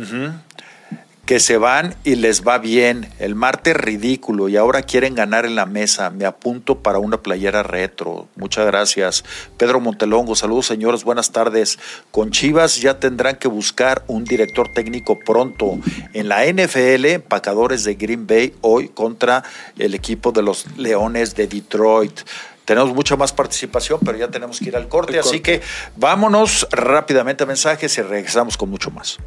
que 1.26 1.40
se 1.40 1.58
van 1.58 1.96
y 2.04 2.16
les 2.16 2.46
va 2.46 2.60
bien. 2.60 3.10
El 3.20 3.36
martes 3.36 3.76
ridículo 3.76 4.48
y 4.48 4.58
ahora 4.58 4.84
quieren 4.84 5.16
ganar 5.16 5.46
en 5.46 5.56
la 5.56 5.66
mesa. 5.66 6.12
Me 6.12 6.26
apunto 6.26 6.80
para 6.80 7.00
una 7.00 7.22
playera 7.22 7.64
retro. 7.64 8.28
Muchas 8.36 8.66
gracias. 8.68 9.24
Pedro 9.58 9.80
Montelongo, 9.80 10.36
saludos 10.36 10.68
señores, 10.68 11.04
buenas 11.04 11.32
tardes. 11.32 11.80
Con 12.12 12.32
Chivas 12.32 12.80
ya 12.80 13.00
tendrán 13.00 13.38
que 13.38 13.48
buscar 13.48 14.04
un 14.08 14.24
director 14.24 14.68
técnico 14.68 15.18
pronto. 15.20 15.80
En 16.14 16.30
la 16.30 16.46
NFL, 16.46 17.06
empacadores 17.06 17.84
de 17.84 17.96
Green 17.96 18.28
Bay 18.28 18.54
hoy 18.62 18.90
contra 18.90 19.44
el 19.80 19.96
equipo 19.96 20.32
de 20.32 20.44
los 20.44 20.78
Leones 20.78 21.36
de 21.36 21.48
Detroit. 21.48 22.22
Tenemos 22.66 22.94
mucha 22.94 23.16
más 23.16 23.32
participación, 23.32 24.00
pero 24.04 24.18
ya 24.18 24.28
tenemos 24.28 24.60
que 24.60 24.66
ir 24.66 24.76
al 24.76 24.88
corte, 24.88 25.20
así 25.20 25.40
que 25.40 25.62
vámonos 25.96 26.68
rápidamente 26.72 27.44
a 27.44 27.48
mensajes 27.48 27.96
y 27.98 28.02
regresamos 28.02 28.58
con 28.58 28.72
mucho 28.72 28.90
más. 28.90 29.20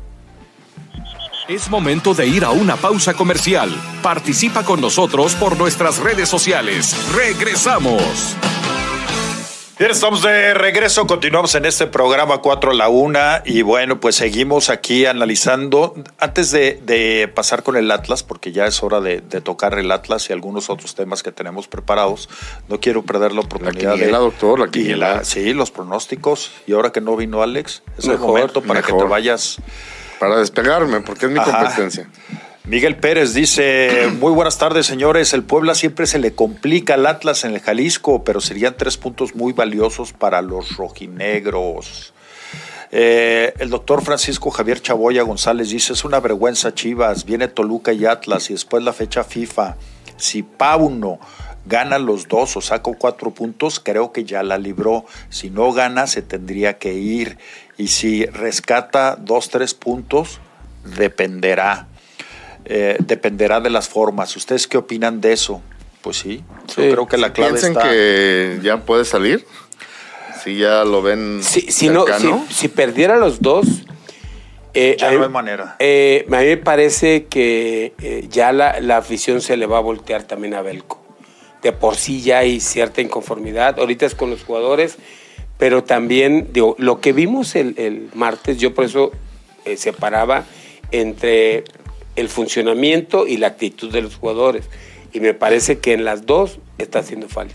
Es 1.49 1.71
momento 1.71 2.13
de 2.13 2.27
ir 2.27 2.45
a 2.45 2.51
una 2.51 2.77
pausa 2.77 3.15
comercial. 3.15 3.71
Participa 4.03 4.67
con 4.67 4.83
nosotros 4.83 5.35
por 5.35 5.57
nuestras 5.57 5.97
redes 5.99 6.29
sociales. 6.29 6.95
Regresamos. 7.17 8.03
Bien, 9.79 9.91
estamos 9.91 10.21
de 10.21 10.53
regreso, 10.53 11.07
continuamos 11.07 11.55
en 11.55 11.65
este 11.65 11.87
programa 11.87 12.43
4 12.43 12.73
a 12.73 12.75
la 12.75 12.91
1 12.91 13.19
y 13.47 13.63
bueno, 13.63 13.99
pues 13.99 14.17
seguimos 14.17 14.69
aquí 14.69 15.07
analizando, 15.07 15.95
antes 16.19 16.51
de, 16.51 17.33
pasar 17.35 17.63
con 17.63 17.77
el 17.77 17.91
Atlas, 17.93 18.23
porque 18.23 18.53
ya 18.53 18.67
es 18.67 18.83
hora 18.83 19.01
de, 19.01 19.21
tocar 19.21 19.79
el 19.79 19.91
Atlas 19.91 20.29
y 20.29 20.35
algunos 20.35 20.69
otros 20.69 20.95
temas 20.97 21.23
que 21.23 21.33
tenemos 21.33 21.67
preparados, 21.67 22.29
no 22.69 22.79
quiero 22.79 23.05
perder 23.05 23.33
la 23.33 23.41
oportunidad 23.41 23.97
la 23.97 24.05
de... 24.05 24.11
doctor, 24.11 24.59
la 24.59 24.69
quiniela. 24.69 25.25
sí, 25.25 25.55
los 25.55 25.71
pronósticos 25.71 26.51
y 26.67 26.73
ahora 26.73 26.93
que 26.93 27.01
no 27.01 27.17
vino 27.17 27.41
Alex, 27.41 27.83
es 27.97 28.07
el 28.07 28.19
momento 28.19 28.61
para 28.61 28.83
que 28.83 28.93
te 28.93 29.05
vayas 29.05 29.61
para 30.19 30.37
despegarme, 30.37 31.01
porque 31.01 31.27
es 31.27 31.33
mi 31.33 31.41
competencia. 31.41 32.09
Miguel 32.65 32.97
Pérez 32.97 33.33
dice, 33.33 34.11
muy 34.21 34.31
buenas 34.31 34.59
tardes 34.59 34.85
señores, 34.85 35.33
el 35.33 35.43
Puebla 35.43 35.75
siempre 35.75 36.07
se 36.07 36.19
le 36.19 36.35
complica 36.35 36.95
al 36.95 37.07
Atlas 37.07 37.45
en 37.45 37.55
el 37.55 37.61
Jalisco, 37.61 38.25
pero 38.25 38.43
serían 38.43 38.77
tres 38.77 38.99
puntos 38.99 39.35
muy 39.35 39.55
valiosos 39.55 40.13
para 40.13 40.43
los 40.43 40.77
rojinegros. 40.77 42.13
Eh, 42.91 43.55
el 43.59 43.71
doctor 43.71 44.03
Francisco 44.03 44.51
Javier 44.51 44.83
Chaboya 44.83 45.23
González 45.23 45.71
dice, 45.71 45.95
es 45.95 46.05
una 46.05 46.21
vergüenza 46.21 46.75
Chivas, 46.75 47.25
viene 47.25 47.49
Toluca 47.49 47.93
y 47.93 48.05
Atlas 48.05 48.51
y 48.51 48.53
después 48.53 48.83
la 48.83 48.93
fecha 48.93 49.25
FIFA. 49.25 49.77
Si 50.19 50.43
Pauno 50.43 51.19
gana 51.65 51.99
los 51.99 52.29
dos 52.29 52.57
o 52.57 52.61
saca 52.61 52.91
cuatro 52.99 53.31
puntos, 53.31 53.81
creo 53.81 54.13
que 54.13 54.25
ya 54.25 54.43
la 54.43 54.59
libró. 54.59 55.05
Si 55.29 55.51
no 55.51 55.73
gana, 55.73 56.07
se 56.07 56.23
tendría 56.23 56.79
que 56.79 56.95
ir. 56.95 57.39
Y 57.79 57.89
si 57.89 58.27
rescata 58.27 59.17
dos, 59.17 59.49
tres 59.49 59.73
puntos, 59.73 60.41
dependerá. 60.85 61.87
Eh, 62.65 62.97
dependerá 62.99 63.61
de 63.61 63.71
las 63.71 63.89
formas. 63.89 64.37
¿Ustedes 64.37 64.67
qué 64.67 64.77
opinan 64.77 65.21
de 65.21 65.33
eso? 65.33 65.63
Pues 66.03 66.19
sí, 66.19 66.45
yo 66.69 66.91
creo 66.91 67.07
que 67.07 67.17
la 67.17 67.33
clave 67.33 67.59
¿Piensan 67.59 67.83
que 67.83 68.59
ya 68.63 68.79
puede 68.79 69.05
salir? 69.05 69.47
Si 70.45 70.59
ya 70.59 70.85
lo 70.85 71.03
ven 71.03 71.41
si, 71.43 71.89
no, 71.89 72.05
si, 72.51 72.69
perdiera 72.69 73.17
los 73.17 73.41
dos... 73.41 73.67
Eh, 74.75 74.97
ya 74.99 75.11
no 75.11 75.25
hay 75.25 75.29
manera. 75.29 75.77
Eh, 75.79 76.25
a 76.29 76.31
mí 76.31 76.47
me 76.47 76.57
parece 76.57 77.27
que 77.27 78.27
ya 78.31 78.53
la, 78.53 78.81
la 78.81 78.99
afición 78.99 79.41
se 79.41 79.57
le 79.57 79.67
va 79.67 79.79
a 79.79 79.81
voltear 79.81 80.25
también 80.25 80.55
a 80.55 80.63
Belco 80.63 80.99
de 81.63 81.73
por 81.73 81.97
sí 81.97 82.23
ya 82.23 82.39
hay 82.39 82.61
cierta 82.61 83.01
inconformidad. 83.01 83.79
Ahorita 83.79 84.07
es 84.07 84.15
con 84.15 84.31
los 84.31 84.45
jugadores, 84.45 84.97
pero 85.59 85.83
también, 85.85 86.49
digo, 86.53 86.77
lo 86.79 87.01
que 87.01 87.13
vimos 87.13 87.57
el, 87.57 88.09
martes, 88.15 88.59
yo 88.59 88.75
por 88.75 88.85
eso 88.85 89.11
eh, 89.65 89.77
separaba 89.77 90.45
entre 90.93 91.65
el 92.17 92.29
funcionamiento 92.29 93.27
y 93.27 93.37
la 93.37 93.49
actitud 93.49 93.93
de 93.93 94.03
los 94.03 94.17
jugadores. 94.17 94.65
Y 95.13 95.21
me 95.21 95.35
parece 95.35 95.79
que 95.79 95.93
en 95.93 96.05
las 96.05 96.27
dos 96.27 96.59
está 96.79 97.01
haciendo 97.01 97.29
falta. 97.29 97.55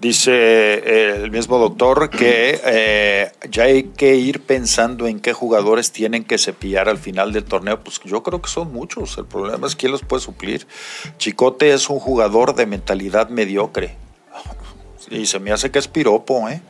Dice 0.00 0.30
eh, 0.32 1.16
el 1.16 1.32
mismo 1.32 1.58
doctor 1.58 2.08
que 2.08 2.60
eh, 2.64 3.32
ya 3.50 3.64
hay 3.64 3.82
que 3.82 4.14
ir 4.14 4.40
pensando 4.40 5.08
en 5.08 5.18
qué 5.18 5.32
jugadores 5.32 5.90
tienen 5.90 6.22
que 6.22 6.38
cepillar 6.38 6.88
al 6.88 6.98
final 6.98 7.32
del 7.32 7.42
torneo. 7.42 7.80
Pues 7.82 8.00
yo 8.04 8.22
creo 8.22 8.40
que 8.40 8.48
son 8.48 8.72
muchos. 8.72 9.18
El 9.18 9.26
problema 9.26 9.66
es 9.66 9.74
quién 9.74 9.90
los 9.90 10.02
puede 10.02 10.22
suplir. 10.22 10.68
Chicote 11.18 11.72
es 11.72 11.90
un 11.90 11.98
jugador 11.98 12.54
de 12.54 12.66
mentalidad 12.66 13.28
mediocre. 13.28 13.96
Y 15.10 15.26
se 15.26 15.38
me 15.38 15.52
hace 15.52 15.70
que 15.70 15.78
es 15.78 15.88
piropo, 15.88 16.48
¿eh? 16.48 16.60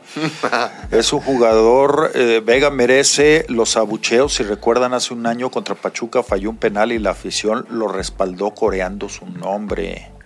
es 0.91 1.11
un 1.13 1.19
jugador. 1.19 2.11
Eh, 2.13 2.41
Vega 2.45 2.69
merece 2.69 3.45
los 3.49 3.77
abucheos. 3.77 4.33
Si 4.35 4.43
recuerdan, 4.43 4.93
hace 4.93 5.13
un 5.13 5.25
año 5.25 5.49
contra 5.49 5.75
Pachuca 5.75 6.23
falló 6.23 6.49
un 6.49 6.57
penal 6.57 6.91
y 6.91 6.99
la 6.99 7.11
afición 7.11 7.65
lo 7.69 7.87
respaldó 7.87 8.51
coreando 8.51 9.09
su 9.09 9.25
nombre. 9.25 10.18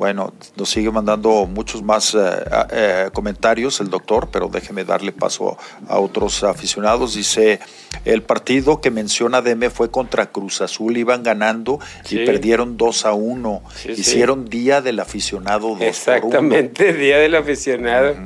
Bueno, 0.00 0.32
nos 0.56 0.70
sigue 0.70 0.90
mandando 0.90 1.44
muchos 1.44 1.82
más 1.82 2.14
eh, 2.14 2.18
eh, 2.70 3.10
comentarios 3.12 3.80
el 3.80 3.90
doctor, 3.90 4.30
pero 4.32 4.48
déjeme 4.48 4.82
darle 4.82 5.12
paso 5.12 5.58
a 5.88 5.98
otros 5.98 6.42
aficionados. 6.42 7.12
Dice, 7.12 7.60
el 8.06 8.22
partido 8.22 8.80
que 8.80 8.90
menciona 8.90 9.42
Deme 9.42 9.68
fue 9.68 9.90
contra 9.90 10.32
Cruz 10.32 10.62
Azul, 10.62 10.96
iban 10.96 11.22
ganando 11.22 11.80
y 12.08 12.24
perdieron 12.24 12.78
2 12.78 13.04
a 13.04 13.12
1. 13.12 13.62
Hicieron 13.90 14.46
Día 14.46 14.80
del 14.80 15.00
Aficionado 15.00 15.76
2 15.76 15.82
Exactamente, 15.82 16.92
Día 16.94 17.18
del 17.18 17.34
Aficionado. 17.34 18.16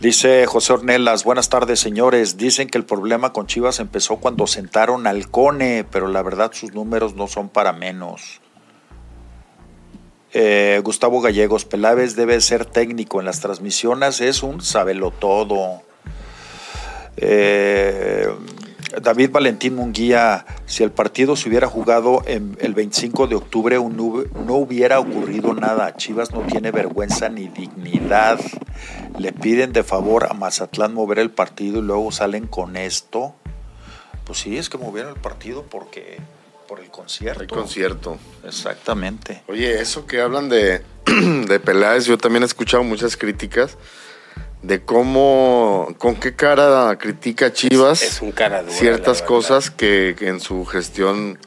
Dice 0.00 0.46
José 0.46 0.72
Ornelas, 0.72 1.22
buenas 1.22 1.50
tardes 1.50 1.80
señores. 1.80 2.38
Dicen 2.38 2.66
que 2.66 2.78
el 2.78 2.86
problema 2.86 3.34
con 3.34 3.46
Chivas 3.46 3.78
empezó 3.80 4.16
cuando 4.16 4.46
sentaron 4.46 5.06
al 5.06 5.28
Cone, 5.28 5.84
pero 5.92 6.08
la 6.08 6.22
verdad 6.22 6.52
sus 6.54 6.72
números 6.72 7.14
no 7.14 7.26
son 7.26 7.50
para 7.50 7.74
menos. 7.74 8.40
Eh, 10.32 10.80
Gustavo 10.84 11.20
Gallegos, 11.20 11.64
Peláez 11.64 12.14
debe 12.14 12.40
ser 12.40 12.66
técnico 12.66 13.20
en 13.20 13.26
las 13.26 13.40
transmisiones, 13.40 14.20
es 14.20 14.42
un 14.42 14.60
sabelo 14.60 15.10
todo. 15.10 15.82
Eh, 17.16 18.28
David 19.02 19.30
Valentín 19.30 19.74
Munguía, 19.74 20.44
si 20.66 20.82
el 20.82 20.90
partido 20.90 21.36
se 21.36 21.48
hubiera 21.48 21.68
jugado 21.68 22.22
el 22.26 22.74
25 22.74 23.26
de 23.26 23.36
octubre, 23.36 23.76
no 23.76 24.54
hubiera 24.54 24.98
ocurrido 24.98 25.54
nada. 25.54 25.94
Chivas 25.96 26.32
no 26.32 26.40
tiene 26.40 26.70
vergüenza 26.70 27.28
ni 27.28 27.48
dignidad. 27.48 28.40
Le 29.18 29.32
piden 29.32 29.72
de 29.72 29.82
favor 29.82 30.26
a 30.30 30.34
Mazatlán 30.34 30.94
mover 30.94 31.18
el 31.18 31.30
partido 31.30 31.78
y 31.78 31.82
luego 31.82 32.10
salen 32.12 32.46
con 32.46 32.76
esto. 32.76 33.34
Pues 34.24 34.38
sí, 34.40 34.56
es 34.56 34.68
que 34.68 34.78
movieron 34.78 35.14
el 35.14 35.20
partido 35.20 35.64
porque 35.64 36.18
por 36.68 36.78
el 36.80 36.90
concierto. 36.90 37.42
El 37.42 37.48
concierto. 37.48 38.18
Exactamente. 38.44 39.42
Oye, 39.48 39.80
eso 39.80 40.06
que 40.06 40.20
hablan 40.20 40.48
de, 40.48 40.82
de 41.48 41.58
Peláez, 41.58 42.04
yo 42.04 42.18
también 42.18 42.44
he 42.44 42.46
escuchado 42.46 42.84
muchas 42.84 43.16
críticas 43.16 43.76
de 44.62 44.84
cómo, 44.84 45.88
con 45.98 46.16
qué 46.16 46.36
cara 46.36 46.96
critica 46.98 47.52
Chivas 47.52 48.02
es, 48.02 48.20
un 48.20 48.32
cara 48.32 48.64
ciertas 48.68 49.22
cosas 49.22 49.70
que, 49.70 50.14
en 50.20 50.40
su 50.40 50.64
gestión 50.66 51.38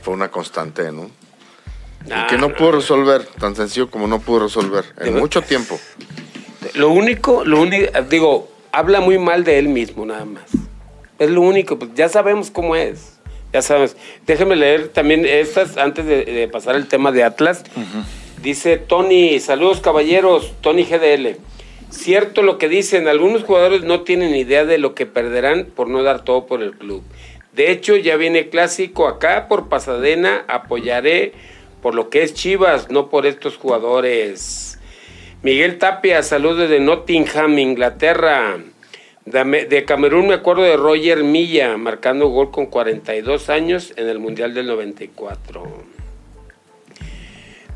fue 0.00 0.14
una 0.14 0.30
constante, 0.30 0.92
¿no? 0.92 1.10
y 2.06 2.26
que 2.28 2.38
no, 2.38 2.54
pudo 2.54 2.72
resolver, 2.72 3.24
tan 3.24 3.56
sencillo 3.56 3.90
como 3.90 4.06
no 4.06 4.20
pudo 4.20 4.40
resolver, 4.40 4.84
en 4.98 5.18
mucho 5.18 5.42
tiempo. 5.42 5.78
Lo 6.74 6.90
único, 6.90 7.44
lo 7.44 7.60
único, 7.60 7.90
digo, 8.02 8.50
habla 8.70 9.00
muy 9.00 9.18
mal 9.18 9.44
de 9.44 9.58
él 9.58 9.68
mismo, 9.68 10.06
nada 10.06 10.24
más. 10.24 10.44
Es 11.18 11.30
lo 11.30 11.40
único, 11.40 11.78
pues 11.78 11.90
ya 11.94 12.08
sabemos 12.08 12.50
cómo 12.50 12.76
es. 12.76 13.17
Ya 13.52 13.62
sabes. 13.62 13.96
Déjeme 14.26 14.56
leer 14.56 14.88
también 14.88 15.24
estas 15.24 15.76
antes 15.76 16.06
de, 16.06 16.48
pasar 16.52 16.76
el 16.76 16.86
tema 16.86 17.12
de 17.12 17.24
Atlas. 17.24 17.64
Dice 18.42 18.76
Tony, 18.76 19.40
saludos 19.40 19.80
caballeros, 19.80 20.52
Tony 20.60 20.84
GDL. 20.84 21.36
Cierto 21.90 22.42
lo 22.42 22.58
que 22.58 22.68
dicen, 22.68 23.08
algunos 23.08 23.44
jugadores 23.44 23.82
no 23.82 24.02
tienen 24.02 24.36
idea 24.36 24.64
de 24.64 24.78
lo 24.78 24.94
que 24.94 25.06
perderán 25.06 25.66
por 25.74 25.88
no 25.88 26.02
dar 26.02 26.22
todo 26.22 26.46
por 26.46 26.62
el 26.62 26.72
club. 26.72 27.02
De 27.52 27.72
hecho, 27.72 27.96
ya 27.96 28.16
viene 28.16 28.50
clásico 28.50 29.08
acá 29.08 29.48
por 29.48 29.68
Pasadena, 29.68 30.44
apoyaré 30.46 31.32
por 31.82 31.94
lo 31.94 32.10
que 32.10 32.22
es 32.22 32.34
Chivas, 32.34 32.90
no 32.90 33.08
por 33.08 33.26
estos 33.26 33.56
jugadores. 33.56 34.78
Miguel 35.42 35.78
Tapia, 35.78 36.22
saludos 36.22 36.68
de 36.68 36.78
Nottingham, 36.78 37.58
Inglaterra. 37.58 38.58
De 39.30 39.84
Camerún 39.86 40.28
me 40.28 40.34
acuerdo 40.34 40.62
de 40.62 40.76
Roger 40.76 41.22
Milla, 41.22 41.76
marcando 41.76 42.28
gol 42.28 42.50
con 42.50 42.66
42 42.66 43.50
años 43.50 43.92
en 43.96 44.08
el 44.08 44.18
Mundial 44.18 44.54
del 44.54 44.66
94. 44.66 45.64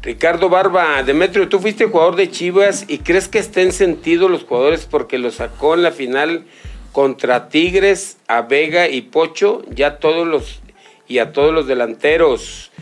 Ricardo 0.03 0.49
Barba, 0.49 1.03
Demetrio, 1.03 1.49
tú 1.49 1.61
fuiste 1.61 1.85
jugador 1.85 2.17
de 2.17 2.31
Chivas 2.31 2.87
y 2.89 2.99
crees 2.99 3.29
que 3.29 3.39
estén 3.39 3.73
sentido 3.73 4.29
los 4.29 4.45
jugadores 4.45 4.87
porque 4.87 5.19
lo 5.19 5.31
sacó 5.31 5.75
en 5.75 5.83
la 5.83 5.93
final 5.93 6.45
contra 6.91 7.49
Tigres, 7.49 8.17
a 8.27 8.43
Vega 8.43 8.89
y 8.89 9.03
Pocho, 9.03 9.63
ya 9.69 9.99
todos 9.99 10.27
los 10.27 10.61
y 11.07 11.19
a 11.19 11.33
todos 11.33 11.53
los 11.53 11.67
delanteros. 11.67 12.73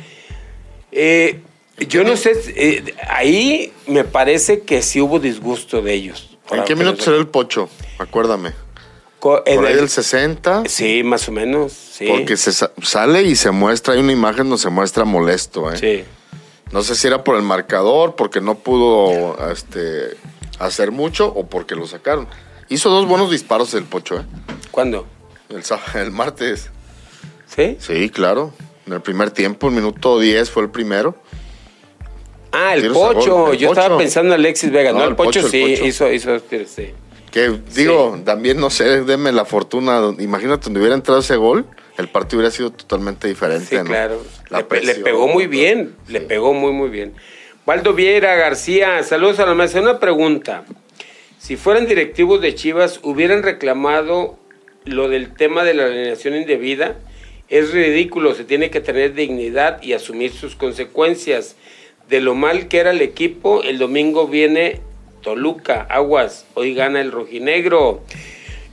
Eh, 0.92 1.40
yo 1.88 2.04
no 2.04 2.16
sé, 2.16 2.32
eh, 2.56 2.94
ahí 3.08 3.72
me 3.86 4.04
parece 4.04 4.60
que 4.60 4.80
sí 4.80 5.00
hubo 5.00 5.18
disgusto 5.18 5.82
de 5.82 5.94
ellos. 5.94 6.29
¿En 6.50 6.64
qué 6.64 6.74
minuto 6.74 7.02
será 7.02 7.16
el 7.16 7.28
Pocho? 7.28 7.68
Acuérdame. 7.98 8.52
Por 9.20 9.42
ahí 9.46 9.74
del 9.74 9.88
60. 9.88 10.64
Sí, 10.66 11.02
más 11.02 11.28
o 11.28 11.32
menos. 11.32 11.72
Sí. 11.72 12.06
Porque 12.08 12.36
se 12.36 12.52
sale 12.82 13.22
y 13.22 13.36
se 13.36 13.50
muestra, 13.50 13.94
hay 13.94 14.00
una 14.00 14.12
imagen 14.12 14.48
donde 14.48 14.58
se 14.58 14.70
muestra 14.70 15.04
molesto. 15.04 15.70
¿eh? 15.70 15.76
Sí. 15.76 16.04
No 16.72 16.82
sé 16.82 16.94
si 16.94 17.06
era 17.06 17.22
por 17.22 17.36
el 17.36 17.42
marcador, 17.42 18.14
porque 18.16 18.40
no 18.40 18.56
pudo 18.56 19.36
este, 19.50 20.16
hacer 20.58 20.90
mucho 20.90 21.26
o 21.26 21.46
porque 21.46 21.74
lo 21.74 21.86
sacaron. 21.86 22.28
Hizo 22.68 22.88
dos 22.88 23.06
buenos 23.06 23.30
disparos 23.30 23.74
el 23.74 23.84
Pocho, 23.84 24.20
¿eh? 24.20 24.24
¿Cuándo? 24.70 25.06
El, 25.50 25.62
el 26.00 26.10
martes. 26.10 26.70
¿Sí? 27.46 27.76
Sí, 27.80 28.08
claro. 28.08 28.52
En 28.86 28.94
el 28.94 29.02
primer 29.02 29.30
tiempo, 29.30 29.68
el 29.68 29.74
minuto 29.74 30.18
10 30.18 30.50
fue 30.50 30.62
el 30.62 30.70
primero. 30.70 31.16
Ah, 32.52 32.74
el 32.74 32.90
Pocho. 32.90 33.54
Yo 33.54 33.70
estaba 33.70 33.98
pensando 33.98 34.34
en 34.34 34.40
Alexis 34.40 34.70
Vega. 34.70 34.92
No, 34.92 35.04
el, 35.04 35.16
Pocho, 35.16 35.46
sí, 35.46 35.62
hizo, 35.84 36.10
hizo, 36.12 36.38
sí. 36.66 36.90
Que 37.30 37.60
digo, 37.74 38.20
también 38.24 38.58
no 38.58 38.70
sé, 38.70 39.02
deme 39.02 39.32
la 39.32 39.44
fortuna. 39.44 40.12
Imagínate 40.18 40.64
donde 40.64 40.80
hubiera 40.80 40.94
entrado 40.94 41.20
ese 41.20 41.36
gol 41.36 41.66
el 42.00 42.08
partido 42.08 42.38
hubiera 42.38 42.50
sido 42.50 42.72
totalmente 42.72 43.28
diferente. 43.28 43.78
Sí, 43.78 43.84
claro. 43.84 44.22
Le, 44.50 44.94
pegó 44.96 45.28
muy 45.28 45.46
bien, 45.46 45.94
le 46.08 46.20
pegó 46.20 46.54
muy, 46.54 46.72
muy 46.72 46.88
bien. 46.88 47.14
Viera 47.94 48.34
García, 48.34 49.02
saludos 49.04 49.38
a 49.38 49.46
la 49.46 49.54
mesa. 49.54 49.80
Una 49.80 50.00
pregunta. 50.00 50.64
Si 51.38 51.56
fueran 51.56 51.86
directivos 51.86 52.40
de 52.40 52.54
Chivas, 52.54 53.00
¿hubieran 53.02 53.42
reclamado 53.42 54.38
lo 54.84 55.08
del 55.08 55.34
tema 55.34 55.62
de 55.62 55.74
la 55.74 55.84
alineación 55.84 56.34
indebida? 56.34 56.96
Es 57.48 57.72
ridículo, 57.72 58.34
se 58.34 58.44
tiene 58.44 58.70
que 58.70 58.80
tener 58.80 59.14
dignidad 59.14 59.82
y 59.82 59.92
asumir 59.92 60.32
sus 60.32 60.56
consecuencias. 60.56 61.56
De 62.10 62.20
lo 62.20 62.34
mal 62.34 62.66
que 62.66 62.78
era 62.78 62.90
el 62.90 63.02
equipo, 63.02 63.62
el 63.62 63.78
domingo 63.78 64.26
viene 64.26 64.80
Toluca, 65.22 65.86
Aguas, 65.88 66.44
hoy 66.54 66.74
gana 66.74 67.00
el 67.00 67.12
rojinegro. 67.12 68.02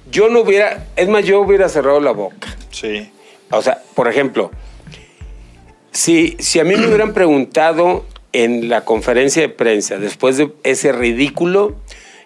Yo 0.10 0.28
no 0.28 0.42
hubiera, 0.42 0.88
es 0.96 1.08
más, 1.08 1.24
yo 1.24 1.42
hubiera 1.42 1.70
cerrado 1.70 2.00
la 2.00 2.12
boca. 2.12 2.58
Sí. 2.72 3.12
O 3.52 3.62
sea, 3.62 3.84
por 3.94 4.08
ejemplo, 4.08 4.50
si, 5.92 6.36
si 6.40 6.60
a 6.60 6.64
mí 6.64 6.76
me 6.76 6.88
hubieran 6.88 7.14
preguntado 7.14 8.06
en 8.34 8.70
la 8.70 8.84
conferencia 8.84 9.44
de 9.44 9.50
prensa, 9.50 10.00
después 10.00 10.38
de 10.38 10.52
ese 10.64 10.92
ridículo, 10.92 11.76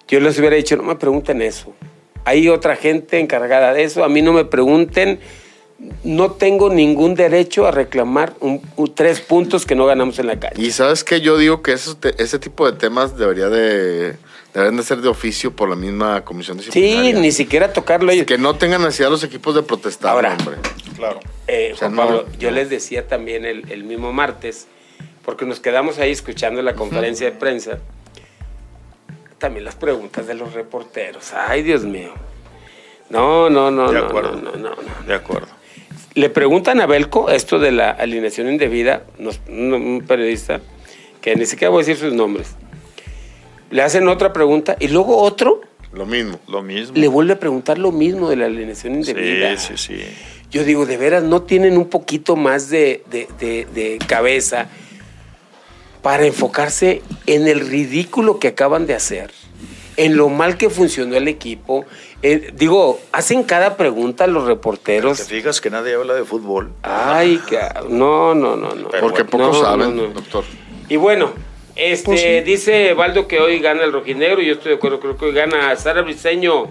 yo 0.08 0.22
les 0.22 0.40
hubiera 0.40 0.56
dicho, 0.56 0.78
no 0.78 0.84
me 0.84 0.96
pregunten 0.96 1.42
eso. 1.42 1.74
Hay 2.24 2.48
otra 2.48 2.78
gente 2.78 3.20
encargada 3.20 3.74
de 3.74 3.84
eso, 3.84 4.06
a 4.06 4.10
mí 4.10 4.22
no 4.22 4.32
me 4.32 4.46
pregunten, 4.46 5.20
no 6.04 6.32
tengo 6.32 6.70
ningún 6.70 7.16
derecho 7.16 7.68
a 7.68 7.72
reclamar 7.72 8.34
tres 8.96 9.20
puntos 9.20 9.66
que 9.66 9.76
no 9.76 9.86
ganamos 9.86 10.20
en 10.20 10.28
la 10.28 10.40
calle. 10.40 10.62
Y 10.62 10.72
sabes 10.72 11.04
que 11.04 11.22
yo 11.22 11.38
digo 11.38 11.62
que 11.62 11.74
ese 11.74 12.40
tipo 12.40 12.70
de 12.70 12.78
temas 12.78 13.18
debería 13.18 13.50
de 13.50 14.16
Deben 14.54 14.76
de 14.76 14.84
ser 14.84 14.98
de 14.98 15.08
oficio 15.08 15.56
por 15.56 15.70
la 15.70 15.78
misma 15.78 16.26
comisión 16.26 16.58
disciplinaria. 16.58 17.14
Sí, 17.14 17.20
ni 17.20 17.32
siquiera 17.32 17.72
tocarlo 17.72 18.12
ellos. 18.12 18.26
Que 18.26 18.38
no 18.38 18.56
tengan 18.56 18.82
necesidad 18.82 19.10
los 19.10 19.24
equipos 19.24 19.56
de 19.56 19.64
protestar, 19.64 20.12
Ahora, 20.12 20.36
hombre. 20.38 20.58
Claro. 20.98 21.22
Eh, 21.48 21.74
Juan 21.80 21.96
Pablo, 21.96 22.26
yo 22.38 22.52
les 22.52 22.70
decía 22.70 23.08
también 23.08 23.46
el, 23.46 23.84
mismo 23.86 24.12
martes, 24.12 24.68
porque 25.24 25.46
nos 25.46 25.62
quedamos 25.62 26.00
ahí 26.00 26.12
escuchando 26.12 26.62
la 26.62 26.76
conferencia 26.76 27.32
de 27.32 27.38
prensa, 27.38 27.80
también 29.38 29.64
las 29.64 29.76
preguntas 29.76 30.28
de 30.28 30.34
los 30.34 30.54
reporteros. 30.54 31.32
Ay, 31.34 31.64
Dios 31.64 31.84
mío. 31.84 32.14
No, 33.10 33.50
no, 33.50 33.72
no. 33.72 33.90
De 33.90 34.00
no, 34.00 34.06
acuerdo. 34.06 34.36
No, 34.36 34.52
no, 34.58 34.76
De 35.08 35.14
acuerdo. 35.14 35.48
Le 36.14 36.30
preguntan 36.30 36.82
a 36.82 36.86
Belco 36.86 37.30
esto 37.30 37.60
de 37.60 37.72
la 37.72 37.92
alineación 37.92 38.50
indebida, 38.50 39.04
un 39.48 40.04
periodista, 40.08 40.62
que 41.22 41.36
ni 41.36 41.46
siquiera 41.46 41.70
voy 41.70 41.84
a 41.84 41.86
decir 41.86 41.98
sus 41.98 42.14
nombres 42.14 42.56
le 43.72 43.82
hacen 43.82 44.08
otra 44.08 44.34
pregunta 44.34 44.78
y 44.80 44.90
luego 44.90 45.18
otro. 45.18 45.62
Lo 45.94 46.06
mismo. 46.06 46.40
Lo 46.48 46.62
mismo. 46.62 46.96
Le 46.96 47.08
vuelve 47.08 47.34
a 47.34 47.40
preguntar 47.40 47.78
lo 47.78 47.92
mismo 47.92 48.30
de 48.30 48.36
la 48.36 48.46
alineación 48.46 48.96
indebida. 48.96 49.58
Sí, 49.58 49.74
sí, 49.76 49.96
sí. 49.98 50.04
Yo 50.52 50.64
digo, 50.64 50.86
de 50.86 50.98
veras, 50.98 51.24
no 51.24 51.42
tienen 51.44 51.78
un 51.78 51.90
poquito 51.90 52.36
más 52.36 52.70
de, 52.70 53.02
cabeza 54.08 54.70
para 56.02 56.26
enfocarse 56.26 57.02
en 57.26 57.48
el 57.48 57.62
ridículo 57.62 58.40
que 58.40 58.50
acaban 58.50 58.86
de 58.86 58.94
hacer, 58.94 59.32
en 59.98 60.18
lo 60.18 60.30
mal 60.30 60.58
que 60.58 60.70
funcionó 60.70 61.16
el 61.16 61.28
equipo. 61.28 61.86
Eh, 62.24 62.52
digo, 62.54 63.00
hacen 63.12 63.44
cada 63.44 63.78
pregunta 63.78 64.28
los 64.28 64.46
reporteros. 64.46 65.18
¿Te 65.18 65.24
fijas 65.24 65.60
que 65.60 65.70
nadie 65.70 65.96
habla 65.96 66.14
de 66.14 66.24
fútbol? 66.24 66.72
Ay, 66.84 67.42
no, 67.90 68.36
no, 68.36 68.56
no, 68.56 68.76
no. 68.76 68.90
Porque 69.00 69.26
pocos 69.26 69.60
saben, 69.60 69.98
doctor. 70.14 70.44
Y 70.88 70.98
bueno, 70.98 71.32
este, 71.76 72.06
pues 72.06 72.46
dice 72.46 72.94
Valdo 72.94 73.28
que 73.28 73.40
hoy 73.40 73.60
gana 73.60 73.84
el 73.84 73.94
rojinegro, 73.94 74.42
yo 74.42 74.54
estoy 74.54 74.72
de 74.72 74.76
acuerdo, 74.76 75.00
creo 75.00 75.18
que 75.18 75.26
hoy 75.26 75.34
gana 75.34 75.76
Sara 75.76 76.02
Briseño. 76.02 76.68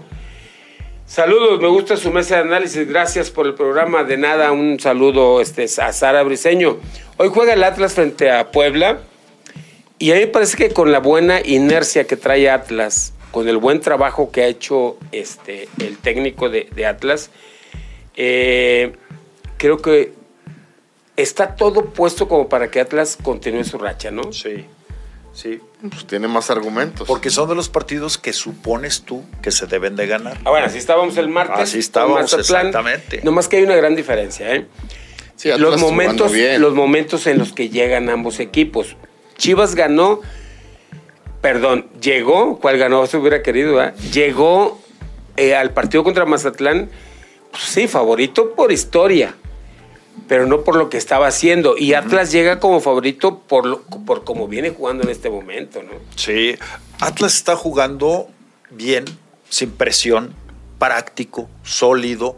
Saludos, 1.05 1.59
me 1.59 1.67
gusta 1.67 1.97
su 1.97 2.11
mesa 2.11 2.35
de 2.35 2.43
análisis, 2.43 2.87
gracias 2.87 3.29
por 3.29 3.45
el 3.45 3.53
programa, 3.53 4.05
de 4.05 4.15
nada, 4.15 4.53
un 4.53 4.79
saludo 4.79 5.41
este, 5.41 5.65
a 5.81 5.91
Sara 5.91 6.23
Briseño. 6.23 6.77
Hoy 7.17 7.29
juega 7.33 7.53
el 7.53 7.63
Atlas 7.63 7.95
frente 7.95 8.31
a 8.31 8.51
Puebla 8.51 9.01
y 9.99 10.11
a 10.11 10.13
mí 10.13 10.21
me 10.21 10.27
parece 10.27 10.55
que 10.55 10.69
con 10.69 10.91
la 10.91 10.99
buena 10.99 11.41
inercia 11.43 12.05
que 12.05 12.15
trae 12.15 12.49
Atlas, 12.49 13.13
con 13.31 13.47
el 13.47 13.57
buen 13.57 13.81
trabajo 13.81 14.31
que 14.31 14.43
ha 14.43 14.47
hecho 14.47 14.97
este, 15.11 15.67
el 15.79 15.97
técnico 15.97 16.49
de, 16.49 16.85
Atlas, 16.85 17.31
eh, 18.15 18.93
creo 19.57 19.81
que 19.81 20.13
está 21.15 21.55
todo 21.55 21.85
puesto 21.85 22.27
como 22.27 22.49
para 22.49 22.69
que 22.69 22.79
Atlas 22.79 23.17
continúe 23.21 23.63
su 23.63 23.77
racha, 23.77 24.11
¿no? 24.11 24.31
Sí. 24.33 24.65
Sí. 25.33 25.61
Pues 25.89 26.05
tiene 26.05 26.27
más 26.27 26.49
argumentos. 26.49 27.07
Porque 27.07 27.29
son 27.29 27.47
de 27.49 27.55
los 27.55 27.69
partidos 27.69 28.17
que 28.17 28.33
supones 28.33 29.03
tú 29.03 29.23
que 29.41 29.51
se 29.51 29.65
deben 29.65 29.95
de 29.95 30.05
ganar. 30.07 30.37
Ah, 30.43 30.49
bueno, 30.49 30.65
así 30.65 30.77
estábamos 30.77 31.17
el 31.17 31.29
martes. 31.29 31.59
Así 31.59 31.79
estábamos, 31.79 32.33
exactamente. 32.33 33.21
Nomás 33.23 33.47
que 33.47 33.57
hay 33.57 33.63
una 33.63 33.75
gran 33.75 33.95
diferencia, 33.95 34.53
¿eh? 34.53 34.67
Sí, 35.37 35.49
los 35.57 35.79
momentos, 35.79 36.31
los 36.59 36.73
momentos 36.75 37.25
en 37.25 37.39
los 37.39 37.53
que 37.53 37.69
llegan 37.69 38.09
ambos 38.09 38.39
equipos. 38.39 38.95
Chivas 39.37 39.73
ganó, 39.73 40.21
perdón, 41.41 41.87
llegó, 41.99 42.59
¿cuál 42.59 42.77
ganó? 42.77 43.05
Se 43.07 43.17
hubiera 43.17 43.41
querido, 43.41 43.83
¿eh? 43.83 43.93
Llegó 44.13 44.79
eh, 45.37 45.55
al 45.55 45.71
partido 45.71 46.03
contra 46.03 46.25
Mazatlán, 46.25 46.89
pues 47.51 47.63
sí, 47.63 47.87
favorito 47.87 48.53
por 48.53 48.71
historia, 48.71 49.35
pero 50.27 50.45
no 50.45 50.61
por 50.61 50.75
lo 50.75 50.89
que 50.89 50.97
estaba 50.97 51.27
haciendo. 51.27 51.75
Y 51.77 51.93
Atlas 51.93 52.31
llega 52.31 52.59
como 52.59 52.79
favorito 52.79 53.39
por, 53.39 53.65
lo, 53.65 53.81
por 53.81 54.23
cómo 54.23 54.47
viene 54.47 54.69
jugando 54.69 55.03
en 55.03 55.09
este 55.09 55.29
momento, 55.29 55.81
¿no? 55.81 55.91
Sí, 56.15 56.55
Atlas 56.99 57.35
está 57.35 57.55
jugando 57.55 58.27
bien, 58.69 59.05
sin 59.49 59.71
presión, 59.71 60.33
práctico, 60.77 61.49
sólido. 61.63 62.37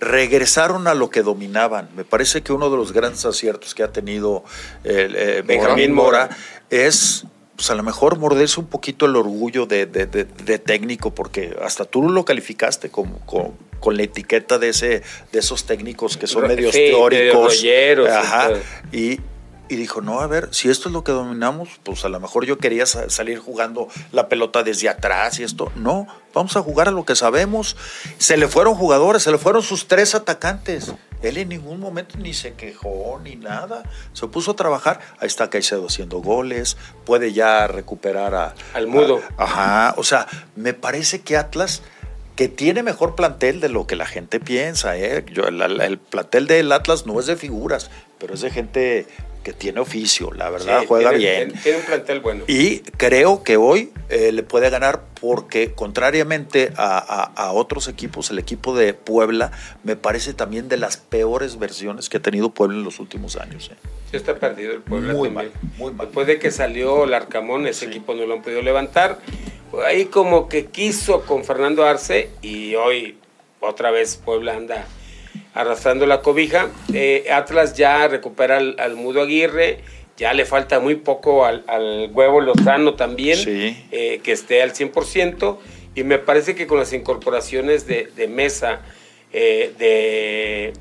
Regresaron 0.00 0.88
a 0.88 0.94
lo 0.94 1.10
que 1.10 1.22
dominaban. 1.22 1.88
Me 1.94 2.04
parece 2.04 2.42
que 2.42 2.52
uno 2.52 2.70
de 2.70 2.76
los 2.76 2.92
grandes 2.92 3.24
aciertos 3.24 3.72
que 3.72 3.84
ha 3.84 3.92
tenido 3.92 4.42
el, 4.82 5.14
eh, 5.14 5.42
Benjamín 5.42 5.92
Mora, 5.92 6.24
Mora 6.24 6.36
es 6.70 7.24
pues 7.56 7.70
a 7.70 7.74
lo 7.74 7.82
mejor 7.82 8.18
morderse 8.18 8.60
un 8.60 8.66
poquito 8.66 9.06
el 9.06 9.16
orgullo 9.16 9.66
de, 9.66 9.86
de, 9.86 10.06
de, 10.06 10.58
técnico, 10.58 11.14
porque 11.14 11.56
hasta 11.62 11.84
tú 11.84 12.08
lo 12.08 12.24
calificaste 12.24 12.90
como, 12.90 13.20
con, 13.26 13.96
la 13.96 14.02
etiqueta 14.02 14.58
de 14.58 14.70
ese 14.70 15.02
de 15.32 15.38
esos 15.38 15.64
técnicos 15.64 16.16
que 16.16 16.26
son 16.26 16.46
medios 16.46 16.72
teóricos. 16.72 17.62
Ajá, 18.08 18.50
y, 18.92 19.20
y 19.68 19.76
dijo, 19.76 20.00
no, 20.00 20.20
a 20.20 20.26
ver, 20.26 20.48
si 20.52 20.68
esto 20.68 20.88
es 20.88 20.92
lo 20.92 21.02
que 21.02 21.12
dominamos, 21.12 21.68
pues 21.82 22.04
a 22.04 22.08
lo 22.08 22.20
mejor 22.20 22.44
yo 22.44 22.58
quería 22.58 22.86
salir 22.86 23.38
jugando 23.38 23.88
la 24.12 24.28
pelota 24.28 24.62
desde 24.62 24.88
atrás 24.88 25.38
y 25.40 25.44
esto. 25.44 25.72
No, 25.76 26.06
vamos 26.34 26.56
a 26.56 26.62
jugar 26.62 26.88
a 26.88 26.90
lo 26.90 27.04
que 27.04 27.16
sabemos. 27.16 27.76
Se 28.18 28.36
le 28.36 28.48
fueron 28.48 28.74
jugadores, 28.74 29.22
se 29.22 29.30
le 29.30 29.38
fueron 29.38 29.62
sus 29.62 29.88
tres 29.88 30.14
atacantes. 30.14 30.92
Él 31.22 31.38
en 31.38 31.48
ningún 31.48 31.80
momento 31.80 32.16
ni 32.18 32.34
se 32.34 32.54
quejó 32.54 33.20
ni 33.22 33.36
nada. 33.36 33.82
Se 34.12 34.26
puso 34.26 34.52
a 34.52 34.56
trabajar. 34.56 35.00
Ahí 35.18 35.26
está 35.26 35.50
Caicedo 35.50 35.86
haciendo 35.86 36.18
goles. 36.18 36.76
Puede 37.04 37.32
ya 37.32 37.66
recuperar 37.66 38.34
a. 38.34 38.54
Al 38.74 38.86
mudo. 38.86 39.20
ajá. 39.36 39.94
O 39.96 40.04
sea, 40.04 40.26
me 40.56 40.74
parece 40.74 41.20
que 41.20 41.36
Atlas 41.36 41.82
que 42.36 42.48
tiene 42.48 42.82
mejor 42.82 43.14
plantel 43.14 43.60
de 43.60 43.68
lo 43.68 43.86
que 43.86 43.96
la 43.96 44.06
gente 44.06 44.40
piensa. 44.40 44.96
¿eh? 44.96 45.24
Yo, 45.32 45.44
el, 45.44 45.60
el, 45.80 45.98
plantel 45.98 46.46
del 46.46 46.72
Atlas 46.72 47.06
no 47.06 47.20
es 47.20 47.26
de 47.26 47.36
figuras, 47.36 47.90
pero 48.22 48.34
es 48.34 48.40
de 48.40 48.50
gente 48.50 49.06
que 49.42 49.52
tiene 49.52 49.80
oficio, 49.80 50.30
la 50.32 50.48
verdad, 50.48 50.84
juega 50.86 51.10
bien. 51.10 51.52
Tiene, 51.60 51.78
un 51.78 51.84
plantel 51.84 52.20
bueno. 52.20 52.44
Y 52.46 52.78
creo 52.96 53.42
que 53.42 53.56
hoy 53.56 53.90
eh, 54.10 54.30
le 54.30 54.44
puede 54.44 54.70
ganar 54.70 55.02
porque, 55.20 55.72
contrariamente 55.72 56.72
a, 56.76 57.50
otros 57.52 57.88
equipos, 57.88 58.30
el 58.30 58.38
equipo 58.38 58.76
de 58.76 58.94
Puebla 58.94 59.50
me 59.82 59.96
parece 59.96 60.34
también 60.34 60.68
de 60.68 60.76
las 60.76 60.98
peores 60.98 61.58
versiones 61.58 62.08
que 62.08 62.18
ha 62.18 62.22
tenido 62.22 62.50
Puebla 62.50 62.78
en 62.78 62.84
los 62.84 63.00
últimos 63.00 63.34
años. 63.34 63.72
¿eh? 63.72 63.76
Sí, 64.12 64.16
está 64.16 64.36
perdido 64.36 64.72
el 64.72 64.82
Puebla. 64.82 65.14
Muy 65.14 65.28
mal, 65.28 65.50
muy 65.76 65.92
mal. 65.92 66.06
Después 66.06 66.28
de 66.28 66.38
que 66.38 66.52
salió 66.52 67.02
el 67.02 67.14
Arcamón, 67.14 67.66
ese 67.66 67.86
equipo 67.86 68.14
no 68.14 68.24
lo 68.24 68.34
han 68.34 68.42
podido 68.42 68.62
levantar. 68.62 69.18
Ahí 69.84 70.04
como 70.04 70.48
que 70.48 70.66
quiso 70.66 71.22
con 71.22 71.44
Fernando 71.44 71.84
Arce 71.84 72.30
y 72.40 72.76
hoy 72.76 73.18
otra 73.58 73.90
vez 73.90 74.16
Puebla 74.16 74.54
anda 74.54 74.86
arrastrando 75.54 76.06
la 76.06 76.22
cobija. 76.22 76.68
Eh, 76.92 77.26
Atlas 77.30 77.74
ya 77.74 78.08
recupera 78.08 78.56
al, 78.56 78.96
Mudo 78.96 79.22
Aguirre, 79.22 79.80
ya 80.16 80.32
le 80.32 80.44
falta 80.44 80.80
muy 80.80 80.96
poco 80.96 81.44
al, 81.44 82.10
huevo 82.12 82.40
Lozano 82.40 82.94
también, 82.94 83.38
eh, 83.46 84.20
que 84.22 84.32
esté 84.32 84.62
al 84.62 84.72
100%, 84.72 85.58
y 85.94 86.04
me 86.04 86.18
parece 86.18 86.54
que 86.54 86.66
con 86.66 86.78
las 86.78 86.92
incorporaciones 86.92 87.86
de, 87.86 88.28
Mesa, 88.28 88.80
eh, 89.32 89.72
de 89.78 90.72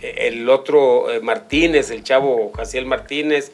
el 0.00 0.48
otro 0.48 1.06
Martínez, 1.22 1.90
el 1.90 2.02
chavo 2.02 2.52
Jaciel 2.56 2.86
Martínez, 2.86 3.52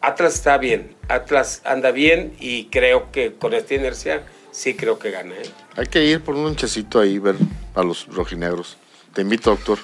Atlas 0.00 0.34
está 0.34 0.58
bien, 0.58 0.94
Atlas 1.08 1.62
anda 1.64 1.90
bien 1.90 2.32
y 2.40 2.66
creo 2.66 3.10
que 3.10 3.32
con 3.32 3.52
esta 3.52 3.74
inercia 3.74 4.22
sí 4.52 4.74
creo 4.74 4.98
que 4.98 5.10
gana. 5.10 5.34
Hay 5.76 5.86
que 5.86 6.04
ir 6.04 6.20
por 6.20 6.36
un 6.36 6.44
lonchecito 6.44 7.00
ahí, 7.00 7.18
ver 7.18 7.36
a 7.74 7.82
los 7.82 8.06
rojinegros. 8.06 8.76
Te 9.18 9.22
invito, 9.22 9.50
doctor. 9.50 9.80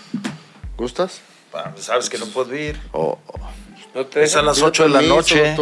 ¿Gustas? 0.77 1.21
sabes 1.79 2.09
que 2.09 2.19
no 2.19 2.27
puedo 2.27 2.55
ir. 2.55 2.81
Oh, 2.93 3.19
es 3.95 4.35
a 4.35 4.43
las 4.43 4.61
8 4.61 4.85
de 4.85 4.89
la 4.89 5.03
noche. 5.03 5.57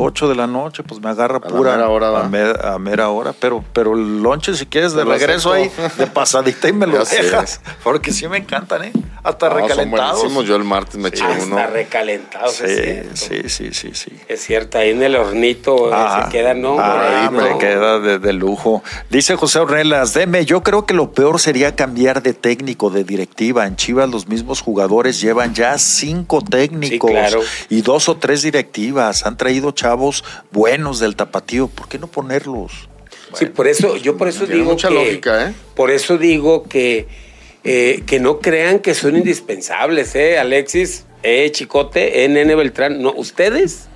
8 0.00 0.28
de 0.28 0.34
la 0.36 0.46
noche, 0.46 0.84
pues 0.84 1.00
me 1.00 1.10
agarra 1.10 1.40
pura. 1.40 1.72
Mera 1.72 1.88
hora, 1.88 2.20
a, 2.20 2.78
mera, 2.78 3.08
hora, 3.08 3.34
pero, 3.38 3.64
pero 3.72 3.94
el 3.94 4.22
lonche, 4.22 4.54
si 4.54 4.64
quieres, 4.64 4.92
de 4.92 5.04
regreso 5.04 5.52
ahí, 5.52 5.70
de 5.96 6.06
pasadita 6.06 6.68
y 6.68 6.72
me 6.72 6.86
lo 6.86 7.04
dejas. 7.04 7.60
Porque 7.82 8.12
sí 8.12 8.28
me 8.28 8.38
encantan, 8.38 8.84
¿eh? 8.84 8.92
Hasta 9.24 9.48
recalentados. 9.48 10.32
Yo 10.46 10.54
el 10.54 10.62
martes 10.62 10.96
me 10.96 11.08
eché 11.08 11.24
uno. 11.24 11.58
Hasta 11.58 11.66
recalentados, 11.66 12.54
sí, 12.54 13.02
sí, 13.14 13.48
sí, 13.48 13.74
sí, 13.74 13.90
sí. 13.92 14.12
Es 14.28 14.40
cierto, 14.40 14.78
ahí 14.78 14.90
en 14.90 15.02
el 15.02 15.16
hornito 15.16 15.92
eh, 15.92 16.06
se 16.22 16.30
queda, 16.30 16.54
¿no? 16.54 16.76
Ah, 16.78 17.28
me 17.32 17.58
queda 17.58 17.98
de, 17.98 18.32
lujo. 18.32 18.84
Dice 19.10 19.34
José 19.34 19.58
Ornelas, 19.58 20.14
deme, 20.14 20.44
yo 20.44 20.62
creo 20.62 20.86
que 20.86 20.94
lo 20.94 21.10
peor 21.10 21.40
sería 21.40 21.74
cambiar 21.74 22.22
de 22.22 22.34
técnico, 22.34 22.88
de 22.90 23.02
directiva. 23.02 23.66
En 23.66 23.74
Chivas 23.74 24.08
los 24.08 24.28
mismos 24.28 24.60
jugadores 24.60 25.20
llevan 25.20 25.54
ya 25.54 25.76
cinco 25.76 26.40
técnicos. 26.40 27.10
claro 27.10 27.40
y 27.68 27.82
dos 27.82 28.08
o 28.08 28.16
tres 28.16 28.42
directivas. 28.42 29.24
Han 29.26 29.36
traído 29.36 29.72
chavos 29.72 30.24
buenos 30.50 31.00
del 31.00 31.16
tapatío. 31.16 31.68
¿Por 31.68 31.88
qué 31.88 31.98
no 31.98 32.06
ponerlos? 32.06 32.88
Sí, 33.34 33.46
por 33.46 33.68
eso, 33.68 33.96
yo 33.96 34.16
por 34.16 34.28
eso 34.28 34.46
digo 34.46 34.64
mucha 34.64 34.90
lógica, 34.90 35.48
¿eh? 35.48 35.54
Por 35.74 35.90
eso 35.90 36.16
digo 36.16 36.64
que, 36.64 37.06
eh, 37.64 38.02
que 38.06 38.20
no 38.20 38.40
crean 38.40 38.78
que 38.78 38.94
son 38.94 39.16
indispensables, 39.16 40.14
¿eh? 40.14 40.38
Alexis, 40.38 41.04
eh, 41.22 41.50
Chicote, 41.52 42.24
eh, 42.24 42.28
Nene 42.28 42.54
Beltrán. 42.54 43.02
No, 43.02 43.12
ustedes 43.12 43.88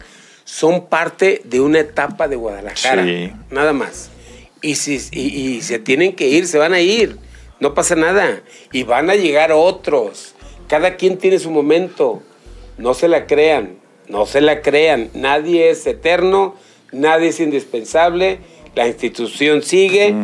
son 0.44 0.86
parte 0.86 1.40
de 1.44 1.60
una 1.60 1.80
etapa 1.80 2.28
de 2.28 2.36
Guadalajara. 2.36 3.06
Nada 3.50 3.72
más. 3.72 4.10
Y 4.60 4.76
si 4.76 5.00
y 5.12 5.62
se 5.62 5.78
tienen 5.78 6.14
que 6.14 6.28
ir, 6.28 6.46
se 6.46 6.58
van 6.58 6.74
a 6.74 6.80
ir. 6.80 7.16
No 7.58 7.74
pasa 7.74 7.94
nada. 7.94 8.42
Y 8.72 8.82
van 8.82 9.08
a 9.08 9.14
llegar 9.14 9.52
otros. 9.52 10.34
Cada 10.68 10.96
quien 10.96 11.16
tiene 11.16 11.38
su 11.38 11.50
momento. 11.50 12.22
No 12.78 12.94
se 12.94 13.08
la 13.08 13.26
crean, 13.26 13.76
no 14.08 14.26
se 14.26 14.40
la 14.40 14.62
crean. 14.62 15.10
Nadie 15.14 15.70
es 15.70 15.86
eterno, 15.86 16.56
nadie 16.92 17.28
es 17.28 17.40
indispensable. 17.40 18.40
La 18.74 18.88
institución 18.88 19.62
sigue 19.62 20.14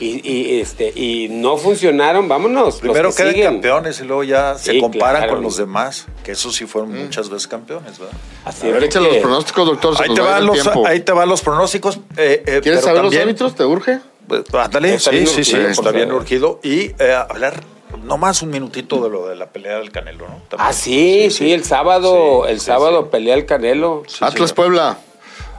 y, 0.00 0.58
este 0.58 0.92
y 0.94 1.28
no 1.30 1.56
funcionaron, 1.56 2.26
vámonos. 2.26 2.80
Primero 2.80 3.14
quedan 3.14 3.40
campeones 3.40 4.00
y 4.00 4.04
luego 4.04 4.24
ya 4.24 4.58
se 4.58 4.80
comparan 4.80 5.28
con 5.28 5.40
los 5.40 5.56
demás, 5.56 6.06
que 6.24 6.32
esos 6.32 6.52
sí 6.56 6.66
fueron 6.66 6.90
mm. 6.90 7.04
muchas 7.04 7.30
veces 7.30 7.46
campeones, 7.46 8.00
¿verdad? 8.00 8.16
Así 8.44 8.68
a 8.68 8.72
ver, 8.72 8.82
echa 8.82 8.98
los 8.98 9.16
pronósticos, 9.18 9.66
doctor. 9.66 9.94
Ahí 10.00 10.12
te, 10.12 10.20
van 10.20 10.46
los, 10.46 10.66
ahí 10.84 11.00
te, 11.00 11.12
van 11.12 11.28
los, 11.28 11.42
pronósticos. 11.42 12.00
Eh, 12.16 12.42
eh, 12.44 12.60
¿Quieres 12.60 12.82
saber 12.82 13.04
los 13.04 13.14
árbitros? 13.14 13.54
¿Te 13.54 13.64
urge? 13.64 14.00
Pues, 14.26 14.42
ándale, 14.52 14.98
sí, 14.98 15.26
sí, 15.26 15.44
sí, 15.44 15.56
está 15.56 15.92
bien 15.92 16.10
urgido. 16.10 16.58
Y 16.64 16.92
eh, 16.98 17.14
hablar 17.28 17.62
no 18.02 18.18
más 18.18 18.42
un 18.42 18.50
minutito 18.50 19.02
de 19.02 19.10
lo 19.10 19.28
de 19.28 19.36
la 19.36 19.46
pelea 19.46 19.78
del 19.78 19.90
Canelo, 19.90 20.28
¿no? 20.28 20.42
ah, 20.58 20.72
sí, 20.72 21.30
sí, 21.30 21.52
el 21.52 21.64
sábado, 21.64 22.46
el 22.46 22.60
sábado 22.60 23.10
pelea 23.10 23.34
el 23.34 23.46
Canelo. 23.46 24.02
Atlas 24.20 24.52
Puebla. 24.52 24.98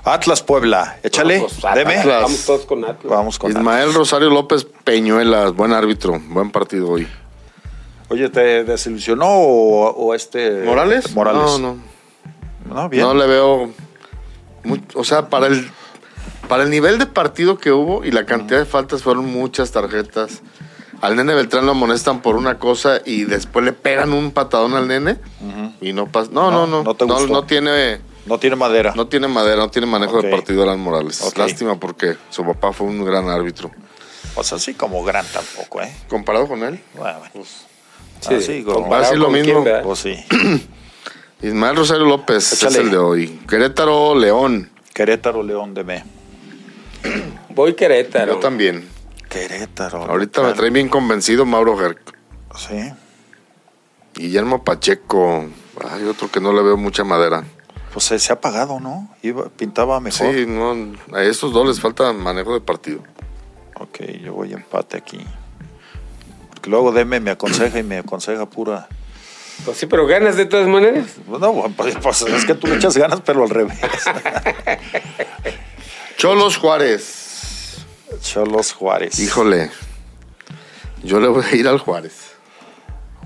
Atlas 0.06 0.44
Puebla, 0.44 1.00
échale, 1.02 1.40
pues, 1.40 1.62
Vamos 1.62 2.46
todos 2.46 2.66
con 2.66 2.84
Atlas. 2.84 3.06
Vamos 3.06 3.40
con 3.40 3.52
Ismael 3.52 3.94
Rosario 3.94 4.30
López 4.30 4.68
Peñuelas, 4.84 5.54
buen 5.54 5.72
árbitro, 5.72 6.20
buen 6.28 6.52
partido 6.52 6.90
hoy. 6.90 7.08
Oye, 8.10 8.30
¿te 8.30 8.66
desilusionó 8.66 9.28
o, 9.30 10.14
este 10.14 10.64
Morales? 10.64 11.16
Morales. 11.16 11.42
No, 11.42 11.58
no. 11.58 11.78
No, 12.66 12.90
bien. 12.90 13.04
No 13.04 13.14
le 13.14 13.28
veo 13.28 13.72
o 14.94 15.04
sea, 15.04 15.30
para 15.30 15.48
el 15.48 15.70
para 16.48 16.64
el 16.64 16.70
nivel 16.70 17.00
de 17.00 17.06
partido 17.06 17.58
que 17.58 17.72
hubo 17.72 18.04
y 18.04 18.12
la 18.12 18.26
cantidad 18.26 18.60
de 18.60 18.66
faltas 18.66 19.04
fueron 19.04 19.26
muchas 19.26 19.72
tarjetas 19.72 20.42
al 21.04 21.18
nene 21.18 21.34
Beltrán 21.34 21.66
lo 21.66 21.74
amonestan 21.74 22.22
por 22.22 22.38
una 22.38 22.58
cosa 22.60 23.02
y 23.06 23.26
después 23.26 23.66
le 23.66 23.74
pegan 23.74 24.14
un 24.14 24.32
patadón 24.32 24.74
al 24.74 24.88
nene 24.88 25.18
y 25.82 25.92
no 25.92 26.10
pasa. 26.10 26.32
No, 26.32 26.50
no, 26.50 26.66
no. 26.66 26.82
No, 26.82 27.28
no, 27.28 27.44
tiene. 27.44 28.00
No 28.26 28.40
tiene 28.40 28.56
madera. 28.56 28.94
No 28.96 29.08
tiene 29.08 29.28
madera, 29.28 29.58
no 29.58 29.70
tiene 29.70 29.86
manejo 29.86 30.22
de 30.22 30.30
partido 30.30 30.64
Alan 30.64 30.80
Morales. 30.80 31.22
Lástima 31.36 31.78
porque 31.78 32.16
su 32.30 32.46
papá 32.46 32.72
fue 32.72 32.88
un 32.88 33.04
gran 33.04 33.28
árbitro. 33.28 33.70
Pues 34.34 34.54
así 34.54 34.76
como 34.76 35.04
gran 35.04 35.26
tampoco, 35.26 35.82
¿eh? 35.82 35.94
¿Comparado 36.08 36.48
con 36.48 36.64
él? 36.64 36.80
Bueno, 36.94 37.20
pues. 37.34 37.66
Sí, 38.22 38.42
sí, 38.42 38.64
comparado 38.64 39.14
lo 39.18 39.30
mismo. 39.30 39.66
pues 39.84 40.00
sí. 40.00 40.16
Ismael 41.42 41.76
Rosario 41.76 42.06
López 42.06 42.54
es 42.54 42.76
el 42.76 42.90
de 42.90 42.98
hoy. 42.98 43.42
Querétaro 43.50 44.16
León. 44.16 44.72
Querétaro 44.94 45.44
León 45.44 45.74
de 45.74 45.84
B. 45.84 46.04
Voy 47.50 47.74
Querétaro. 47.74 48.36
Yo 48.36 48.40
también. 48.40 48.93
Querétaro. 49.34 50.04
Ahorita 50.04 50.44
me 50.44 50.54
trae 50.54 50.70
bien 50.70 50.90
convencido 50.90 51.46
Mauro 51.46 51.76
Gerc. 51.76 52.00
Sí. 52.56 52.94
Guillermo 54.14 54.64
Pacheco. 54.64 55.50
Hay 55.90 56.04
otro 56.04 56.30
que 56.30 56.40
no 56.40 56.54
le 56.54 56.62
veo 56.62 56.78
mucha 56.78 57.04
madera. 57.04 57.44
Pues 57.92 58.06
se, 58.06 58.32
ha 58.32 58.36
apagado, 58.36 58.80
¿no? 58.80 59.10
Iba, 59.24 59.50
pintaba 59.50 60.00
mejor. 60.00 60.34
Sí, 60.34 60.46
no, 60.46 60.94
a 61.16 61.24
estos 61.24 61.52
dos 61.52 61.68
les 61.68 61.80
falta 61.80 62.14
manejo 62.14 62.54
de 62.54 62.62
partido. 62.62 63.02
Ok, 63.80 64.02
yo 64.24 64.34
voy 64.34 64.54
empate 64.54 64.98
aquí. 64.98 65.26
Porque 66.50 66.70
luego 66.70 66.92
Deme 66.92 67.20
me 67.20 67.32
aconseja 67.32 67.80
y 67.80 67.84
me 67.84 67.98
aconseja 67.98 68.48
pura. 68.48 68.88
Pues 69.66 69.78
sí, 69.78 69.88
pero 69.88 70.06
ganas 70.06 70.36
de 70.36 70.46
todas 70.46 70.68
maneras. 70.68 71.08
No, 71.28 71.74
pues, 71.76 71.96
pues 72.02 72.22
es 72.22 72.46
que 72.46 72.54
tú 72.54 72.68
le 72.68 72.76
echas 72.76 72.98
ganas, 72.98 73.22
pero 73.22 73.44
al 73.44 73.50
revés. 73.50 73.78
Cholos 76.18 76.58
Juárez. 76.58 77.23
Cholos 78.22 78.74
Juárez. 78.74 79.20
Híjole. 79.20 79.70
Yo 81.04 81.20
le 81.20 81.28
voy 81.28 81.44
a 81.50 81.56
ir 81.56 81.68
al 81.68 81.80
Juárez. 81.80 82.34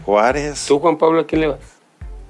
Juárez. 0.04 0.66
¿Tú, 0.68 0.80
Juan 0.80 0.98
Pablo, 0.98 1.22
a 1.22 1.26
quién 1.28 1.42
le 1.42 1.48
vas? 1.48 1.60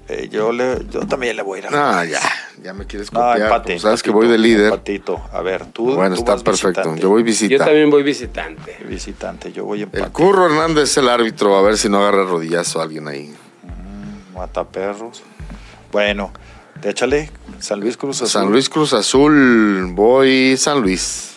Eh, 0.09 0.29
yo, 0.31 0.51
le, 0.53 0.85
yo 0.89 1.01
también 1.01 1.35
le 1.35 1.41
voy 1.43 1.59
a 1.59 1.67
ir 1.67 1.75
a 1.75 1.99
Ah, 1.99 2.05
ya. 2.05 2.19
Ya 2.63 2.73
me 2.73 2.85
quieres 2.85 3.11
No, 3.11 3.19
copiar. 3.19 3.41
empate. 3.41 3.77
Sabes 3.77 4.01
que 4.01 4.09
voy 4.09 4.27
de 4.27 4.37
líder. 4.37 4.65
Empatito. 4.71 5.21
A 5.33 5.41
ver, 5.41 5.65
tú. 5.65 5.95
Bueno, 5.95 6.15
tú 6.15 6.21
está 6.21 6.33
vas 6.33 6.43
perfecto. 6.43 6.79
visitante. 6.79 7.01
Yo 7.01 7.09
voy 7.09 7.21
Yo 7.21 7.25
visita. 7.25 7.65
también 7.65 7.89
voy 7.89 8.03
visitante. 8.03 8.77
Visitante, 8.87 9.51
yo 9.51 9.65
voy 9.65 9.79
El 9.79 9.83
empate. 9.83 10.09
Curro 10.11 10.45
Hernández 10.45 10.85
es 10.91 10.97
el 10.97 11.09
árbitro. 11.09 11.57
A 11.57 11.61
ver 11.61 11.77
si 11.77 11.89
no 11.89 11.99
agarra 11.99 12.23
rodillazo 12.23 12.79
a 12.79 12.83
alguien 12.83 13.07
ahí. 13.07 13.33
Mataperros. 14.33 15.23
Bueno, 15.91 16.31
échale. 16.83 17.29
San 17.59 17.79
Luis 17.79 17.97
Cruz 17.97 18.17
Azul. 18.21 18.29
San 18.29 18.51
Luis 18.51 18.69
Cruz 18.69 18.93
Azul. 18.93 19.89
Voy 19.93 20.55
San 20.57 20.81
Luis. 20.81 21.36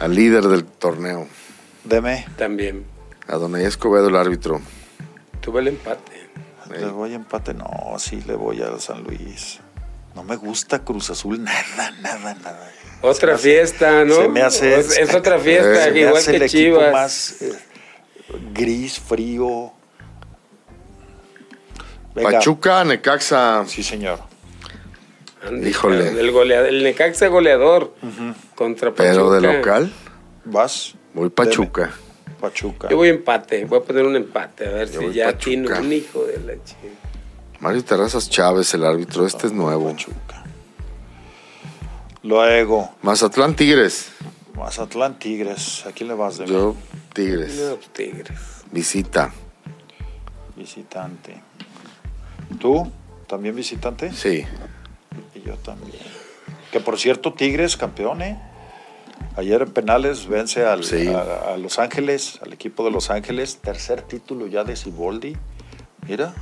Al 0.00 0.14
líder 0.14 0.44
del 0.44 0.64
torneo. 0.64 1.28
Deme. 1.84 2.26
También. 2.36 2.84
A 3.28 3.36
Don 3.36 3.54
Escobedo, 3.56 4.08
el 4.08 4.16
árbitro. 4.16 4.60
Tuve 5.40 5.60
el 5.60 5.68
empate. 5.68 6.28
Le 6.70 6.86
voy 6.86 7.14
empate. 7.14 7.54
No, 7.54 7.68
sí, 7.98 8.22
le 8.26 8.34
voy 8.34 8.62
a 8.62 8.78
San 8.78 9.02
Luis. 9.04 9.60
No 10.14 10.22
me 10.24 10.36
gusta 10.36 10.80
Cruz 10.80 11.10
Azul 11.10 11.42
nada, 11.44 11.90
nada, 12.00 12.34
nada. 12.34 12.72
Otra 13.02 13.38
fiesta, 13.38 14.04
¿no? 14.04 14.14
se 14.14 14.28
me 14.28 14.42
hace- 14.42 14.78
Es, 14.78 14.98
es 14.98 15.14
otra 15.14 15.38
fiesta, 15.38 15.84
Se 15.84 15.90
me 15.92 16.00
igual 16.00 16.16
el 16.18 16.24
que 16.24 16.36
equipo 16.36 16.48
Chivas. 16.48 16.92
más 16.92 17.42
eh, 17.42 17.58
gris, 18.52 18.98
frío. 19.00 19.72
Venga. 22.14 22.30
Pachuca, 22.32 22.84
Necaxa. 22.84 23.64
Sí, 23.66 23.82
señor. 23.82 24.18
Híjole. 25.64 26.20
El, 26.20 26.30
goleador, 26.32 26.68
el 26.68 26.82
Necaxa 26.82 27.28
goleador 27.28 27.94
contra 28.54 28.90
Pachuca. 28.90 29.10
Pero 29.10 29.30
de 29.32 29.40
local, 29.40 29.92
Vas. 30.44 30.94
voy 31.14 31.30
Pachuca. 31.30 31.90
Pachuca. 32.40 32.88
Yo 32.88 32.96
voy 32.96 33.08
empate, 33.08 33.64
voy 33.64 33.78
a 33.80 33.82
poner 33.82 34.04
un 34.04 34.16
empate, 34.16 34.66
a 34.66 34.70
ver 34.70 34.90
Yo 34.90 35.00
si 35.00 35.12
ya 35.12 35.26
Pachuca. 35.26 35.44
tiene 35.44 35.78
un 35.78 35.92
hijo 35.92 36.24
de 36.24 36.38
la 36.40 36.64
chica. 36.64 36.78
Mario 37.60 37.84
Terrazas 37.84 38.28
Chávez, 38.30 38.72
el 38.74 38.84
árbitro. 38.84 39.26
Este 39.26 39.46
es 39.46 39.52
nuevo. 39.52 39.90
Pachuca. 39.90 40.44
Luego, 42.22 42.90
Mazatlán 43.02 43.56
Tigres. 43.56 44.10
Mazatlán 44.54 45.18
Tigres. 45.18 45.84
¿A 45.86 45.92
quién 45.92 46.08
le 46.08 46.14
vas 46.14 46.38
de 46.38 46.46
Yo, 46.46 46.74
Tigres. 47.14 47.54
No, 47.56 47.76
Tigres. 47.92 48.38
Visita. 48.70 49.32
visitante? 50.56 51.40
¿Tú? 52.58 52.90
¿También 53.26 53.54
visitante? 53.56 54.12
Sí. 54.12 54.44
Y 55.42 55.46
yo 55.48 55.54
también. 55.56 55.98
Que 56.72 56.80
por 56.80 56.98
cierto, 56.98 57.32
Tigres 57.32 57.76
campeón, 57.76 58.22
¿eh? 58.22 58.38
Ayer 59.36 59.62
en 59.62 59.70
penales 59.72 60.26
vence 60.26 60.64
al, 60.64 60.84
Sí. 60.84 61.08
a, 61.08 61.52
a 61.52 61.56
Los 61.56 61.78
Ángeles, 61.78 62.38
al 62.42 62.52
equipo 62.52 62.84
de 62.84 62.90
Los 62.90 63.10
Ángeles. 63.10 63.58
Tercer 63.58 64.02
título 64.02 64.46
ya 64.46 64.64
de 64.64 64.76
Siboldi. 64.76 65.36
Mira, 66.08 66.34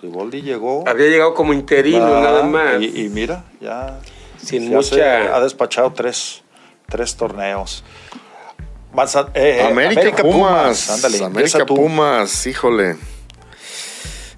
Siboldi 0.00 0.42
llegó. 0.42 0.84
Había 0.88 1.08
llegado 1.08 1.34
como 1.34 1.52
interino, 1.52 2.16
Ah, 2.16 2.20
nada 2.22 2.42
más. 2.44 2.80
Y, 2.80 3.04
y 3.04 3.08
mira, 3.08 3.44
ya. 3.60 3.98
Sin 4.42 4.70
ya 4.70 4.82
se 4.82 4.94
mucha- 4.96 5.36
ha 5.36 5.40
despachado 5.40 5.92
tres, 5.92 6.42
tres 6.88 7.16
torneos. 7.16 7.84
Maza- 8.92 9.30
eh, 9.34 9.62
América, 9.62 10.22
Pumas. 10.22 10.90
Ándale, 10.90 11.18
empieza 11.18 11.58
América. 11.58 11.66
Pumas, 11.66 12.46
híjole. 12.46 12.96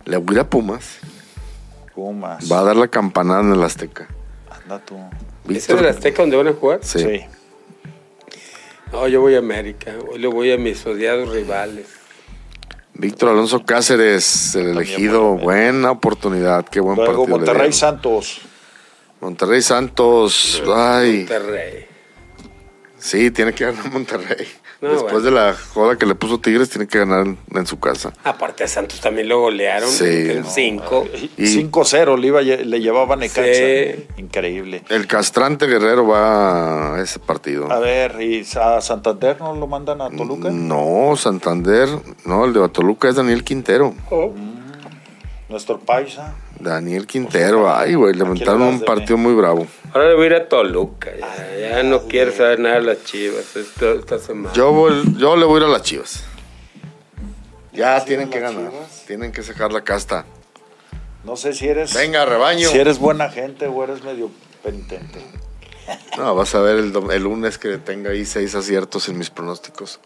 Le 0.04 0.16
voy 0.18 0.38
a 0.38 0.48
Pumas. 0.48 0.98
Pumas. 1.94 2.50
Va 2.50 2.60
a 2.60 2.62
dar 2.64 2.76
la 2.76 2.88
campanada 2.88 3.40
en 3.40 3.52
el 3.52 3.62
Azteca. 3.62 4.08
Anda 4.50 4.78
tú. 4.84 4.96
¿Ese 5.48 5.72
es 5.74 5.80
el 5.80 5.86
Azteca 5.86 6.22
donde 6.22 6.36
van 6.36 6.48
a 6.48 6.52
jugar? 6.52 6.80
Sí. 6.82 7.00
Sí. 7.00 7.20
No, 8.92 9.08
yo 9.08 9.20
voy 9.20 9.34
a 9.34 9.38
América. 9.38 9.92
Hoy 10.10 10.18
le 10.18 10.28
voy 10.28 10.52
a 10.52 10.56
mis 10.56 10.84
odiados 10.86 11.28
rivales. 11.30 11.86
Víctor 12.94 13.30
Alonso 13.30 13.64
Cáceres, 13.64 14.54
el 14.54 14.68
elegido. 14.68 15.34
ver. 15.34 15.44
Buena 15.44 15.90
oportunidad. 15.90 16.64
Qué 16.68 16.80
buen 16.80 16.96
Luego 16.96 17.26
partido. 17.26 17.38
Monterrey. 17.38 17.72
Santos. 17.72 18.40
Monterrey 19.20 19.62
Santos. 19.62 20.62
Ay. 20.72 21.18
Monterrey. 21.18 21.86
Sí, 22.98 23.30
tiene 23.32 23.52
que 23.52 23.64
ganar 23.64 23.90
Monterrey. 23.90 24.46
No, 24.84 24.90
Después 24.90 25.12
bueno. 25.22 25.24
de 25.24 25.30
la 25.30 25.54
joda 25.54 25.96
que 25.96 26.04
le 26.04 26.14
puso 26.14 26.38
Tigres, 26.38 26.68
tiene 26.68 26.86
que 26.86 26.98
ganar 26.98 27.26
en, 27.54 27.66
su 27.66 27.80
casa. 27.80 28.12
Aparte 28.22 28.64
a 28.64 28.68
Santos 28.68 29.00
también 29.00 29.28
lo 29.30 29.40
golearon. 29.40 29.88
Sí. 29.88 30.04
en 30.04 30.42
No, 30.42 30.50
cinco. 30.50 31.06
Y- 31.38 31.46
5-0 31.46 32.18
le, 32.18 32.26
iba, 32.26 32.42
le 32.42 32.80
llevaba 32.80 33.16
Necaxa. 33.16 33.42
Sí. 33.54 34.06
Increíble. 34.18 34.82
El 34.90 35.06
castrante 35.06 35.66
Guerrero 35.66 36.06
va 36.06 36.96
a 36.96 37.02
ese 37.02 37.18
partido. 37.18 37.72
A 37.72 37.78
ver, 37.78 38.20
¿y 38.20 38.46
a 38.60 38.82
Santander 38.82 39.40
no 39.40 39.54
lo 39.54 39.66
mandan 39.66 40.02
a 40.02 40.10
Toluca? 40.10 40.50
No, 40.50 41.14
Santander, 41.16 41.88
no, 42.26 42.44
el 42.44 42.52
de 42.52 42.68
Toluca 42.68 43.08
es 43.08 43.16
Daniel 43.16 43.42
Quintero. 43.42 43.94
Nuestro 45.48 45.78
paisa. 45.80 46.34
Daniel 46.60 47.06
Quintero, 47.06 47.72
ay, 47.74 47.94
güey, 47.94 48.14
le 48.14 48.22
¿A 48.22 48.24
quién 48.24 48.28
montaron 48.28 48.60
le 48.60 48.66
vas 48.66 48.74
un 48.80 48.84
partido 48.84 49.16
muy 49.18 49.34
bravo. 49.34 49.66
Ahora 49.92 50.08
le 50.08 50.14
voy 50.14 50.24
a 50.24 50.26
ir 50.26 50.34
a 50.34 50.48
Toluca. 50.48 51.10
Ya, 51.16 51.58
ya 51.70 51.82
no 51.82 52.02
quiero 52.08 52.32
saber 52.32 52.60
nada 52.60 52.76
de 52.76 52.82
las 52.82 53.04
chivas 53.04 53.54
esta, 53.56 53.92
esta 53.92 54.18
semana. 54.18 54.54
Yo, 54.54 54.72
voy- 54.72 55.02
yo 55.18 55.36
le 55.36 55.44
voy 55.44 55.60
a 55.60 55.64
ir 55.64 55.68
a 55.70 55.72
las 55.72 55.82
chivas. 55.82 56.24
Ya 57.72 58.04
tienen 58.04 58.30
que 58.30 58.38
ganar, 58.40 58.70
Chivas? 58.70 59.04
tienen 59.06 59.32
que 59.32 59.42
sacar 59.42 59.72
la 59.72 59.82
casta. 59.82 60.24
No 61.24 61.36
sé 61.36 61.52
si 61.54 61.66
eres. 61.66 61.92
Venga, 61.94 62.24
rebaño. 62.24 62.68
Si 62.68 62.78
eres 62.78 62.98
buena 62.98 63.30
gente 63.30 63.66
o 63.66 63.82
eres 63.82 64.02
medio 64.04 64.30
penitente. 64.62 65.20
No, 66.16 66.34
vas 66.34 66.54
a 66.54 66.60
ver 66.60 66.76
el 66.76 67.22
lunes 67.22 67.58
que 67.58 67.76
tenga 67.78 68.10
ahí 68.10 68.24
seis 68.24 68.54
aciertos 68.54 69.08
en 69.08 69.18
mis 69.18 69.30
pronósticos. 69.30 70.00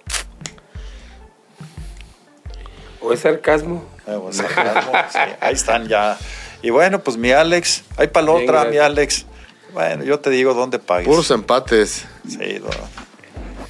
¿O 3.01 3.13
es 3.13 3.21
sarcasmo? 3.21 3.85
Eh, 4.09 4.33
sarcasmo, 4.33 4.93
sí, 5.13 5.19
ahí 5.41 5.55
están 5.55 5.87
ya. 5.89 6.17
Y 6.63 6.71
bueno, 6.71 7.01
pues 7.01 7.17
mi 7.17 7.31
Alex, 7.31 7.83
hay 7.97 8.09
para 8.09 8.27
la 8.27 8.33
otra, 8.33 8.65
mi 8.65 8.79
Alex. 8.79 9.27
Bueno, 9.73 10.03
yo 10.05 10.19
te 10.21 10.31
digo 10.31 10.55
dónde 10.55 10.79
pagues. 10.79 11.07
Puros 11.07 11.31
empates. 11.31 12.07
Sí, 12.29 12.59
no. 12.61 12.69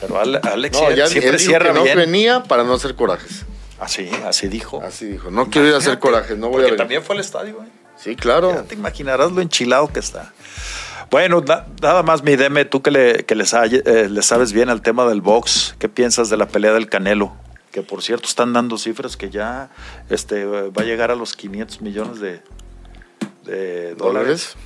Pero 0.01 0.21
Ale- 0.21 0.41
Alex 0.45 0.81
No, 0.81 0.91
ya 0.93 1.07
siempre 1.09 1.31
él 1.33 1.39
cierra 1.41 1.69
que 1.69 1.75
no 1.75 1.83
bien. 1.83 1.97
venía 1.99 2.43
para 2.45 2.63
no 2.65 2.75
hacer 2.75 2.95
corajes. 2.95 3.45
Así, 3.81 4.09
así 4.27 4.49
dijo. 4.49 4.81
Así 4.83 5.07
dijo, 5.07 5.31
no 5.31 5.51
quiero 5.51 5.69
ir 5.69 5.75
a 5.75 5.79
hacer 5.79 5.99
corajes, 5.99 6.37
no 6.39 6.47
voy 6.49 6.55
a 6.55 6.59
porque 6.59 6.65
venir. 6.67 6.79
también 6.79 7.03
fue 7.03 7.15
al 7.17 7.21
estadio, 7.21 7.63
¿eh? 7.63 7.69
Sí, 7.97 8.15
claro. 8.17 8.53
Ya 8.55 8.63
te 8.63 8.75
imaginarás 8.77 9.33
lo 9.33 9.41
enchilado 9.41 9.89
que 9.89 9.99
está. 10.01 10.33
Bueno, 11.11 11.41
na- 11.47 11.67
nada 11.83 12.03
más, 12.03 12.23
mi 12.23 12.37
Deme, 12.37 12.65
tú 12.65 12.81
que, 12.83 12.91
le, 12.91 13.25
que 13.25 13.35
le, 13.35 13.45
sa- 13.47 13.65
eh, 13.67 14.09
le 14.11 14.23
sabes 14.23 14.53
bien 14.53 14.69
al 14.69 14.83
tema 14.83 15.05
del 15.09 15.21
box, 15.21 15.75
¿qué 15.79 15.89
piensas 15.89 16.29
de 16.31 16.37
la 16.37 16.47
pelea 16.47 16.73
del 16.73 16.89
Canelo? 16.89 17.35
Que 17.73 17.83
por 17.83 18.03
cierto 18.03 18.27
están 18.29 18.53
dando 18.53 18.79
cifras 18.79 19.17
que 19.17 19.31
ya 19.31 19.71
este, 20.11 20.45
va 20.45 20.83
a 20.83 20.85
llegar 20.85 21.11
a 21.11 21.15
los 21.15 21.35
500 21.37 21.81
millones 21.83 22.21
de, 22.21 22.41
de 23.45 23.95
dólares. 23.95 24.57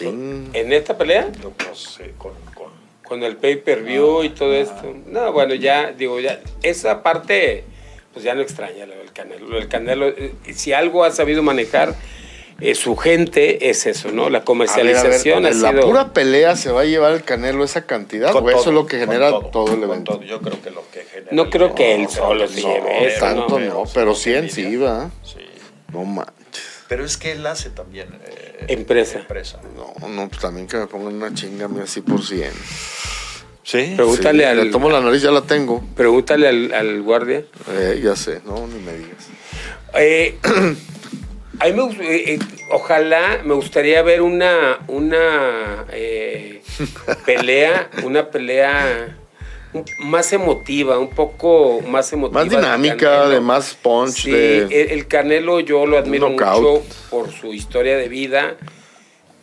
¿En 0.00 0.72
esta 0.72 0.96
pelea? 0.98 1.30
No, 1.42 1.50
pues, 1.50 1.98
eh, 2.00 2.14
con- 2.18 2.32
con- 2.54 2.72
Con 3.04 3.22
el 3.22 3.36
pay-per-view 3.36 4.24
y 4.24 4.30
todo 4.30 4.54
esto. 4.54 4.94
No, 5.06 5.30
bueno, 5.32 5.54
ya, 5.54 5.92
digo, 5.92 6.18
ya, 6.20 6.40
esa 6.62 7.02
parte, 7.02 7.64
pues 8.12 8.24
ya 8.24 8.34
no 8.34 8.40
extraña 8.40 8.86
lo 8.86 8.96
del 8.96 9.12
Canelo. 9.12 9.46
Lo 9.46 9.56
del 9.56 9.68
Canelo, 9.68 10.08
eh, 10.08 10.34
si 10.54 10.72
algo 10.72 11.04
ha 11.04 11.10
sabido 11.10 11.42
manejar 11.42 11.94
eh, 12.60 12.74
su 12.74 12.96
gente, 12.96 13.68
es 13.70 13.86
eso, 13.86 14.10
¿no? 14.12 14.22
La 14.22 14.26
A 14.26 14.28
ver, 14.28 14.32
a 14.32 14.34
ver, 14.38 14.44
comercialización 14.44 15.46
ha 15.46 15.50
la 15.50 15.70
sido... 15.70 15.80
pura 15.82 16.12
pelea 16.12 16.56
se 16.56 16.70
va 16.70 16.82
a 16.82 16.84
llevar 16.84 17.12
el 17.12 17.22
Canelo 17.24 17.64
esa 17.64 17.84
cantidad, 17.86 18.30
con 18.32 18.44
o 18.44 18.50
eso 18.50 18.68
es 18.70 18.74
lo 18.74 18.86
que 18.86 18.98
con 18.98 19.08
genera 19.08 19.30
todo, 19.30 19.46
todo, 19.46 19.66
el 19.74 19.80
con 19.80 19.90
evento. 19.90 20.12
todo. 20.14 20.22
Yo 20.22 20.40
creo 20.40 20.62
que 20.62 20.70
lo 20.70 20.82
que 20.92 21.04
genera. 21.04 21.28
No 21.32 21.50
creo 21.50 21.74
que 21.74 21.94
él 21.94 22.08
solo 22.08 22.46
se 22.48 22.62
no, 22.62 22.68
lleve 22.74 23.06
eso, 23.06 23.20
tanto 23.20 23.58
¿no? 23.58 23.66
no, 23.66 23.82
pero 23.92 24.14
sí 24.14 24.32
en 24.34 24.50
sí, 24.50 24.76
va. 24.76 25.10
Sí. 25.22 25.38
No 25.92 26.04
manches. 26.04 26.34
Pero 26.88 27.04
es 27.04 27.16
que 27.16 27.32
él 27.32 27.46
hace 27.46 27.70
también. 27.70 28.08
eh, 28.26 28.66
Empresa. 28.68 29.18
empresa. 29.18 29.60
No, 29.76 30.08
no, 30.08 30.28
pues 30.28 30.40
también 30.40 30.66
que 30.66 30.76
me 30.76 30.86
pongan 30.86 31.14
una 31.14 31.32
chinga 31.34 31.64
a 31.64 31.68
mí 31.68 31.80
así 31.80 32.02
por 32.02 32.22
100. 32.24 32.50
Sí. 33.62 33.94
Pregúntale 33.96 34.40
Sí, 34.40 34.44
al... 34.44 34.56
Le 34.64 34.70
tomo 34.70 34.90
la 34.90 35.00
nariz, 35.00 35.22
ya 35.22 35.30
la 35.30 35.40
tengo. 35.42 35.82
Pregúntale 35.96 36.46
al, 36.48 36.72
al 36.74 37.02
guardia. 37.02 37.44
Eh, 37.72 38.00
ya 38.04 38.14
sé, 38.14 38.40
no, 38.44 38.66
ni 38.66 38.78
me 38.80 38.92
digas. 38.92 39.26
Eh, 39.94 40.38
a 41.60 41.66
mí 41.66 41.72
me, 41.72 41.82
eh, 42.06 42.34
eh, 42.34 42.38
ojalá 42.70 43.40
me 43.44 43.54
gustaría 43.54 44.02
ver 44.02 44.22
una 44.22 44.78
una 44.88 45.84
eh, 45.92 46.62
pelea, 47.24 47.90
una 48.02 48.30
pelea 48.30 49.16
un- 49.72 49.84
más 50.00 50.32
emotiva, 50.32 50.98
un 50.98 51.10
poco 51.10 51.80
más 51.86 52.12
emotiva. 52.12 52.40
Más 52.44 52.50
dinámica, 52.50 53.28
de 53.28 53.40
más 53.40 53.74
punch, 53.74 54.10
Sí, 54.22 54.30
de... 54.30 54.58
el, 54.64 54.90
el 54.92 55.06
Canelo 55.06 55.60
yo 55.60 55.86
lo 55.86 55.98
admiro 55.98 56.28
knockout. 56.30 56.60
mucho 56.62 56.82
por 57.10 57.30
su 57.32 57.52
historia 57.52 57.96
de 57.96 58.08
vida, 58.08 58.56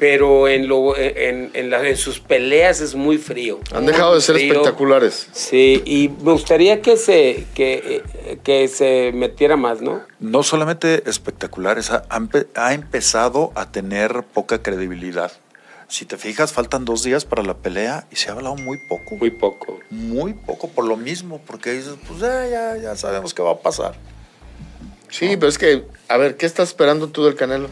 pero 0.01 0.47
en 0.47 0.67
lo 0.67 0.97
en, 0.97 1.51
en, 1.53 1.69
la- 1.69 1.87
en 1.87 1.95
sus 1.95 2.19
peleas 2.19 2.81
es 2.81 2.95
muy 2.95 3.19
frío. 3.19 3.59
Han 3.71 3.83
muy 3.83 3.93
dejado 3.93 4.15
de 4.15 4.21
ser 4.21 4.35
frío. 4.35 4.51
espectaculares. 4.53 5.27
Sí, 5.31 5.79
y 5.85 6.09
me 6.23 6.31
gustaría 6.31 6.81
que 6.81 6.97
se 6.97 7.45
que, 7.53 8.01
eh, 8.25 8.39
que 8.43 8.67
se 8.67 9.11
metiera 9.13 9.57
más, 9.57 9.79
¿no? 9.83 10.01
No 10.19 10.41
solamente 10.41 11.07
espectaculares, 11.07 11.91
ha, 11.91 12.03
ha 12.09 12.17
empe- 12.19 12.47
ha 12.55 12.73
empezado 12.73 13.51
a 13.53 13.71
tener 13.71 14.23
poca 14.33 14.63
credibilidad. 14.63 15.31
si 15.87 16.05
te 16.05 16.17
fijas, 16.17 16.51
faltan 16.51 16.83
dos 16.83 17.03
días 17.03 17.23
para 17.25 17.43
la 17.43 17.53
pelea 17.53 18.07
y 18.09 18.15
se 18.15 18.29
ha 18.29 18.31
hablado 18.31 18.55
muy 18.55 18.79
poco. 18.89 19.17
Muy 19.17 19.29
poco. 19.29 19.77
Muy 19.91 20.33
poco 20.33 20.67
por 20.69 20.85
lo 20.85 20.97
mismo, 20.97 21.39
porque 21.45 21.73
dices, 21.73 21.93
pues 22.07 22.21
ya, 22.21 22.47
ya, 22.47 22.77
ya 22.77 22.95
sabemos 22.95 23.35
qué 23.35 23.43
va 23.43 23.51
a 23.51 23.59
pasar. 23.59 23.93
Sí, 25.09 25.35
pero 25.37 25.49
es 25.49 25.57
que, 25.59 25.83
a 26.07 26.17
ver, 26.17 26.37
¿qué 26.37 26.47
estás 26.47 26.69
esperando 26.69 27.09
tú 27.09 27.23
del 27.25 27.35
Canelo? 27.35 27.67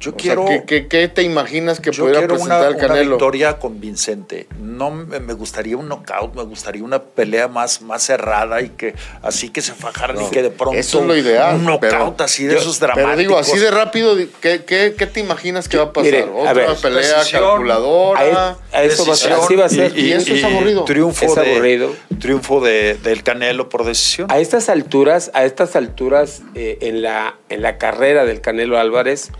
Yo 0.00 0.14
quiero. 0.14 0.46
¿qué, 0.66 1.10
te 1.12 1.22
imaginas 1.22 1.80
que 1.80 1.90
pudiera 1.90 2.26
presentar 2.26 2.72
el 2.72 2.76
Canelo? 2.76 3.00
Una 3.00 3.10
victoria 3.10 3.58
convincente. 3.58 4.46
No 4.60 4.90
me 4.90 5.32
gustaría 5.34 5.76
un 5.76 5.88
knockout, 5.88 6.34
me 6.34 6.44
gustaría 6.44 6.84
una 6.84 7.02
pelea 7.02 7.48
más, 7.48 7.82
más 7.82 8.02
cerrada 8.02 8.60
y 8.62 8.70
que 8.70 8.94
así 9.22 9.50
que 9.50 9.60
se 9.60 9.72
fajaran 9.72 10.22
y 10.22 10.30
que 10.30 10.42
de 10.42 10.50
pronto. 10.50 10.78
Eso 10.78 11.00
es 11.00 11.06
lo 11.06 11.16
ideal. 11.16 11.56
Un 11.56 11.64
knockout 11.64 12.20
así 12.20 12.44
de 12.44 12.56
esos 12.56 12.78
dramáticos. 12.78 13.10
Pero 13.10 13.18
digo, 13.18 13.38
así 13.38 13.58
de 13.58 13.70
rápido, 13.70 14.16
¿qué, 14.40 14.64
qué, 14.64 14.94
qué 14.96 15.06
te 15.06 15.20
imaginas 15.20 15.68
que 15.68 15.76
va 15.76 15.84
a 15.84 15.92
pasar? 15.92 16.28
¿Otra 16.32 16.74
pelea 16.74 17.22
calculadora? 17.30 18.56
A, 18.72 18.82
eso 18.82 19.04
va, 19.04 19.14
así 19.14 19.56
va 19.56 19.66
a 19.66 19.68
ser. 19.68 19.98
Y, 19.98 20.12
eso 20.12 20.32
es 20.32 20.44
aburrido. 20.44 20.84
Triunfo, 20.84 21.24
es 21.24 21.36
aburrido. 21.36 21.94
triunfo 22.20 22.60
de, 22.60 22.94
del 22.94 23.22
Canelo 23.22 23.68
por 23.68 23.84
decisión. 23.84 24.30
A 24.30 24.38
estas 24.38 24.68
alturas, 24.68 25.30
a 25.34 25.44
estas 25.44 25.76
alturas 25.76 26.42
eh, 26.54 26.78
en, 26.82 27.02
la, 27.02 27.36
en 27.48 27.62
la 27.62 27.78
carrera 27.78 28.24
del 28.24 28.40
Canelo 28.40 28.78
Álvarez 28.78 29.30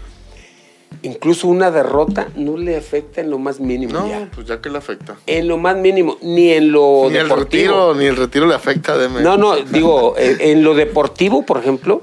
incluso 1.02 1.48
una 1.48 1.70
derrota 1.70 2.28
no 2.34 2.56
le 2.56 2.76
afecta 2.76 3.20
en 3.20 3.30
lo 3.30 3.38
más 3.38 3.60
mínimo. 3.60 3.92
No, 3.92 4.28
pues 4.34 4.46
ya 4.46 4.60
que 4.60 4.70
le 4.70 4.78
afecta. 4.78 5.16
En 5.26 5.48
lo 5.48 5.56
más 5.56 5.76
mínimo, 5.76 6.16
ni 6.22 6.52
en 6.52 6.72
lo 6.72 7.04
ni 7.08 7.14
deportivo. 7.14 7.34
El 7.34 7.40
retiro, 7.40 7.94
ni 7.94 8.04
el 8.06 8.16
retiro 8.16 8.46
le 8.46 8.54
afecta. 8.54 8.96
Deme. 8.96 9.20
No, 9.20 9.36
no, 9.36 9.56
digo, 9.56 10.14
eh, 10.18 10.36
en 10.40 10.64
lo 10.64 10.74
deportivo, 10.74 11.44
por 11.44 11.58
ejemplo, 11.58 12.02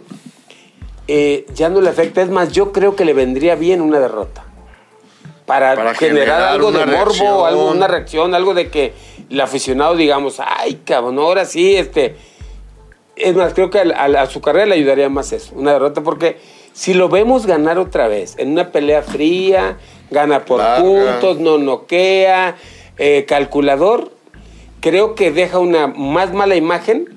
eh, 1.08 1.46
ya 1.54 1.70
no 1.70 1.82
le 1.82 1.90
afecta. 1.90 2.22
Es 2.22 2.30
más, 2.30 2.52
yo 2.52 2.72
creo 2.72 2.96
que 2.96 3.06
le 3.06 3.14
vendría 3.14 3.56
bien 3.56 3.82
una 3.82 4.00
derrota. 4.00 4.44
Para, 5.46 5.94
generar, 5.94 6.42
algo 6.42 6.72
de 6.72 6.88
morbo, 6.88 7.46
algo, 7.46 7.70
una 7.70 7.88
reacción, 7.88 8.34
algo 8.34 8.56
de 8.56 8.70
que 8.70 8.94
el 9.30 9.40
aficionado 9.40 9.96
digamos, 9.96 10.40
ay, 10.40 10.82
cabrón, 10.84 11.20
ahora 11.20 11.46
sí, 11.46 11.76
este... 11.76 12.16
Es 13.16 13.34
más, 13.36 13.54
creo 13.54 13.70
que 13.70 13.80
a 13.80 14.26
su 14.26 14.42
carrera 14.42 14.66
le 14.66 14.76
ayudaría 14.76 15.08
más 15.08 15.32
eso, 15.32 15.54
una 15.56 15.72
derrota, 15.72 16.02
porque 16.02 16.38
si 16.76 16.94
lo 16.94 17.08
vemos 17.08 17.46
ganar 17.46 17.80
otra 17.80 18.10
vez, 18.10 18.36
en 18.38 18.52
una 18.52 18.74
pelea 18.74 19.02
fría, 19.02 19.78
gana 20.12 20.44
por 20.44 20.62
puntos, 20.82 21.40
no 21.40 21.58
noquea, 21.58 22.58
eh, 22.98 23.24
calculador, 23.26 24.12
creo 24.82 25.16
que 25.16 25.32
deja 25.32 25.58
una 25.60 25.88
más 25.88 26.34
mala 26.34 26.58
imagen 26.58 27.08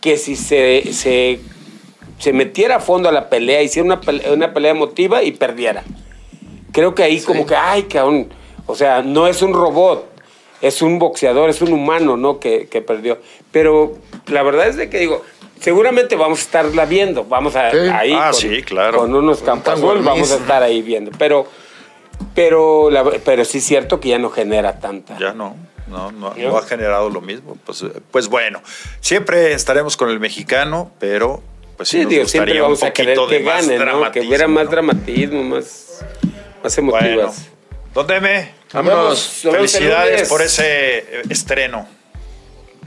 que 0.00 0.16
si 0.16 0.34
se, 0.34 0.92
se, 0.92 2.32
metiera 2.32 2.76
a 2.76 2.80
fondo 2.80 3.08
a 3.08 3.12
la 3.12 3.30
pelea, 3.30 3.62
hiciera 3.62 3.86
una 3.86 4.00
pelea, 4.00 4.32
una 4.32 4.52
pelea 4.52 4.72
emotiva 4.72 5.22
y 5.22 5.30
perdiera. 5.30 5.84
Creo 6.72 6.96
que 6.96 7.04
ahí 7.04 7.20
como 7.20 7.46
que, 7.46 7.54
ay, 7.54 7.84
cabrón, 7.84 8.28
o 8.66 8.74
sea, 8.74 9.02
no 9.02 9.28
es 9.28 9.42
un 9.42 9.54
robot, 9.54 10.10
es 10.60 10.82
un 10.82 10.98
boxeador, 10.98 11.50
es 11.50 11.62
un 11.62 11.72
humano, 11.72 12.16
¿no? 12.16 12.40
Que, 12.40 12.66
que 12.66 12.80
perdió. 12.80 13.18
Pero 13.52 13.96
la 14.26 14.42
verdad 14.42 14.66
es 14.66 14.76
de 14.76 14.90
que 14.90 14.98
digo, 14.98 15.22
seguramente 15.60 16.16
vamos 16.16 16.40
a 16.40 16.42
estarla 16.42 16.84
viendo. 16.84 17.24
Vamos 17.24 17.56
a 17.56 17.68
ahí 17.68 18.12
ah, 18.14 18.30
con, 18.32 18.40
sí, 18.40 18.62
claro. 18.62 18.98
con 18.98 19.14
unos 19.14 19.40
campos 19.40 19.80
vamos 19.80 20.32
a 20.32 20.36
estar 20.36 20.62
ahí 20.62 20.82
viendo. 20.82 21.10
Pero, 21.18 21.46
pero, 22.34 22.90
pero 23.24 23.44
sí 23.44 23.58
es 23.58 23.64
cierto 23.64 24.00
que 24.00 24.10
ya 24.10 24.18
no 24.18 24.30
genera 24.30 24.78
tanta. 24.78 25.18
Ya 25.18 25.32
no. 25.32 25.56
No, 25.88 26.12
no, 26.12 26.28
ha 26.58 26.62
generado 26.62 27.08
lo 27.08 27.20
mismo. 27.20 27.56
Pues, 27.64 27.82
pues 28.10 28.28
bueno, 28.28 28.62
siempre 29.00 29.54
estaremos 29.54 29.96
con 29.96 30.10
el 30.10 30.20
mexicano, 30.20 30.92
pero 30.98 31.42
pues 31.78 31.88
sí, 31.88 32.04
sí 32.08 32.26
siempre 32.26 32.60
vamos 32.60 32.82
a 32.82 32.92
querer 32.92 33.18
que 33.28 33.42
gane, 33.42 33.78
¿no? 33.78 34.12
que 34.12 34.20
hubiera 34.20 34.46
más 34.48 34.70
dramatismo, 34.70 35.42
más, 35.44 36.04
más 36.62 36.76
emotivas. 36.76 37.14
Bueno, 37.14 37.32
don 37.94 38.06
Deme, 38.06 38.52
felicidades 39.50 40.28
por 40.28 40.42
ese 40.42 41.22
estreno. 41.30 41.88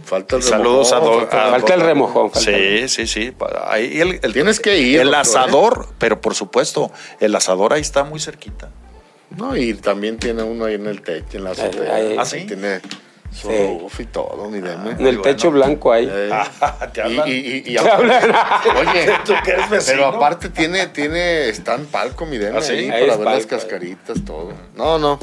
Falta 0.03 0.36
el 0.36 0.44
Saludos 0.44 0.91
remojón, 0.91 1.28
a, 1.32 1.52
Falta 1.52 1.73
el 1.73 1.82
remojón. 1.82 2.32
sí, 2.36 2.88
sí, 2.88 3.07
sí. 3.07 3.34
Ahí 3.65 3.99
el, 3.99 4.19
Tienes 4.34 4.60
que 4.60 4.78
ir. 4.78 4.99
El 5.02 5.14
asador, 5.14 5.90
pero 5.98 6.19
por 6.22 6.36
supuesto, 6.36 6.91
el 7.19 7.36
asador 7.36 7.73
ahí 7.73 7.82
está 7.82 8.03
muy 8.03 8.19
cerquita. 8.19 8.69
No, 9.36 9.56
y 9.56 9.73
también 9.76 10.18
tiene 10.18 10.44
uno 10.44 10.65
ahí 10.65 10.76
en 10.76 10.88
el 10.88 11.02
techo, 11.02 11.38
en 11.38 11.44
la 11.45 11.52
azotea. 11.52 11.99
¿Ah, 12.19 12.26
sí? 12.26 12.45
Tiene 12.45 12.82
su 13.34 13.48
sí. 13.48 14.03
y 14.03 14.06
todo, 14.07 14.49
mi 14.49 14.60
deme. 14.60 14.91
En 14.91 15.07
el 15.07 15.22
techo 15.22 15.52
blanco 15.52 15.94
ahí. 15.94 16.06
¿Te 16.94 17.02
hablan? 17.02 17.28
Y, 17.30 17.32
y, 17.32 17.57
y, 17.65 17.76
¿Te 17.76 17.80
hablan? 17.80 18.23
Oye, 18.78 19.14
¿tú 19.26 19.34
que 19.44 19.52
eres 19.52 19.69
vecino? 19.69 19.98
pero 19.98 20.07
aparte 20.07 20.49
tiene, 20.49 20.88
tiene, 20.88 21.48
está 21.48 21.76
en 21.76 21.86
palco, 21.86 22.26
mi 22.26 22.38
deme, 22.38 22.57
¿Ah, 22.57 22.61
sí? 22.61 22.73
ahí, 22.73 22.90
Ahí 22.90 23.07
para 23.07 23.15
ver 23.18 23.26
palco, 23.26 23.30
las 23.38 23.45
cascaritas, 23.45 24.26
todo. 24.26 24.53
No, 24.76 24.99
no. 24.99 25.18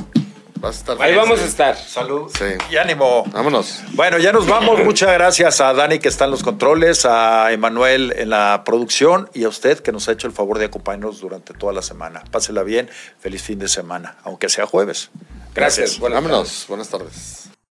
Vas 0.60 0.76
a 0.76 0.78
estar 0.78 0.96
Ahí 0.96 1.12
feliz, 1.12 1.16
vamos 1.16 1.40
a 1.40 1.44
eh. 1.44 1.48
estar. 1.48 1.76
Salud. 1.76 2.30
Sí. 2.36 2.44
Y 2.70 2.76
ánimo. 2.76 3.24
Vámonos. 3.32 3.80
Bueno, 3.92 4.18
ya 4.18 4.32
nos 4.32 4.46
vamos. 4.46 4.82
Muchas 4.84 5.12
gracias 5.12 5.60
a 5.60 5.72
Dani 5.72 5.98
que 5.98 6.08
está 6.08 6.24
en 6.24 6.32
los 6.32 6.42
controles, 6.42 7.04
a 7.04 7.52
Emanuel 7.52 8.12
en 8.16 8.30
la 8.30 8.62
producción 8.64 9.30
y 9.34 9.44
a 9.44 9.48
usted 9.48 9.78
que 9.80 9.92
nos 9.92 10.08
ha 10.08 10.12
hecho 10.12 10.26
el 10.26 10.32
favor 10.32 10.58
de 10.58 10.66
acompañarnos 10.66 11.20
durante 11.20 11.54
toda 11.54 11.72
la 11.72 11.82
semana. 11.82 12.22
Pásela 12.30 12.62
bien, 12.62 12.90
feliz 13.20 13.42
fin 13.42 13.58
de 13.58 13.68
semana, 13.68 14.16
aunque 14.24 14.48
sea 14.48 14.66
jueves. 14.66 15.10
Gracias. 15.54 15.98
Vámonos. 15.98 16.66
Buenas 16.68 16.88
tardes. 16.88 17.50